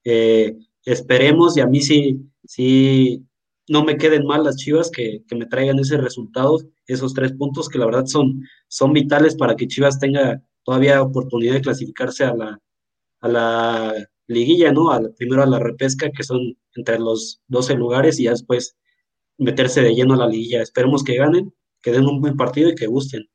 Eh, 0.06 0.56
esperemos 0.86 1.58
y 1.58 1.62
a 1.62 1.68
mí 1.68 1.82
sí, 1.82 2.20
sí, 2.46 3.24
no 3.68 3.84
me 3.84 3.98
queden 3.98 4.26
mal 4.26 4.44
las 4.44 4.56
Chivas 4.58 4.90
que, 4.92 5.24
que 5.28 5.36
me 5.36 5.46
traigan 5.46 5.80
ese 5.80 5.98
resultado, 5.98 6.58
esos 6.88 7.14
tres 7.14 7.34
puntos 7.34 7.70
que 7.70 7.78
la 7.80 7.86
verdad 7.86 8.06
son, 8.06 8.44
son 8.68 8.94
vitales 8.94 9.36
para 9.36 9.56
que 9.56 9.68
Chivas 9.68 10.00
tenga 10.00 10.42
todavía 10.64 11.02
oportunidad 11.02 11.54
de 11.56 11.62
clasificarse 11.62 12.24
a 12.24 12.34
la, 12.36 12.60
a 13.22 13.28
la 13.28 13.94
liguilla, 14.30 14.72
¿no? 14.72 14.92
A 14.92 15.02
primero 15.18 15.44
a 15.44 15.48
la 15.48 15.60
repesca, 15.60 16.12
que 16.12 16.24
son 16.24 16.58
entre 16.76 17.00
los 17.00 17.42
12 17.48 17.76
lugares, 17.76 18.20
y 18.20 18.24
ya 18.24 18.32
después 18.32 18.78
meterse 19.38 19.82
de 19.82 19.96
lleno 19.96 20.14
a 20.14 20.18
la 20.18 20.28
liguilla. 20.28 20.62
Esperemos 20.62 21.04
que 21.04 21.18
ganen, 21.18 21.54
que 21.82 21.92
den 21.92 22.06
un 22.06 22.22
buen 22.22 22.38
partido 22.38 22.70
y 22.70 22.76
que 22.76 22.88
gusten. 22.88 23.28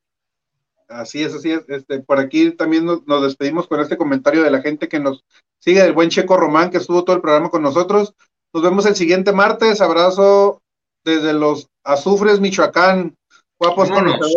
Así 0.88 1.22
es, 1.22 1.34
así 1.34 1.50
es. 1.50 1.64
Este, 1.68 2.00
por 2.00 2.20
aquí 2.20 2.52
también 2.52 2.84
nos, 2.84 3.06
nos 3.06 3.22
despedimos 3.22 3.66
con 3.66 3.80
este 3.80 3.96
comentario 3.96 4.42
de 4.42 4.50
la 4.50 4.62
gente 4.62 4.88
que 4.88 5.00
nos 5.00 5.24
sigue, 5.58 5.82
del 5.82 5.94
buen 5.94 6.10
Checo 6.10 6.36
Román, 6.36 6.70
que 6.70 6.78
estuvo 6.78 7.04
todo 7.04 7.16
el 7.16 7.22
programa 7.22 7.50
con 7.50 7.62
nosotros. 7.62 8.14
Nos 8.52 8.62
vemos 8.62 8.86
el 8.86 8.94
siguiente 8.94 9.32
martes. 9.32 9.80
Abrazo 9.80 10.62
desde 11.04 11.32
los 11.32 11.68
Azufres, 11.82 12.40
Michoacán. 12.40 13.16
Guapos 13.58 13.90
conocedores. 13.90 14.36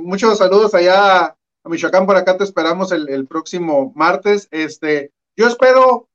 Muchos 0.00 0.38
saludos 0.38 0.74
allá 0.74 1.26
a 1.26 1.36
Michoacán. 1.64 2.06
Por 2.06 2.16
acá 2.16 2.36
te 2.36 2.44
esperamos 2.44 2.90
el, 2.90 3.08
el 3.08 3.26
próximo 3.26 3.92
martes. 3.94 4.48
Este, 4.50 5.12
yo 5.40 5.46
espero 5.46 6.06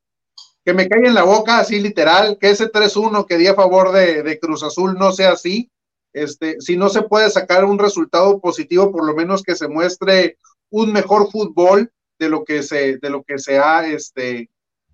que 0.63 0.73
me 0.73 0.87
caiga 0.87 1.07
en 1.07 1.15
la 1.15 1.23
boca, 1.23 1.57
así 1.57 1.79
literal, 1.79 2.37
que 2.39 2.51
ese 2.51 2.71
3-1 2.71 3.25
que 3.25 3.37
di 3.37 3.47
a 3.47 3.55
favor 3.55 3.91
de, 3.91 4.21
de 4.21 4.39
Cruz 4.39 4.61
Azul 4.61 4.93
no 4.99 5.11
sea 5.11 5.31
así. 5.31 5.71
este, 6.13 6.61
si 6.61 6.77
no 6.77 6.89
se 6.89 7.01
puede 7.01 7.31
sacar 7.31 7.65
un 7.65 7.79
resultado 7.79 8.39
positivo, 8.39 8.91
por 8.91 9.03
lo 9.03 9.15
menos 9.15 9.41
que 9.41 9.55
se 9.55 9.67
muestre 9.67 10.37
un 10.69 10.93
mejor 10.93 11.31
fútbol 11.31 11.91
de 12.19 12.29
lo 12.29 12.45
que 12.45 12.61
se, 12.61 12.97
de 12.99 13.09
lo 13.09 13.23
que 13.23 13.39
se 13.39 13.57
ha, 13.57 13.87
este, 13.87 14.51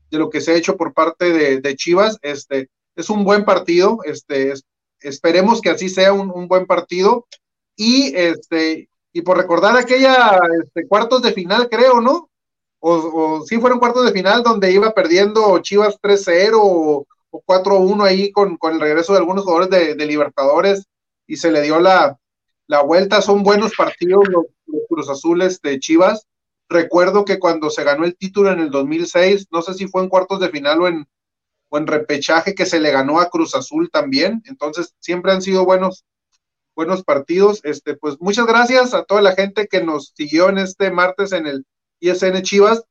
de 0.10 0.18
lo 0.18 0.30
que 0.30 0.40
se 0.40 0.52
ha 0.52 0.56
hecho 0.56 0.78
por 0.78 0.94
parte 0.94 1.60
de, 1.60 1.76
Chivas. 1.76 2.18
Este, 2.22 2.70
es 2.96 3.10
un 3.10 3.26
buen 3.26 3.44
partido, 3.44 4.00
este, 4.06 4.54
esperemos 5.02 5.60
que 5.60 5.72
así 5.72 5.90
sea 5.90 6.14
un, 6.14 6.48
buen 6.48 6.66
partido. 6.66 7.28
Y 7.76 8.16
este, 8.16 8.90
y 9.12 9.22
por 9.24 9.38
recordar 9.38 9.76
aquella 9.76 10.40
este, 10.64 10.88
cuartos 10.88 11.22
de 11.22 11.34
final, 11.34 11.68
creo, 11.70 12.00
¿no? 12.00 12.31
O, 12.84 12.94
o 12.94 13.46
sí 13.46 13.60
fueron 13.60 13.80
cuartos 13.80 14.06
de 14.06 14.12
final 14.12 14.42
donde 14.42 14.72
iba 14.72 14.92
perdiendo 14.92 15.60
Chivas 15.60 16.00
3-0 16.02 16.60
o, 16.62 17.06
4-1 17.32 18.04
ahí 18.04 18.32
con, 18.32 18.58
con, 18.58 18.74
el 18.74 18.82
regreso 18.82 19.14
de 19.14 19.20
algunos 19.20 19.46
jugadores 19.46 19.70
de, 19.70 20.06
Libertadores 20.06 20.86
y 21.28 21.38
se 21.38 21.50
le 21.50 21.62
dio 21.62 21.80
la, 21.80 22.18
la 22.68 22.82
vuelta. 22.82 23.22
Son 23.22 23.44
buenos 23.44 23.74
partidos 23.76 24.28
los, 24.28 24.46
los 24.66 24.82
Cruz 24.90 25.10
Azules 25.10 25.62
de 25.62 25.80
Chivas. 25.80 26.28
Recuerdo 26.68 27.24
que 27.24 27.40
cuando 27.40 27.70
se 27.70 27.84
ganó 27.84 28.04
el 28.04 28.18
título 28.18 28.52
en 28.52 28.60
el 28.60 28.72
2006, 28.72 29.48
no 29.52 29.62
sé 29.62 29.76
si 29.76 29.88
fue 29.88 30.02
en 30.04 30.10
cuartos 30.10 30.40
de 30.40 30.50
final 30.50 30.82
o 30.82 30.88
en, 30.88 31.08
o 31.70 31.78
en 31.78 31.88
repechaje 31.88 32.56
que 32.56 32.66
se 32.66 32.80
le 32.80 32.92
ganó 32.92 33.20
a 33.20 33.30
Cruz 33.30 33.56
Azul 33.56 33.90
también. 33.92 34.42
Entonces, 34.46 34.94
siempre 35.00 35.32
han 35.32 35.42
sido 35.42 35.66
buenos, 35.66 36.06
buenos 36.76 37.04
partidos. 37.04 37.62
Este, 37.64 37.96
pues 37.96 38.18
muchas 38.20 38.46
gracias 38.46 38.94
a 38.94 39.04
toda 39.04 39.22
la 39.22 39.34
gente 39.34 39.68
que 39.68 39.84
nos 39.84 40.14
siguió 40.16 40.50
en 40.50 40.58
este 40.58 40.92
martes 40.92 41.32
en 41.32 41.46
el 41.46 41.66
ISN 42.02 42.42
Chivas. 42.42 42.84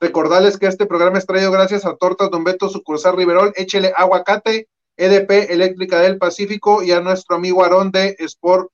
Recordarles 0.00 0.58
que 0.58 0.66
este 0.66 0.86
programa 0.86 1.18
es 1.18 1.26
traído 1.26 1.52
gracias 1.52 1.86
a 1.86 1.94
Tortas 1.96 2.30
Don 2.30 2.42
Beto, 2.42 2.68
sucursal 2.68 3.16
Riverol, 3.16 3.52
échele 3.56 3.92
aguacate, 3.96 4.68
EDP 4.96 5.50
Eléctrica 5.50 6.00
del 6.00 6.18
Pacífico 6.18 6.82
y 6.82 6.90
a 6.92 7.00
nuestro 7.00 7.36
amigo 7.36 7.62
Aarón 7.62 7.90
de 7.90 8.16
Sport 8.18 8.70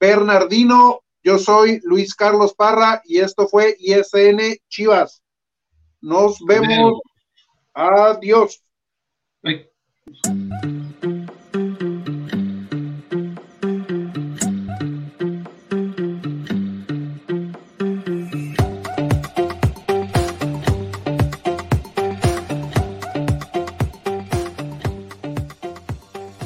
Bernardino. 0.00 1.00
Yo 1.22 1.38
soy 1.38 1.80
Luis 1.84 2.14
Carlos 2.14 2.54
Parra 2.54 3.02
y 3.04 3.18
esto 3.18 3.46
fue 3.46 3.76
ISN 3.78 4.56
Chivas. 4.68 5.22
Nos 6.00 6.38
vemos. 6.44 7.00
Adiós. 7.74 8.62